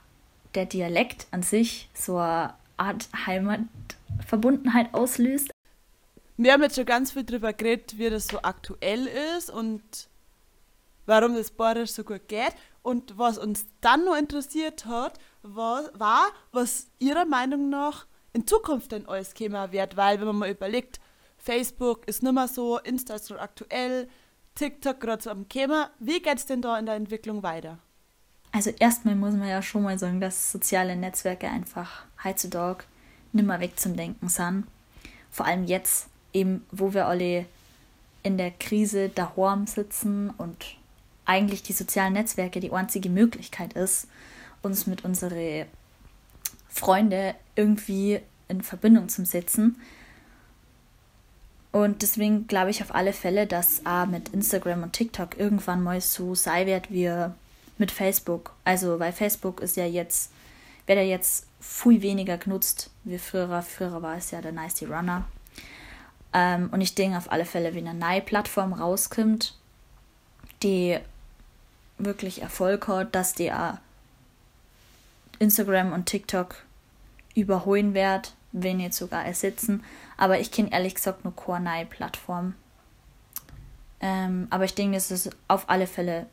der 0.57 0.67
Dialekt 0.67 1.29
an 1.31 1.45
sich 1.45 1.89
so 1.95 2.19
eine 2.19 2.55
Art 2.77 3.09
Heimatverbundenheit 3.25 4.93
auslöst. 4.93 5.53
Wir 6.37 6.53
haben 6.53 6.63
jetzt 6.63 6.75
schon 6.75 6.87
ganz 6.87 7.13
viel 7.13 7.23
darüber 7.23 7.53
geredet, 7.53 7.99
wie 7.99 8.11
das 8.11 8.27
so 8.27 8.43
aktuell 8.43 9.09
ist 9.37 9.49
und 9.49 10.09
warum 11.07 11.37
das 11.37 11.53
Borisch 11.53 11.93
so 11.93 12.03
gut 12.03 12.27
geht. 12.27 12.55
Und 12.83 13.17
was 13.17 13.39
uns 13.39 13.67
dann 13.81 14.05
noch 14.05 14.17
interessiert 14.17 14.87
hat, 14.87 15.21
war, 15.55 15.91
war 15.95 16.27
was 16.53 16.89
Ihrer 16.99 17.25
Meinung 17.25 17.69
nach 17.69 18.07
in 18.33 18.47
Zukunft 18.47 18.93
denn 18.93 19.09
alles 19.09 19.33
käme 19.35 19.73
wird, 19.73 19.97
weil 19.97 20.19
wenn 20.19 20.27
man 20.27 20.37
mal 20.37 20.51
überlegt, 20.51 21.01
Facebook 21.39 22.07
ist 22.07 22.23
nicht 22.23 22.35
mehr 22.35 22.49
so, 22.49 22.79
Insta 22.79 23.15
ist 23.15 23.27
so 23.27 23.39
aktuell, 23.39 24.09
TikTok 24.57 25.01
gerade 25.01 25.23
so 25.23 25.31
am 25.31 25.49
Kämmer. 25.49 25.91
Wie 25.99 26.21
geht 26.21 26.39
es 26.39 26.47
denn 26.47 26.61
da 26.61 26.79
in 26.79 26.87
der 26.87 26.97
Entwicklung 26.97 27.43
weiter? 27.43 27.79
Also 28.53 28.71
erstmal 28.79 29.15
muss 29.15 29.35
man 29.35 29.49
ja 29.49 29.63
schon 29.63 29.83
mal 29.83 29.99
sagen, 29.99 30.21
dass 30.21 30.51
soziale 30.53 30.97
Netzwerke 30.97 31.49
einfach 31.49 32.05
heutzutage 32.25 32.85
nicht 33.33 33.47
mehr 33.47 33.61
weg 33.61 33.79
zum 33.79 33.97
Denken 33.97 34.29
sind. 34.29 34.67
Vor 35.31 35.47
allem 35.47 35.65
jetzt, 35.65 36.09
eben, 36.33 36.65
wo 36.71 36.95
wir 36.95 37.07
alle 37.07 37.47
in 38.23 38.39
der 38.39 38.51
Krise 38.51 39.09
daheim 39.09 39.67
sitzen 39.67 40.31
und 40.31 40.77
eigentlich 41.27 41.63
die 41.63 41.73
sozialen 41.73 42.15
Netzwerke 42.15 42.61
die 42.61 42.73
einzige 42.73 43.11
Möglichkeit 43.11 43.75
ist, 43.75 44.09
uns 44.67 44.87
mit 44.87 45.05
unseren 45.05 45.67
Freunden 46.69 47.35
irgendwie 47.55 48.21
in 48.49 48.63
Verbindung 48.63 49.09
zu 49.09 49.25
setzen. 49.25 49.77
Und 51.73 52.03
deswegen 52.03 52.47
glaube 52.47 52.71
ich 52.71 52.83
auf 52.83 52.95
alle 52.95 53.13
Fälle, 53.13 53.47
dass 53.47 53.85
auch 53.85 54.07
mit 54.07 54.31
Instagram 54.31 54.83
und 54.83 54.93
TikTok 54.93 55.39
irgendwann 55.39 55.83
mal 55.83 56.01
so 56.01 56.35
sein 56.35 56.67
wird 56.67 56.91
wie 56.91 57.13
mit 57.79 57.91
Facebook. 57.91 58.55
Also, 58.65 58.99
weil 58.99 59.13
Facebook 59.13 59.61
ist 59.61 59.77
ja 59.77 59.85
jetzt, 59.85 60.33
wird 60.87 60.99
ja 60.99 61.05
jetzt 61.05 61.47
viel 61.61 62.01
weniger 62.03 62.39
genutzt 62.39 62.91
wie 63.05 63.19
früher. 63.19 63.63
Früher 63.63 64.01
war 64.03 64.17
es 64.17 64.31
ja 64.31 64.41
der 64.41 64.53
Nice 64.53 64.83
Runner. 64.83 65.25
Ähm, 66.33 66.69
und 66.73 66.81
ich 66.81 66.95
denke 66.95 67.19
auf 67.19 67.31
alle 67.31 67.45
Fälle, 67.45 67.75
wenn 67.75 67.89
eine 67.89 67.99
neue 67.99 68.21
Plattform 68.21 68.73
rauskommt, 68.73 69.55
die 70.63 70.99
wirklich 71.99 72.43
Erfolg 72.43 72.89
hat, 72.89 73.15
dass 73.15 73.35
die 73.35 73.53
auch 73.53 73.75
Instagram 75.39 75.93
und 75.93 76.07
TikTok 76.07 76.57
überholen 77.35 77.95
wird, 77.95 78.35
wenn 78.53 78.81
jetzt 78.81 78.97
sogar 78.97 79.25
ersetzen. 79.25 79.85
Aber 80.17 80.41
ich 80.41 80.51
kenne 80.51 80.73
ehrlich 80.73 80.95
gesagt 80.95 81.25
nur 81.25 81.35
keine 81.37 81.87
Plattform. 81.87 82.55
Ähm, 84.01 84.47
aber 84.51 84.65
ich 84.65 84.75
denke, 84.75 84.97
es 84.97 85.11
ist 85.11 85.31
auf 85.49 85.69
alle 85.69 85.87
Fälle 85.87 86.27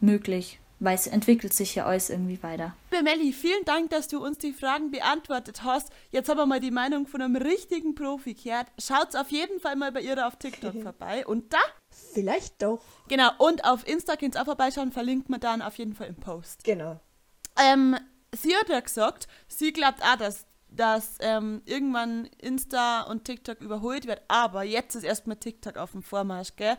möglich, 0.00 0.58
weil 0.78 0.94
es 0.94 1.06
entwickelt 1.06 1.52
sich 1.52 1.74
ja 1.74 1.86
alles 1.86 2.10
irgendwie 2.10 2.42
weiter. 2.42 2.74
Melli, 2.90 3.32
vielen 3.32 3.64
Dank, 3.64 3.90
dass 3.90 4.08
du 4.08 4.24
uns 4.24 4.38
die 4.38 4.52
Fragen 4.52 4.90
beantwortet 4.90 5.62
hast. 5.64 5.90
Jetzt 6.10 6.28
haben 6.28 6.38
wir 6.38 6.46
mal 6.46 6.60
die 6.60 6.70
Meinung 6.70 7.06
von 7.06 7.22
einem 7.22 7.36
richtigen 7.36 7.94
Profi 7.94 8.34
gehört. 8.34 8.66
Schaut 8.78 9.16
auf 9.16 9.30
jeden 9.30 9.60
Fall 9.60 9.76
mal 9.76 9.92
bei 9.92 10.00
ihr 10.00 10.26
auf 10.26 10.36
TikTok 10.36 10.74
vorbei. 10.82 11.26
Und 11.26 11.52
da? 11.52 11.58
Vielleicht 12.12 12.62
doch. 12.62 12.80
Genau, 13.08 13.30
und 13.38 13.64
auf 13.64 13.86
Insta 13.86 14.16
könnt 14.16 14.36
ihr 14.36 14.42
auch 14.42 14.46
vorbeischauen, 14.46 14.92
verlinkt 14.92 15.28
man 15.28 15.40
dann 15.40 15.62
auf 15.62 15.76
jeden 15.78 15.94
Fall 15.94 16.08
im 16.08 16.16
Post. 16.16 16.64
Genau. 16.64 17.00
Ähm, 17.60 17.96
sie 18.34 18.56
hat 18.56 18.68
ja 18.68 18.80
gesagt, 18.80 19.28
sie 19.48 19.72
glaubt 19.72 20.02
auch, 20.02 20.16
dass, 20.16 20.46
dass 20.68 21.16
ähm, 21.20 21.62
irgendwann 21.64 22.26
Insta 22.38 23.02
und 23.02 23.24
TikTok 23.24 23.60
überholt 23.60 24.06
wird, 24.06 24.22
aber 24.28 24.62
jetzt 24.62 24.94
ist 24.94 25.04
erstmal 25.04 25.36
TikTok 25.36 25.76
auf 25.76 25.92
dem 25.92 26.02
Vormarsch, 26.02 26.56
gell? 26.56 26.76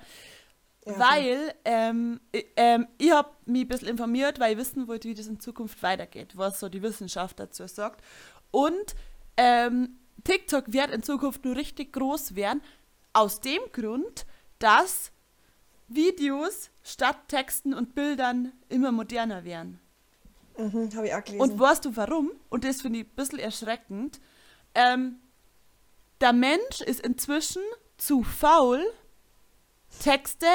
Ja, 0.85 0.97
weil 0.97 1.53
ähm, 1.63 2.19
ich, 2.31 2.47
ähm, 2.55 2.87
ich 2.97 3.11
habe 3.11 3.29
mich 3.45 3.63
ein 3.63 3.67
bisschen 3.67 3.87
informiert, 3.89 4.39
weil 4.39 4.53
ich 4.53 4.57
wissen 4.57 4.87
wollte, 4.87 5.07
wie 5.09 5.13
das 5.13 5.27
in 5.27 5.39
Zukunft 5.39 5.83
weitergeht, 5.83 6.35
was 6.35 6.59
so 6.59 6.69
die 6.69 6.81
Wissenschaft 6.81 7.39
dazu 7.39 7.67
sagt. 7.67 8.03
Und 8.49 8.95
ähm, 9.37 9.99
TikTok 10.23 10.73
wird 10.73 10.89
in 10.89 11.03
Zukunft 11.03 11.45
nur 11.45 11.55
richtig 11.55 11.93
groß 11.93 12.35
werden, 12.35 12.61
aus 13.13 13.41
dem 13.41 13.61
Grund, 13.73 14.25
dass 14.57 15.11
Videos 15.87 16.69
statt 16.83 17.17
Texten 17.27 17.73
und 17.73 17.93
Bildern 17.93 18.53
immer 18.69 18.91
moderner 18.91 19.43
werden. 19.43 19.79
Mhm, 20.61 20.95
habe 20.95 21.07
ich 21.07 21.13
auch 21.13 21.23
gelesen. 21.23 21.41
Und 21.41 21.59
weißt 21.59 21.85
du 21.85 21.95
warum? 21.95 22.31
Und 22.49 22.63
das 22.63 22.81
finde 22.81 22.99
ich 22.99 23.05
ein 23.05 23.15
bisschen 23.15 23.39
erschreckend. 23.39 24.19
Ähm, 24.75 25.17
der 26.19 26.33
Mensch 26.33 26.81
ist 26.85 27.01
inzwischen 27.01 27.63
zu 27.97 28.23
faul, 28.23 28.81
Texte 29.99 30.47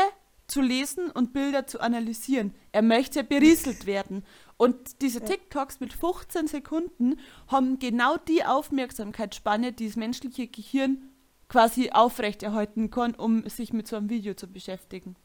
zu 0.46 0.60
lesen 0.60 1.10
und 1.10 1.32
Bilder 1.32 1.66
zu 1.66 1.80
analysieren. 1.80 2.54
Er 2.72 2.82
möchte 2.82 3.24
berieselt 3.24 3.86
werden. 3.86 4.24
Und 4.56 5.02
diese 5.02 5.20
TikToks 5.20 5.80
mit 5.80 5.92
15 5.92 6.46
Sekunden 6.46 7.18
haben 7.48 7.78
genau 7.78 8.16
die 8.16 8.44
Aufmerksamkeitsspanne, 8.44 9.72
die 9.72 9.86
das 9.86 9.96
menschliche 9.96 10.46
Gehirn 10.46 11.10
quasi 11.48 11.90
aufrechterhalten 11.90 12.90
kann, 12.90 13.14
um 13.14 13.48
sich 13.48 13.72
mit 13.72 13.86
so 13.86 13.96
einem 13.96 14.08
Video 14.08 14.34
zu 14.34 14.46
beschäftigen. 14.46 15.16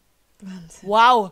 Wahnsinn. 0.41 0.89
Wow! 0.89 1.31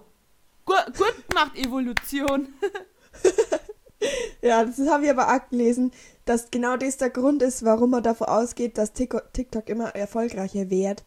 Gut, 0.65 0.85
gut 0.97 1.29
gemacht, 1.29 1.57
Evolution. 1.57 2.53
ja, 4.41 4.63
das 4.65 4.80
habe 4.88 5.05
ich 5.05 5.09
aber 5.09 5.34
auch 5.34 5.49
gelesen, 5.49 5.91
dass 6.26 6.51
genau 6.51 6.78
das 6.78 6.97
der 6.97 7.09
Grund 7.09 7.41
ist, 7.41 7.63
warum 7.63 7.91
man 7.91 8.03
davon 8.03 8.28
ausgeht, 8.28 8.78
dass 8.78 8.93
TikTok 8.93 9.70
immer 9.70 9.95
erfolgreicher 9.95 10.70
wird. 10.70 11.03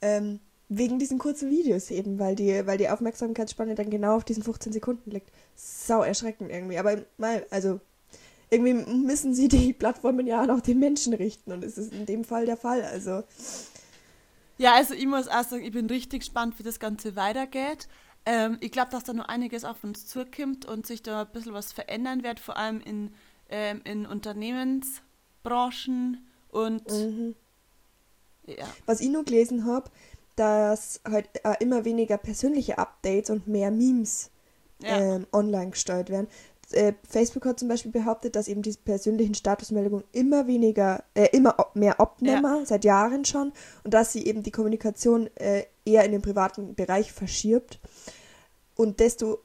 Ähm, 0.00 0.40
wegen 0.68 0.98
diesen 0.98 1.18
kurzen 1.18 1.50
Videos 1.50 1.90
eben, 1.90 2.18
weil 2.18 2.34
die, 2.34 2.66
weil 2.66 2.78
die 2.78 2.88
Aufmerksamkeitsspanne 2.88 3.74
dann 3.74 3.90
genau 3.90 4.16
auf 4.16 4.24
diesen 4.24 4.42
15 4.42 4.72
Sekunden 4.72 5.10
liegt. 5.10 5.30
Sau 5.54 6.02
erschreckend 6.02 6.50
irgendwie. 6.50 6.78
Aber 6.78 7.02
mal, 7.18 7.46
also 7.50 7.80
irgendwie 8.50 8.74
müssen 8.74 9.34
sie 9.34 9.48
die 9.48 9.72
Plattformen 9.72 10.26
ja 10.26 10.42
auch 10.42 10.46
nach 10.46 10.60
den 10.60 10.78
Menschen 10.78 11.14
richten 11.14 11.52
und 11.52 11.64
es 11.64 11.78
ist 11.78 11.92
in 11.92 12.06
dem 12.06 12.24
Fall 12.24 12.46
der 12.46 12.56
Fall. 12.56 12.82
Also. 12.82 13.22
Ja, 14.58 14.74
also 14.74 14.94
ich 14.94 15.06
muss 15.06 15.28
auch 15.28 15.44
sagen, 15.44 15.64
ich 15.64 15.72
bin 15.72 15.86
richtig 15.86 16.20
gespannt, 16.20 16.58
wie 16.58 16.62
das 16.62 16.78
Ganze 16.78 17.16
weitergeht. 17.16 17.88
Ähm, 18.24 18.56
ich 18.60 18.70
glaube, 18.70 18.90
dass 18.90 19.04
da 19.04 19.12
noch 19.12 19.28
einiges 19.28 19.64
auf 19.64 19.82
uns 19.84 20.06
zukommt 20.06 20.64
und 20.64 20.86
sich 20.86 21.02
da 21.02 21.22
ein 21.22 21.32
bisschen 21.32 21.54
was 21.54 21.72
verändern 21.72 22.22
wird, 22.22 22.38
vor 22.40 22.56
allem 22.56 22.80
in, 22.80 23.12
ähm, 23.48 23.80
in 23.84 24.06
Unternehmensbranchen 24.06 26.26
und 26.50 26.88
Mhm. 26.90 27.34
ja. 28.46 28.66
Was 28.86 29.00
ich 29.00 29.08
nur 29.08 29.24
gelesen 29.24 29.66
habe, 29.66 29.90
dass 30.36 31.00
halt 31.08 31.28
äh, 31.44 31.54
immer 31.60 31.84
weniger 31.84 32.16
persönliche 32.16 32.78
Updates 32.78 33.30
und 33.30 33.46
mehr 33.48 33.70
Memes 33.70 34.30
Ja. 34.82 34.98
ähm, 34.98 35.26
online 35.32 35.70
gesteuert 35.70 36.10
werden. 36.10 36.28
Äh, 36.70 36.94
Facebook 37.06 37.44
hat 37.44 37.58
zum 37.58 37.68
Beispiel 37.68 37.92
behauptet, 37.92 38.34
dass 38.34 38.48
eben 38.48 38.62
diese 38.62 38.78
persönlichen 38.78 39.34
Statusmeldungen 39.34 40.04
immer 40.12 40.46
weniger, 40.46 41.04
äh, 41.14 41.28
immer 41.32 41.54
mehr 41.74 42.00
abnehmen, 42.00 42.64
seit 42.64 42.84
Jahren 42.84 43.26
schon, 43.26 43.52
und 43.84 43.92
dass 43.92 44.12
sie 44.12 44.24
eben 44.26 44.42
die 44.42 44.50
Kommunikation 44.50 45.28
äh, 45.36 45.64
eher 45.84 46.04
in 46.04 46.12
den 46.12 46.22
privaten 46.22 46.74
Bereich 46.74 47.12
verschiebt 47.12 47.78
und 48.76 49.00
desto 49.00 49.40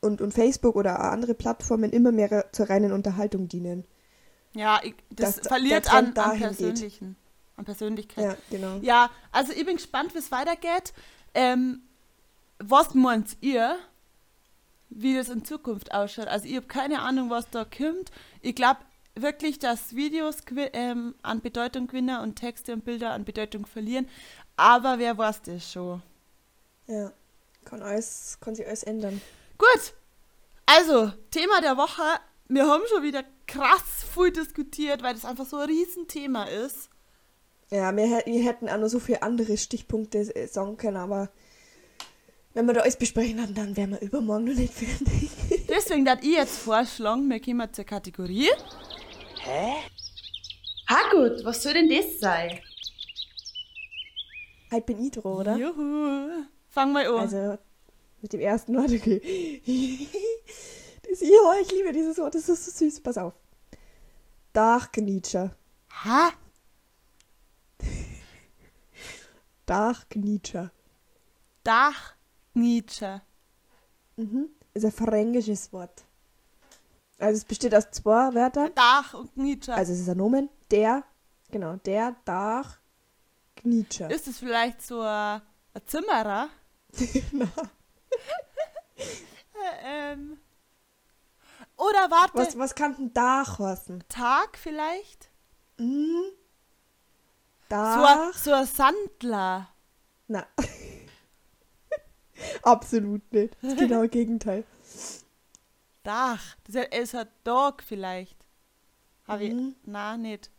und, 0.00 0.20
und 0.20 0.34
Facebook 0.34 0.74
oder 0.76 1.00
andere 1.00 1.34
Plattformen 1.34 1.92
immer 1.92 2.12
mehr 2.12 2.46
zur 2.52 2.68
reinen 2.68 2.92
Unterhaltung 2.92 3.48
dienen. 3.48 3.84
Ja, 4.54 4.80
ich, 4.82 4.94
das 5.10 5.36
der 5.36 5.44
verliert 5.44 5.86
Trend 5.86 5.96
an, 5.96 6.06
an 6.06 6.14
dahin 6.14 6.48
geht. 6.48 6.58
Persönlichen, 6.58 7.16
an 7.56 7.64
Persönlichkeit. 7.64 8.24
Ja, 8.24 8.36
genau. 8.50 8.78
Ja, 8.82 9.10
also 9.30 9.52
ich 9.52 9.64
bin 9.64 9.76
gespannt, 9.76 10.14
wie 10.14 10.18
es 10.18 10.32
weitergeht. 10.32 10.92
Ähm, 11.34 11.82
was 12.58 12.94
meint 12.94 13.36
ihr, 13.40 13.78
wie 14.90 15.16
das 15.16 15.28
in 15.28 15.44
Zukunft 15.44 15.94
ausschaut? 15.94 16.28
Also 16.28 16.46
ich 16.46 16.56
habe 16.56 16.66
keine 16.66 17.00
Ahnung, 17.00 17.30
was 17.30 17.48
da 17.50 17.64
kommt. 17.64 18.10
Ich 18.40 18.54
glaube 18.54 18.80
wirklich, 19.14 19.58
dass 19.58 19.94
Videos 19.94 20.38
ähm, 20.72 21.14
an 21.22 21.40
Bedeutung 21.40 21.86
gewinnen 21.86 22.20
und 22.20 22.36
Texte 22.36 22.72
und 22.72 22.84
Bilder 22.84 23.12
an 23.12 23.24
Bedeutung 23.24 23.66
verlieren. 23.66 24.08
Aber 24.62 24.96
wer 25.00 25.18
weiß 25.18 25.42
das 25.42 25.72
schon? 25.72 26.00
Ja, 26.86 27.12
kann, 27.64 27.82
alles, 27.82 28.38
kann 28.40 28.54
sich 28.54 28.64
alles 28.64 28.84
ändern. 28.84 29.20
Gut, 29.58 29.92
also 30.66 31.10
Thema 31.32 31.60
der 31.60 31.76
Woche. 31.76 32.02
Wir 32.46 32.68
haben 32.68 32.84
schon 32.88 33.02
wieder 33.02 33.24
krass 33.48 34.04
viel 34.14 34.30
diskutiert, 34.30 35.02
weil 35.02 35.14
das 35.14 35.24
einfach 35.24 35.46
so 35.46 35.56
ein 35.56 35.68
Riesenthema 35.68 36.44
ist. 36.44 36.90
Ja, 37.70 37.90
wir, 37.96 38.22
wir 38.24 38.44
hätten 38.44 38.68
auch 38.68 38.78
noch 38.78 38.86
so 38.86 39.00
viele 39.00 39.24
andere 39.24 39.56
Stichpunkte 39.56 40.18
äh, 40.36 40.46
sagen 40.46 40.76
können, 40.76 40.98
aber 40.98 41.28
wenn 42.54 42.66
wir 42.66 42.74
da 42.74 42.82
alles 42.82 42.96
besprechen, 42.96 43.38
dann, 43.38 43.54
dann 43.54 43.76
wären 43.76 43.90
wir 43.90 44.00
übermorgen 44.00 44.44
noch 44.44 44.54
nicht 44.54 44.74
fertig. 44.74 45.28
Deswegen 45.68 46.04
darf 46.04 46.22
ich 46.22 46.36
jetzt 46.36 46.58
vorschlagen, 46.58 47.28
wir 47.28 47.40
kommen 47.40 47.72
zur 47.72 47.84
Kategorie. 47.84 48.50
Hä? 49.40 49.72
Ha 50.88 51.10
gut, 51.10 51.44
was 51.44 51.64
soll 51.64 51.72
denn 51.72 51.88
das 51.88 52.20
sein? 52.20 52.60
Halt 54.72 54.86
bin 54.86 54.98
ich 55.04 55.12
dran, 55.12 55.32
oder? 55.32 55.56
Juhu. 55.56 56.44
Fang 56.68 56.92
mal 56.92 57.06
an. 57.06 57.20
Also, 57.20 57.58
mit 58.22 58.32
dem 58.32 58.40
ersten 58.40 58.74
Wort, 58.76 58.90
okay. 58.90 59.60
das, 61.08 61.20
ja, 61.20 61.60
ich 61.60 61.70
liebe 61.70 61.92
dieses 61.92 62.18
Wort, 62.18 62.34
das 62.34 62.48
ist 62.48 62.64
so 62.64 62.70
süß. 62.70 63.00
Pass 63.00 63.18
auf. 63.18 63.34
Dachknitscher. 64.52 65.54
ha? 66.04 66.30
Dachgnitscher. 69.66 70.70
Dachgnitscher. 71.64 73.22
Mhm. 74.16 74.48
Ist 74.74 74.84
ein 74.84 74.92
fränkisches 74.92 75.72
Wort. 75.72 76.04
Also 77.18 77.38
es 77.38 77.44
besteht 77.44 77.74
aus 77.74 77.90
zwei 77.90 78.34
Wörtern. 78.34 78.72
Dach 78.74 79.14
und 79.14 79.34
Gnitscher. 79.34 79.76
Also 79.76 79.92
es 79.92 80.00
ist 80.00 80.08
ein 80.08 80.16
Nomen. 80.16 80.48
Der, 80.70 81.04
genau, 81.50 81.76
der 81.76 82.16
Dachgnitscher. 83.62 84.10
ist 84.10 84.28
es 84.28 84.38
vielleicht 84.38 84.82
so 84.82 85.00
ein, 85.00 85.40
ein 85.74 85.86
Zimmerer? 85.86 86.48
Na, 87.32 87.46
Äh, 88.96 90.12
ähm. 90.12 90.38
Oder 91.76 92.10
warte, 92.10 92.34
was, 92.34 92.58
was 92.58 92.74
kann 92.74 92.94
denn 92.96 93.12
Dach 93.14 93.58
heißen? 93.58 94.04
Tag 94.08 94.58
vielleicht? 94.58 95.30
Mhm. 95.78 96.22
So 97.68 97.76
ein, 97.76 97.78
Dach. 98.28 98.34
so 98.34 98.52
ein 98.52 98.66
Sandler. 98.66 99.68
Na. 100.28 100.46
Absolut 102.62 103.30
nicht. 103.32 103.56
Das 103.62 103.76
genaue 103.76 104.08
Gegenteil. 104.08 104.64
Dach. 106.02 106.56
Das 106.64 106.86
ist- 106.90 107.14
ein 107.14 107.28
Dog 107.44 107.82
vielleicht. 107.82 108.36
Hab 109.26 109.40
ich. 109.40 109.52
Mhm. 109.54 109.76
Na, 109.84 110.16
nicht. 110.16 110.50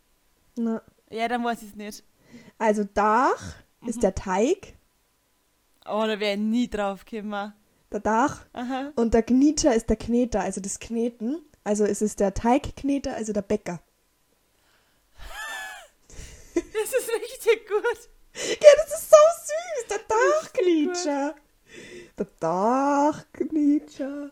Na. 0.56 0.82
Ja, 1.10 1.28
dann 1.28 1.43
weiß 1.43 1.62
ich 1.62 1.70
es 1.70 1.76
nicht. 1.76 2.04
Also 2.58 2.84
Dach 2.84 3.56
ist 3.86 4.04
der 4.04 4.16
Teig, 4.16 4.74
Oh, 5.86 6.04
da 6.08 6.18
wäre 6.20 6.36
ich 6.36 6.40
nie 6.40 6.70
drauf 6.70 7.04
gekommen. 7.04 7.54
der 7.92 8.00
Dach. 8.00 8.46
Aha. 8.54 8.94
Und 8.96 9.14
der 9.14 9.22
Gnitscher 9.24 9.76
ist 9.76 9.90
der 9.90 9.98
Kneter, 9.98 10.40
also 10.42 10.62
das 10.62 10.80
Kneten. 10.80 11.42
Also 11.66 11.84
es 11.86 12.02
ist 12.02 12.20
der 12.22 12.34
Teigkneter, 12.34 13.14
also 13.16 13.34
der 13.34 13.42
Bäcker. 13.42 13.82
Das 16.56 16.94
ist 16.94 17.10
richtig 17.10 17.68
gut. 17.68 18.10
Ja, 18.36 18.70
das 18.78 19.00
ist 19.00 19.10
so 19.10 19.16
süß. 19.46 19.88
Der 19.90 20.00
Dachgnitscher. 20.08 21.36
Der 22.18 22.28
Dachgnitscher. 22.40 24.32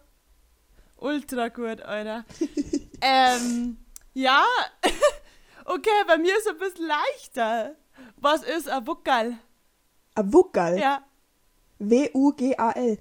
Ultra 0.97 1.47
gut, 1.49 1.81
Alter. 1.81 2.25
ähm, 3.01 3.77
ja. 4.13 4.43
okay, 5.65 5.89
bei 6.07 6.17
mir 6.17 6.35
ist 6.37 6.45
es 6.45 6.51
ein 6.53 6.59
bisschen 6.59 6.87
leichter. 6.87 7.75
Was 8.17 8.43
ist 8.43 8.69
ein 8.69 8.85
Wuckerl? 8.87 9.37
Ein 10.15 10.33
Wuckerl. 10.33 10.79
Ja. 10.79 11.03
W-U-G-A-L. 11.79 12.99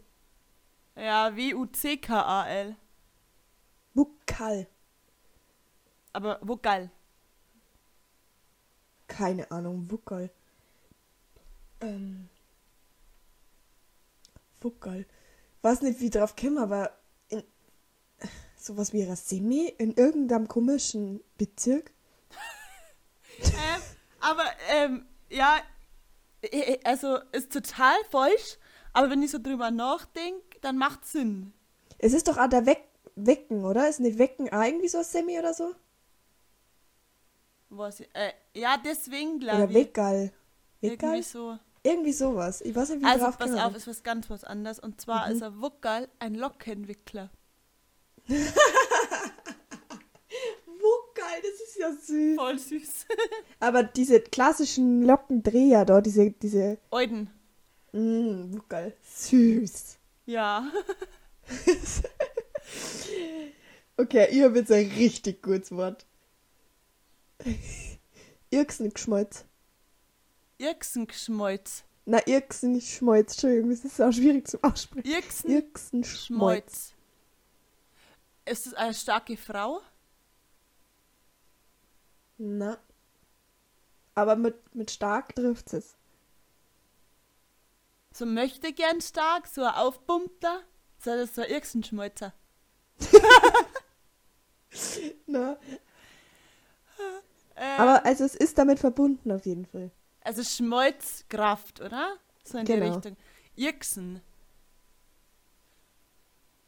Ja, 0.97 1.37
W-U-C-K-A-L. 1.37 2.77
Wuckerl. 3.95 4.67
Aber 6.13 6.39
Wuckerl. 6.43 6.91
Keine 9.07 9.51
Ahnung, 9.51 9.91
Wuckerl. 9.91 10.31
Ähm. 11.81 12.29
Wuckerl. 14.61 15.07
Weiß 15.63 15.83
nicht, 15.83 16.01
wie 16.01 16.11
drauf 16.11 16.37
komme, 16.37 16.61
aber 16.63 16.93
in 17.29 17.43
sowas 18.57 18.93
wie 18.93 19.03
Rasemi 19.03 19.75
in 19.79 19.95
irgendeinem 19.95 20.49
komischen 20.49 21.21
Bezirk. 21.37 21.93
ähm, 23.43 23.83
aber, 24.21 24.45
ähm, 24.71 25.05
ja, 25.29 25.59
also 26.85 27.19
ist 27.33 27.53
total 27.53 27.95
falsch, 28.11 28.59
aber 28.93 29.11
wenn 29.11 29.23
ich 29.23 29.31
so 29.31 29.39
drüber 29.39 29.71
nachdenke, 29.71 30.59
dann 30.61 30.77
macht 30.79 31.05
Sinn. 31.07 31.53
Es 31.99 32.13
ist 32.13 32.29
doch 32.29 32.39
auch 32.39 32.49
der 32.49 32.67
Weck 32.67 32.85
Wecken, 33.17 33.65
oder? 33.65 33.89
Ist 33.89 34.01
nicht 34.01 34.19
Wecken 34.19 34.51
auch 34.53 34.63
irgendwie 34.63 34.89
so 34.89 34.99
ein 34.99 35.05
Semi 35.05 35.39
oder 35.39 35.53
so? 35.53 35.75
Was, 37.69 38.01
ich- 38.01 38.09
äh, 38.15 38.33
ja, 38.55 38.77
deswegen 38.83 39.39
glaube 39.41 39.65
Oder 39.65 39.69
ich. 39.71 39.75
Weckerl. 39.77 40.33
Irgendwie 40.81 41.03
Weckerl? 41.03 41.23
so. 41.23 41.59
Irgendwie 41.83 42.13
sowas. 42.13 42.61
Ich 42.63 42.75
weiß 42.75 42.91
nicht, 42.91 43.03
wie 43.03 43.07
Also, 43.07 43.25
drauf 43.27 43.37
pass 43.39 43.51
komme. 43.51 43.65
auf, 43.67 43.75
ist 43.75 43.87
was 43.87 44.03
ganz 44.03 44.31
was 44.31 44.45
anderes. 44.45 44.79
Und 44.79 45.01
zwar 45.01 45.27
Mhm. 45.29 45.35
ist 45.35 45.43
ein 45.43 45.61
Wuckerl 45.61 46.09
ein 46.19 46.35
Lockentwickler. 46.35 47.31
Wuckerl, 50.67 51.43
das 51.43 51.61
ist 51.69 51.70
ja 51.81 51.93
süß. 51.93 52.37
Voll 52.37 52.59
süß. 52.59 53.07
Aber 53.61 53.83
diese 53.83 54.21
klassischen 54.21 55.03
Lockendreher 55.03 55.85
da, 55.85 56.01
diese, 56.01 56.31
diese, 56.31 56.79
Euden. 56.91 57.31
mh, 57.93 58.57
Wuckerl, 58.57 58.95
süß. 59.03 59.97
Ja. 60.27 60.71
Okay, 63.97 64.29
ich 64.31 64.43
habe 64.43 64.61
jetzt 64.61 64.73
ein 64.73 64.91
richtig 64.93 65.43
gutes 65.43 65.73
Wort. 65.73 66.07
Irksengeschmolz. 68.51 69.45
Irksengeschmolz. 70.57 71.85
Na, 72.07 72.27
Irksengeschmolz, 72.27 73.33
Entschuldigung, 73.35 73.71
das 73.71 73.85
ist 73.85 74.01
auch 74.01 74.11
schwierig 74.13 74.49
zum 74.49 74.65
Aussprechen. 74.65 75.07
Irksenschmolz. 75.07 75.93
Irksenschmolz. 75.93 76.95
Ist 78.47 78.67
es 78.69 78.75
eine 78.75 78.95
starke 78.95 79.37
Frau? 79.37 79.81
Na. 82.43 82.79
Aber 84.15 84.35
mit, 84.35 84.75
mit 84.75 84.91
stark 84.91 85.35
trifft 85.37 85.75
es. 85.75 85.95
So 88.15 88.25
möchte 88.25 88.73
gern 88.73 89.03
stark, 89.03 89.47
so 89.47 89.63
ein 89.63 89.75
Aufpumpter? 89.75 90.63
So, 90.99 91.11
das 91.15 91.35
so 91.35 91.43
ein 91.43 91.51
Irksenschmolzer. 91.51 92.33
Na. 95.27 95.59
Ähm, 97.57 97.81
Aber 97.81 98.05
also 98.07 98.25
es 98.25 98.35
ist 98.35 98.57
damit 98.59 98.79
verbunden 98.79 99.31
auf 99.33 99.45
jeden 99.45 99.67
Fall. 99.67 99.91
also 100.23 100.43
Schmolzkraft, 100.43 101.81
oder? 101.81 102.17
So 102.43 102.57
in 102.59 102.65
die 102.65 102.73
Genau. 102.73 102.95
Richtung. 102.95 103.17
Irksen. 103.55 104.23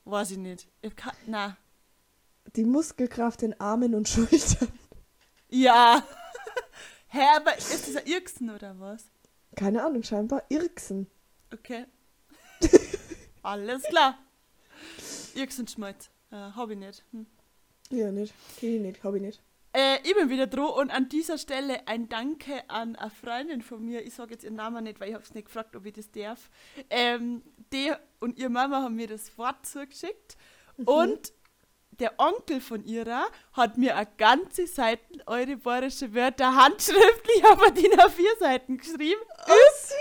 Weiß 0.04 0.32
ich 0.32 0.38
nicht. 0.38 0.68
Ich 0.82 0.94
kann, 0.94 1.14
na. 1.26 1.56
Die 2.56 2.64
Muskelkraft 2.64 3.42
in 3.42 3.58
Armen 3.58 3.94
und 3.94 4.06
Schultern. 4.08 4.68
Ja. 5.52 6.02
Hä, 7.08 7.20
aber 7.36 7.56
ist 7.56 7.86
das 7.86 7.96
ein 7.96 8.06
Irksen 8.06 8.50
oder 8.50 8.78
was? 8.80 9.04
Keine 9.54 9.84
Ahnung, 9.84 10.02
scheinbar 10.02 10.42
Irksen. 10.48 11.08
Okay. 11.52 11.84
Alles 13.42 13.82
klar. 13.82 14.18
Irksenschmolz. 15.34 16.10
Äh, 16.30 16.36
hab 16.36 16.70
ich 16.70 16.78
nicht. 16.78 17.04
Hm. 17.12 17.26
Ja, 17.90 18.10
nicht. 18.10 18.32
Kenn 18.58 18.76
ich 18.76 18.80
nicht, 18.80 19.04
hab 19.04 19.14
ich 19.14 19.20
nicht. 19.20 19.42
Äh, 19.74 19.98
ich 20.04 20.14
bin 20.14 20.30
wieder 20.30 20.46
dran 20.46 20.70
und 20.70 20.90
an 20.90 21.10
dieser 21.10 21.36
Stelle 21.36 21.86
ein 21.86 22.08
Danke 22.08 22.68
an 22.70 22.96
eine 22.96 23.10
Freundin 23.10 23.60
von 23.60 23.84
mir. 23.84 24.06
Ich 24.06 24.14
sage 24.14 24.32
jetzt 24.32 24.44
ihren 24.44 24.56
Namen 24.56 24.84
nicht, 24.84 25.00
weil 25.00 25.08
ich 25.08 25.14
habe 25.14 25.24
es 25.24 25.34
nicht 25.34 25.46
gefragt, 25.46 25.76
ob 25.76 25.84
ich 25.84 25.92
das 25.92 26.10
darf. 26.10 26.50
Ähm, 26.88 27.42
die 27.74 27.92
und 28.20 28.38
ihre 28.38 28.50
Mama 28.50 28.82
haben 28.82 28.96
mir 28.96 29.06
das 29.06 29.36
Wort 29.36 29.66
zugeschickt 29.66 30.38
und 30.84 31.32
der 32.00 32.18
Onkel 32.18 32.60
von 32.60 32.84
ihrer 32.84 33.26
hat 33.52 33.76
mir 33.78 33.96
eine 33.96 34.08
ganze 34.16 34.66
Seite 34.66 35.02
eure 35.26 35.56
bayerische 35.56 36.12
Wörter 36.14 36.54
handschriftlich 36.56 37.44
auf 37.48 37.58
DIN 37.72 37.92
A4 37.92 38.38
Seiten 38.40 38.78
geschrieben. 38.78 39.20
Üb- 39.46 39.92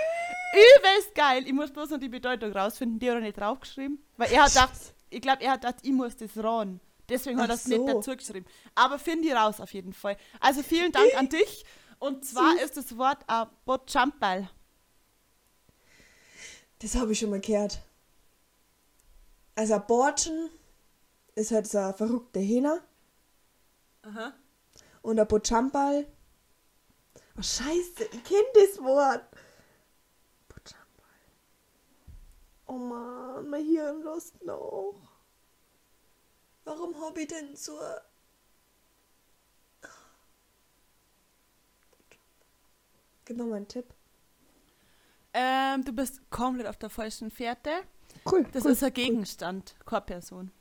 Übelst 0.78 1.16
geil. 1.16 1.46
Ich 1.46 1.54
muss 1.54 1.72
bloß 1.72 1.92
noch 1.92 2.00
die 2.00 2.10
Bedeutung 2.10 2.52
rausfinden, 2.52 3.00
die 3.00 3.10
hat 3.10 3.16
er 3.18 3.22
nicht 3.22 3.38
draufgeschrieben. 3.40 4.04
Weil 4.18 4.32
er 4.32 4.44
hat 4.44 4.50
gedacht, 4.54 4.72
ich 5.10 5.22
glaube, 5.22 5.44
er 5.44 5.52
hat 5.52 5.62
gedacht, 5.62 5.80
ich 5.84 5.92
muss 5.92 6.16
das 6.16 6.32
ran. 6.38 6.80
Deswegen 7.10 7.40
hat 7.42 7.50
er 7.50 7.56
es 7.56 7.66
nicht 7.68 7.86
dazu 7.88 8.16
geschrieben. 8.16 8.46
Aber 8.74 8.98
finde 8.98 9.28
ich 9.28 9.34
raus 9.34 9.60
auf 9.60 9.74
jeden 9.74 9.92
Fall. 9.94 10.18
Also 10.40 10.64
vielen 10.64 10.92
Dank 10.94 11.14
an 11.18 11.28
dich. 11.30 11.66
Und 12.00 12.26
zwar 12.26 12.60
ist 12.62 12.78
das 12.78 12.98
Wort 12.98 13.20
ein 13.28 13.48
Botchampal. 13.66 14.50
Das 16.80 16.96
habe 16.96 17.12
ich 17.12 17.20
schon 17.20 17.30
mal 17.30 17.42
gehört. 17.42 17.80
Also 19.56 19.74
ein 19.76 19.86
Borchen 19.86 20.50
ist 21.36 21.52
halt 21.52 21.68
so 21.68 21.78
eine 21.78 21.94
verrückte 21.94 22.40
Hähne. 22.40 22.82
Aha. 24.04 24.34
Und 25.02 25.20
ein 25.20 25.28
Bochampal. 25.28 26.08
Oh 27.38 27.42
scheiße, 27.42 28.04
ich 28.12 28.24
kenne 28.24 28.48
das 28.54 28.80
Wort. 28.84 29.26
Bochampal. 30.50 31.20
Oh 32.68 32.78
Mann, 32.78 33.50
mein 33.50 33.66
Hirn 33.66 34.04
lässt 34.04 34.44
noch. 34.44 34.96
Warum 36.64 37.00
habe 37.02 37.22
ich 37.22 37.28
denn 37.28 37.56
so... 37.56 37.80
Gib 43.26 43.38
mir 43.38 43.46
mal 43.46 43.56
einen 43.58 43.68
Tipp. 43.68 43.94
Ähm, 45.34 45.86
du 45.86 45.94
bist 45.94 46.30
komplett 46.30 46.68
auf 46.68 46.78
der 46.78 46.90
falschen 46.90 47.32
Fährte. 47.32 47.70
Cool. 48.30 48.46
Das 48.52 48.66
cool, 48.66 48.72
ist 48.72 48.84
ein 48.84 48.88
cool. 48.88 48.94
Gegenstand, 48.94 49.76
keine 49.86 50.02
Person. 50.02 50.52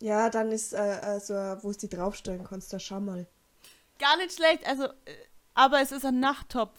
Ja, 0.00 0.30
dann 0.30 0.50
ist 0.50 0.72
äh, 0.72 1.16
äh, 1.16 1.20
so, 1.20 1.34
wo 1.34 1.72
du 1.72 1.78
die 1.78 1.88
draufstellen 1.88 2.44
kannst, 2.44 2.72
der 2.72 2.78
Schammerl. 2.78 3.26
Gar 3.98 4.16
nicht 4.16 4.34
schlecht, 4.34 4.66
also, 4.66 4.84
äh, 4.84 5.14
aber 5.54 5.80
es 5.80 5.92
ist 5.92 6.04
ein 6.04 6.20
Nachttopf. 6.20 6.78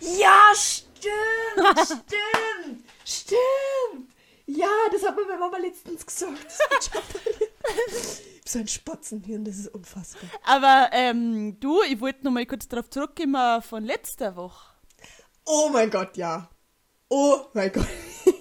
Ja, 0.00 0.52
stimmt, 0.54 1.12
stimmt, 1.80 2.84
stimmt. 3.04 4.12
Ja, 4.46 4.68
das 4.92 5.02
hat 5.02 5.16
mir 5.16 5.26
meine 5.26 5.40
Mama 5.40 5.58
letztens 5.58 6.06
gesagt. 6.06 6.46
So 8.44 8.60
ein 8.60 8.68
Spatzenhirn, 8.68 9.44
das 9.44 9.56
ist 9.56 9.74
unfassbar. 9.74 10.30
Aber 10.44 10.90
ähm, 10.92 11.58
du, 11.58 11.82
ich 11.82 12.00
wollte 12.00 12.24
noch 12.24 12.30
mal 12.30 12.46
kurz 12.46 12.68
darauf 12.68 12.88
zurückkommen 12.88 13.60
von 13.60 13.82
letzter 13.82 14.36
Woche. 14.36 14.72
Oh 15.44 15.68
mein 15.72 15.90
Gott, 15.90 16.16
ja. 16.16 16.48
Oh 17.08 17.46
mein 17.52 17.72
Gott. 17.72 17.88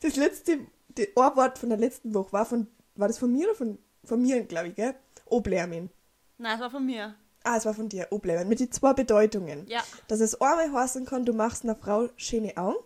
Das 0.00 0.14
letzte, 0.14 0.58
das 0.90 1.08
Ohrwort 1.16 1.58
von 1.58 1.70
der 1.70 1.78
letzten 1.78 2.14
Woche 2.14 2.32
war 2.32 2.46
von, 2.46 2.68
war 2.96 3.08
das 3.08 3.18
von 3.18 3.32
mir 3.32 3.48
oder 3.48 3.56
von, 3.56 3.78
von 4.04 4.22
mir, 4.22 4.44
glaube 4.44 4.68
ich, 4.68 4.74
gell? 4.74 4.94
Oblärmin. 5.26 5.90
Nein, 6.38 6.54
es 6.54 6.60
war 6.60 6.70
von 6.70 6.84
mir. 6.84 7.14
Ah, 7.44 7.56
es 7.56 7.64
war 7.64 7.74
von 7.74 7.88
dir, 7.88 8.08
Oblärmin, 8.10 8.48
mit 8.48 8.60
den 8.60 8.72
zwei 8.72 8.92
Bedeutungen. 8.92 9.66
Ja. 9.68 9.82
Dass 10.08 10.20
es 10.20 10.40
einmal 10.40 10.72
heißen 10.72 11.06
kann, 11.06 11.24
du 11.24 11.32
machst 11.32 11.64
einer 11.64 11.76
Frau 11.76 12.08
schöne 12.16 12.56
Augen. 12.56 12.76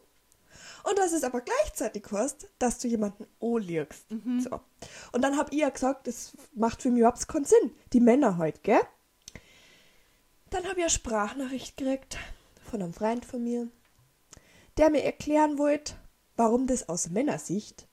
Und 0.83 0.99
dass 0.99 1.13
es 1.13 1.25
aber 1.25 1.43
gleichzeitig 1.43 2.05
heißt, 2.11 2.49
dass 2.59 2.79
du 2.79 2.89
jemanden 2.89 3.27
anliegst. 3.41 4.07
So. 4.39 4.61
Und 5.13 5.23
dann 5.23 5.37
hab 5.37 5.53
ich 5.53 5.59
ja 5.61 5.69
gesagt, 5.69 6.07
das 6.07 6.33
macht 6.55 6.81
für 6.81 6.91
mich 6.91 7.01
überhaupt 7.01 7.29
keinen 7.29 7.45
Sinn. 7.45 7.73
Die 7.93 8.01
Männer 8.01 8.39
halt, 8.39 8.63
gell? 8.63 8.81
Dann 10.49 10.65
habe 10.65 10.79
ich 10.79 10.85
eine 10.85 10.91
Sprachnachricht 10.91 11.77
gekriegt 11.77 12.17
von 12.65 12.83
einem 12.83 12.95
Freund 12.95 13.25
von 13.25 13.45
mir, 13.45 13.69
der 14.79 14.91
mir 14.91 15.05
erklären 15.05 15.59
wollte, 15.59 15.95
warum 16.37 16.67
das 16.67 16.89
aus 16.89 17.11
Männersicht 17.11 17.87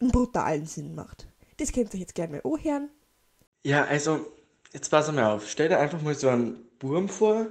einen 0.00 0.10
brutalen 0.10 0.66
Sinn 0.66 0.94
macht. 0.94 1.27
Das 1.58 1.72
könnt 1.72 1.92
ihr 1.94 2.00
jetzt 2.00 2.14
gerne 2.14 2.40
mal 2.42 2.52
anhören. 2.52 2.90
Ja, 3.64 3.84
also, 3.84 4.20
jetzt 4.72 4.88
pass 4.90 5.10
mal 5.12 5.32
auf. 5.34 5.48
Stell 5.48 5.68
dir 5.68 5.78
einfach 5.78 6.00
mal 6.02 6.14
so 6.14 6.28
einen 6.28 6.68
Burm 6.78 7.08
vor, 7.08 7.48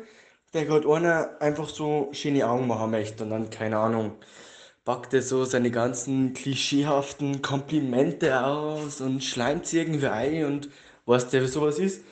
der 0.53 0.65
gerade 0.65 0.89
einer 0.91 1.37
einfach 1.41 1.69
so 1.69 2.09
schöne 2.13 2.47
Augen 2.47 2.67
machen 2.67 2.91
möchte 2.91 3.23
und 3.23 3.29
dann, 3.31 3.49
keine 3.49 3.77
Ahnung, 3.77 4.13
packt 4.85 5.13
er 5.13 5.21
so 5.21 5.45
seine 5.45 5.71
ganzen 5.71 6.33
klischeehaften 6.33 7.41
Komplimente 7.41 8.45
aus 8.45 9.01
und 9.01 9.23
schleimt 9.23 9.67
sie 9.67 9.79
irgendwie 9.79 10.07
ein 10.07 10.45
und 10.45 10.69
du, 11.33 11.41
wie 11.41 11.47
sowas 11.47 11.79
ist? 11.79 12.03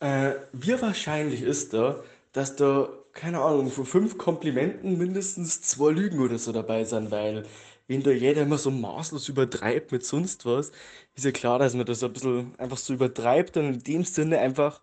Äh, 0.00 0.32
wie 0.52 0.80
wahrscheinlich 0.80 1.42
ist 1.42 1.74
da, 1.74 2.02
dass 2.32 2.56
da, 2.56 2.88
keine 3.12 3.40
Ahnung, 3.40 3.70
von 3.70 3.86
fünf 3.86 4.18
Komplimenten 4.18 4.98
mindestens 4.98 5.62
zwei 5.62 5.90
Lügen 5.92 6.20
oder 6.20 6.38
so 6.38 6.52
dabei 6.52 6.84
sind, 6.84 7.10
weil 7.10 7.44
wenn 7.88 8.02
da 8.02 8.10
jeder 8.10 8.42
immer 8.42 8.58
so 8.58 8.70
maßlos 8.70 9.28
übertreibt 9.28 9.92
mit 9.92 10.04
sonst 10.04 10.46
was, 10.46 10.72
ist 11.14 11.24
ja 11.24 11.32
klar, 11.32 11.58
dass 11.58 11.74
man 11.74 11.86
das 11.86 12.04
ein 12.04 12.12
bisschen 12.12 12.54
einfach 12.58 12.78
so 12.78 12.94
übertreibt 12.94 13.56
und 13.56 13.66
in 13.66 13.80
dem 13.80 14.04
Sinne 14.04 14.38
einfach 14.40 14.82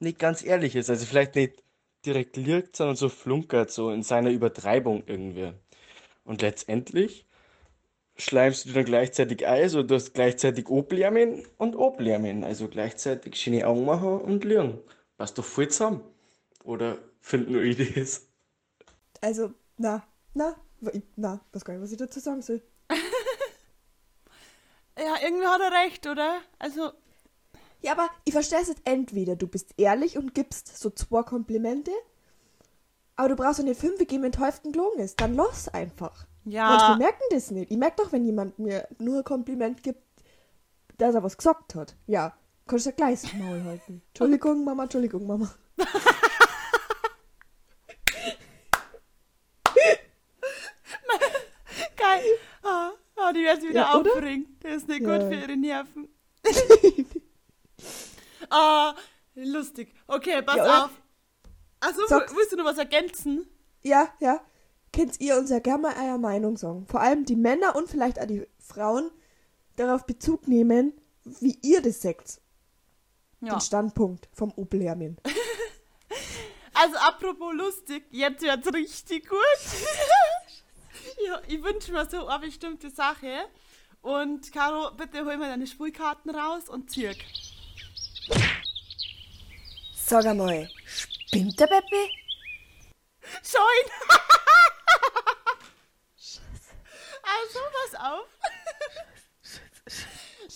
nicht 0.00 0.18
ganz 0.18 0.44
ehrlich 0.44 0.76
ist. 0.76 0.90
Also 0.90 1.06
vielleicht 1.06 1.34
nicht 1.36 1.62
direkt 2.06 2.36
lügt, 2.36 2.76
sondern 2.76 2.96
so 2.96 3.08
flunkert, 3.08 3.70
so 3.70 3.90
in 3.90 4.02
seiner 4.02 4.30
Übertreibung 4.30 5.02
irgendwie. 5.06 5.52
Und 6.24 6.42
letztendlich 6.42 7.26
schleimst 8.16 8.66
du 8.66 8.72
dann 8.72 8.84
gleichzeitig 8.84 9.46
ein, 9.46 9.62
also 9.62 9.82
du 9.82 9.94
hast 9.94 10.14
gleichzeitig 10.14 10.68
Oblärmen 10.68 11.46
und 11.58 11.76
Oblärmen, 11.76 12.44
also 12.44 12.68
gleichzeitig 12.68 13.36
schöne 13.36 13.66
Augen 13.66 13.84
machen 13.84 14.20
und 14.20 14.44
lügen. 14.44 14.78
Passt 15.16 15.38
doch 15.38 15.44
voll 15.44 15.68
zusammen. 15.68 16.02
Oder 16.64 16.98
finden 17.20 17.52
nur 17.52 17.64
das? 17.74 18.28
Also, 19.20 19.52
na, 19.78 20.06
na, 20.34 20.56
na, 21.16 21.40
weiß 21.52 21.64
gar 21.64 21.74
nicht, 21.74 21.82
was 21.82 21.92
ich 21.92 21.98
dazu 21.98 22.20
sagen 22.20 22.42
soll. 22.42 22.62
Ja, 24.98 25.14
irgendwie 25.22 25.46
hat 25.46 25.60
er 25.60 25.72
recht, 25.84 26.06
oder? 26.06 26.38
Also, 26.58 26.90
Ja, 27.82 27.92
aber 27.92 28.08
ich 28.24 28.32
verstehe 28.32 28.60
es 28.60 28.68
jetzt 28.68 28.80
entweder, 28.84 29.36
du 29.36 29.46
bist 29.46 29.74
ehrlich 29.76 30.16
und 30.16 30.34
gibst 30.34 30.78
so 30.78 30.88
zwei 30.88 31.22
Komplimente, 31.22 31.90
aber 33.14 33.28
du 33.28 33.36
brauchst 33.36 33.58
ja 33.58 33.64
nicht 33.64 33.78
fünf 33.78 33.98
geben, 33.98 34.22
wenn 34.22 34.32
Hälfte 34.32 34.70
gelogen 34.70 35.00
ist. 35.00 35.20
Dann 35.20 35.34
los 35.34 35.68
einfach. 35.68 36.26
Ja. 36.44 36.70
Manche 36.70 36.96
merken 36.98 37.22
das 37.30 37.50
nicht. 37.50 37.70
Ich 37.70 37.76
merke 37.76 38.02
doch, 38.02 38.12
wenn 38.12 38.24
jemand 38.24 38.58
mir 38.58 38.88
nur 38.98 39.18
ein 39.18 39.24
Kompliment 39.24 39.82
gibt, 39.82 40.00
dass 40.96 41.14
er 41.14 41.22
was 41.22 41.36
gesagt 41.36 41.74
hat. 41.74 41.94
Ja, 42.06 42.34
kannst 42.66 42.86
du 42.86 42.90
ja 42.90 42.96
gleich 42.96 43.20
das 43.20 43.34
Maul 43.34 43.62
halten. 43.64 44.00
Entschuldigung, 44.08 44.64
Mama, 44.64 44.84
Entschuldigung, 44.84 45.26
Mama. 45.26 45.52
geil. 51.96 52.24
Ah, 52.62 52.90
sich 53.54 53.70
wieder 53.70 53.80
Ja, 53.92 53.96
oder? 53.96 54.10
aufbringen. 54.12 54.56
Das 54.60 54.74
ist 54.76 54.88
nicht 54.88 55.02
Ja. 55.02 55.18
gut 55.18 55.28
für 55.32 55.40
ihre 55.40 55.56
Nerven. 55.56 56.08
ah, 58.50 58.94
lustig. 59.34 59.94
Okay, 60.08 60.42
pass 60.42 60.56
Ja, 60.56 60.84
auf. 60.86 60.90
Also, 61.80 62.00
Sag's. 62.08 62.34
willst 62.34 62.52
du 62.52 62.56
noch 62.56 62.64
was 62.64 62.78
ergänzen? 62.78 63.46
Ja, 63.82 64.08
ja. 64.20 64.40
Könnt 64.92 65.20
ihr 65.20 65.36
uns 65.36 65.50
ja 65.50 65.58
gerne 65.58 65.82
mal 65.82 65.94
eure 65.96 66.18
Meinung 66.18 66.56
sagen. 66.56 66.86
Vor 66.88 67.00
allem 67.00 67.24
die 67.24 67.36
Männer 67.36 67.76
und 67.76 67.88
vielleicht 67.88 68.18
auch 68.20 68.26
die 68.26 68.46
Frauen 68.58 69.10
darauf 69.76 70.06
Bezug 70.06 70.48
nehmen, 70.48 70.94
wie 71.24 71.58
ihr 71.62 71.82
das 71.82 72.00
seht. 72.00 72.40
Ja. 73.42 73.54
Den 73.54 73.60
Standpunkt 73.60 74.28
vom 74.32 74.52
Oblärmin. 74.56 75.16
Also, 76.78 76.94
apropos 76.98 77.54
lustig, 77.54 78.04
jetzt 78.10 78.42
wird's 78.42 78.70
richtig 78.70 79.26
gut. 79.26 79.38
ja, 81.24 81.40
ich 81.46 81.62
wünsche 81.62 81.92
mir 81.92 82.06
so 82.06 82.26
eine 82.26 82.46
bestimmte 82.46 82.90
Sache. 82.90 83.48
Und 84.02 84.52
Caro, 84.52 84.92
bitte 84.92 85.24
hol 85.24 85.36
mal 85.36 85.48
deine 85.48 85.66
Spulkarten 85.66 86.34
raus 86.34 86.68
und 86.68 86.90
zirk. 86.90 87.16
Sag 89.94 90.26
einmal, 90.26 90.70
spinnt 90.86 91.58
der 91.58 91.66
Peppi? 91.66 92.10
Scheun! 93.42 93.90
also, 97.22 97.58
pass 97.72 97.94
auf. 98.00 98.28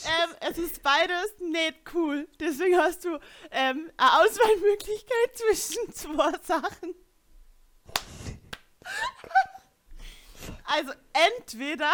ähm, 0.04 0.36
es 0.40 0.58
ist 0.58 0.82
beides 0.82 1.38
nicht 1.40 1.78
cool. 1.94 2.28
Deswegen 2.38 2.76
hast 2.78 3.04
du 3.04 3.18
ähm, 3.50 3.90
eine 3.96 4.20
Auswahlmöglichkeit 4.20 5.34
zwischen 5.34 5.92
zwei 5.92 6.32
Sachen. 6.44 6.94
Also 10.72 10.92
entweder 11.12 11.90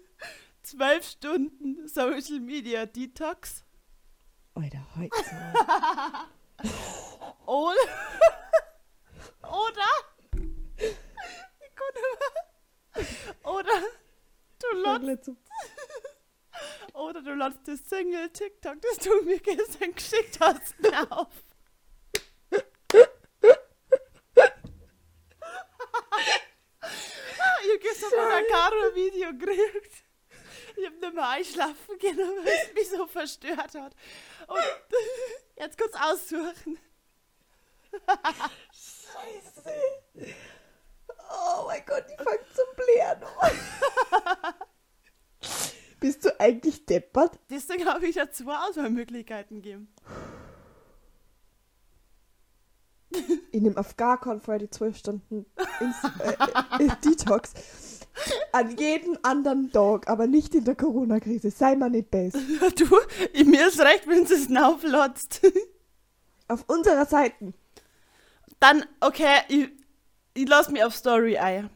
zwölf 0.62 1.06
Stunden 1.06 1.86
Social 1.86 2.40
Media 2.40 2.86
Detox 2.86 3.62
Alter, 4.54 4.86
heute. 4.96 5.14
oder 7.46 7.74
oder 9.42 9.90
oder 13.44 13.82
du 14.58 14.66
lotst 14.76 15.30
Oder 16.94 17.22
du 17.22 17.34
lädst 17.34 17.68
das 17.68 17.80
Single 17.88 18.30
TikTok, 18.30 18.80
das 18.80 18.96
du 18.98 19.22
mir 19.24 19.40
gestern 19.40 19.94
geschickt 19.94 20.40
hast, 20.40 20.74
auf. 21.10 21.28
ich 27.62 27.69
hab 27.69 27.69
gestern 27.80 28.10
von 28.10 28.28
der 28.28 28.44
Caro 28.44 28.88
ein 28.88 28.94
Video 28.94 29.32
gekriegt. 29.32 30.04
Ich 30.76 30.86
hab 30.86 31.00
nicht 31.00 31.14
mehr 31.14 31.28
einschlafen 31.28 31.98
können, 31.98 32.18
weil 32.44 32.68
es 32.68 32.74
mich 32.74 32.88
so 32.88 33.06
verstört 33.06 33.74
hat. 33.74 33.94
Und 34.46 34.58
jetzt 35.56 35.78
kurz 35.78 35.94
aussuchen. 35.94 36.78
Scheiße. 38.72 39.74
Oh 41.30 41.64
mein 41.66 41.84
Gott, 41.86 42.04
die 42.08 42.22
fangen 42.22 42.44
zum 42.54 42.64
Blären 42.76 43.22
an. 43.40 44.54
Bist 46.00 46.24
du 46.24 46.40
eigentlich 46.40 46.86
deppert? 46.86 47.38
Deswegen 47.50 47.86
habe 47.86 48.06
ich 48.06 48.16
ja 48.16 48.30
zwei 48.30 48.56
Auswahlmöglichkeiten 48.56 49.60
gegeben. 49.60 49.94
Ich 53.52 53.60
nehme 53.60 53.76
auf 53.76 53.96
gar 53.96 54.20
keinen 54.20 54.40
Fall 54.40 54.58
die 54.58 54.70
12 54.70 54.96
Stunden 54.96 55.46
ins, 55.80 55.96
äh, 56.20 56.84
äh, 56.84 56.88
Detox. 57.04 57.52
An 58.52 58.76
jeden 58.76 59.22
anderen 59.24 59.72
Tag, 59.72 60.08
aber 60.08 60.26
nicht 60.26 60.54
in 60.54 60.64
der 60.64 60.74
Corona-Krise. 60.74 61.50
Sei 61.50 61.74
mal 61.76 61.90
nicht 61.90 62.10
best. 62.10 62.36
Du, 62.76 63.44
mir 63.44 63.68
ist 63.68 63.80
recht, 63.80 64.06
wenn 64.06 64.24
es 64.24 64.30
es 64.30 64.56
auflotzt. 64.56 65.40
Auf 66.48 66.64
unserer 66.68 67.06
Seite. 67.06 67.52
Dann, 68.58 68.84
okay, 69.00 69.38
ich, 69.48 69.68
ich 70.34 70.48
lass 70.48 70.68
mich 70.68 70.82
auf 70.82 70.94
Story 70.94 71.38
ein. 71.38 71.70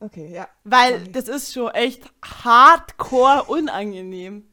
Okay, 0.00 0.32
ja. 0.32 0.48
Weil 0.62 1.02
ich. 1.02 1.12
das 1.12 1.28
ist 1.28 1.52
schon 1.52 1.70
echt 1.72 2.02
hardcore 2.22 3.44
unangenehm. 3.44 4.48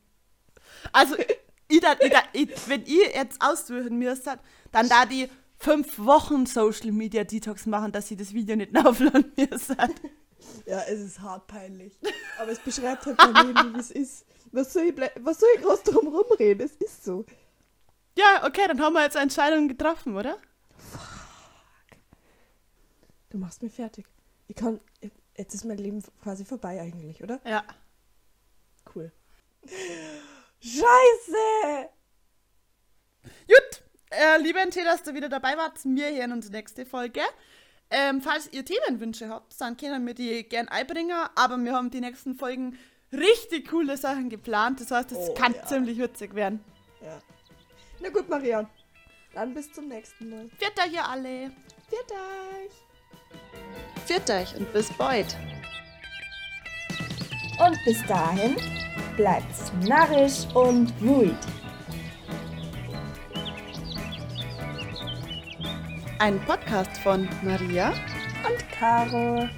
Also, 0.92 1.16
ich, 1.18 1.38
ich, 1.68 2.14
ich, 2.34 2.70
wenn 2.70 2.86
ihr 2.86 3.12
jetzt 3.14 3.42
aussuchen 3.42 3.98
müsstet, 3.98 4.40
dann 4.72 4.90
da 4.90 5.06
die 5.06 5.30
fünf 5.62 6.00
Wochen 6.00 6.46
Social 6.46 6.92
Media 6.92 7.24
Detox 7.24 7.66
machen, 7.66 7.92
dass 7.92 8.08
sie 8.08 8.16
das 8.16 8.34
Video 8.34 8.56
nicht 8.56 8.76
aufladen 8.86 9.32
müssen. 9.38 9.78
Ja, 10.66 10.82
es 10.82 11.00
ist 11.00 11.20
hart 11.22 11.48
peinlich. 11.48 11.98
Aber 12.40 12.52
es 12.52 12.60
beschreibt 12.60 13.06
halt 13.06 13.18
mein 13.18 13.48
Leben, 13.48 13.76
wie 13.76 13.80
es 13.80 13.92
ist. 13.92 14.26
Was 14.52 14.74
soll 14.74 14.84
ich, 14.84 14.96
was 15.22 15.40
soll 15.40 15.50
ich 15.56 15.62
groß 15.62 15.84
drum 15.84 16.08
rumreden? 16.08 16.66
Es 16.66 16.76
ist 16.76 17.04
so. 17.04 17.26
Ja, 18.18 18.46
okay, 18.46 18.68
dann 18.68 18.82
haben 18.82 18.94
wir 18.94 19.04
jetzt 19.04 19.16
Entscheidungen 19.16 19.70
getroffen, 19.70 20.18
oder? 20.18 20.38
Du 23.30 23.38
machst 23.38 23.64
mich 23.64 23.74
fertig. 23.74 24.06
Ich 24.48 24.56
kann. 24.56 24.82
Jetzt 25.38 25.54
ist 25.54 25.64
mein 25.64 25.78
Leben 25.78 26.04
quasi 26.22 26.44
vorbei 26.44 26.82
eigentlich, 26.82 27.24
oder? 27.24 27.40
Ja. 27.46 27.64
Cool. 28.94 29.12
Scheiße! 30.60 31.90
Gut, 33.48 33.84
äh, 34.12 34.38
lieber 34.42 34.60
NT, 34.66 34.78
dass 34.86 35.04
du 35.04 35.14
wieder 35.14 35.30
dabei 35.30 35.58
warst. 35.58 35.86
Wir 35.86 36.12
hören 36.16 36.34
uns 36.34 36.50
nächste 36.50 36.86
Folge. 36.86 37.22
Ähm, 37.90 38.22
falls 38.22 38.48
ihr 38.54 38.64
Themenwünsche 38.64 39.28
habt, 39.30 39.60
dann 39.60 39.76
können 39.76 40.06
wir 40.08 40.14
die 40.14 40.44
gern 40.44 40.68
einbringen, 40.70 41.18
aber 41.36 41.58
wir 41.58 41.74
haben 41.74 41.92
die 41.92 42.00
nächsten 42.00 42.36
Folgen 42.36 42.78
richtig 43.12 43.70
coole 43.70 43.98
Sachen 43.98 44.30
geplant. 44.30 44.80
Das 44.80 44.92
heißt, 44.92 45.12
es 45.12 45.18
Oh, 45.18 45.34
kann 45.34 45.54
ja. 45.54 45.66
ziemlich 45.66 45.98
witzig 45.98 46.34
werden. 46.34 46.64
Ja. 47.02 47.20
Na 48.00 48.10
gut, 48.10 48.30
Maria. 48.30 48.70
Dann 49.34 49.54
bis 49.54 49.72
zum 49.74 49.88
nächsten 49.90 50.30
Mal. 50.30 50.50
Viert 50.58 50.78
euch 50.80 50.94
ihr 50.94 51.06
alle. 51.08 51.52
Viert 51.90 52.12
euch. 52.12 54.06
Viert 54.06 54.30
euch 54.30 54.56
und 54.56 54.72
bis 54.74 54.90
bald. 54.94 55.36
Und 57.60 57.78
bis 57.86 58.04
dahin 58.08 58.56
bleibt's 59.18 59.72
narrisch 59.86 60.46
und 60.56 60.94
wüld. 61.02 61.38
Ein 66.22 66.40
Podcast 66.42 67.00
von 67.00 67.28
Maria 67.42 67.88
Und 68.48 68.72
Caro. 68.72 69.50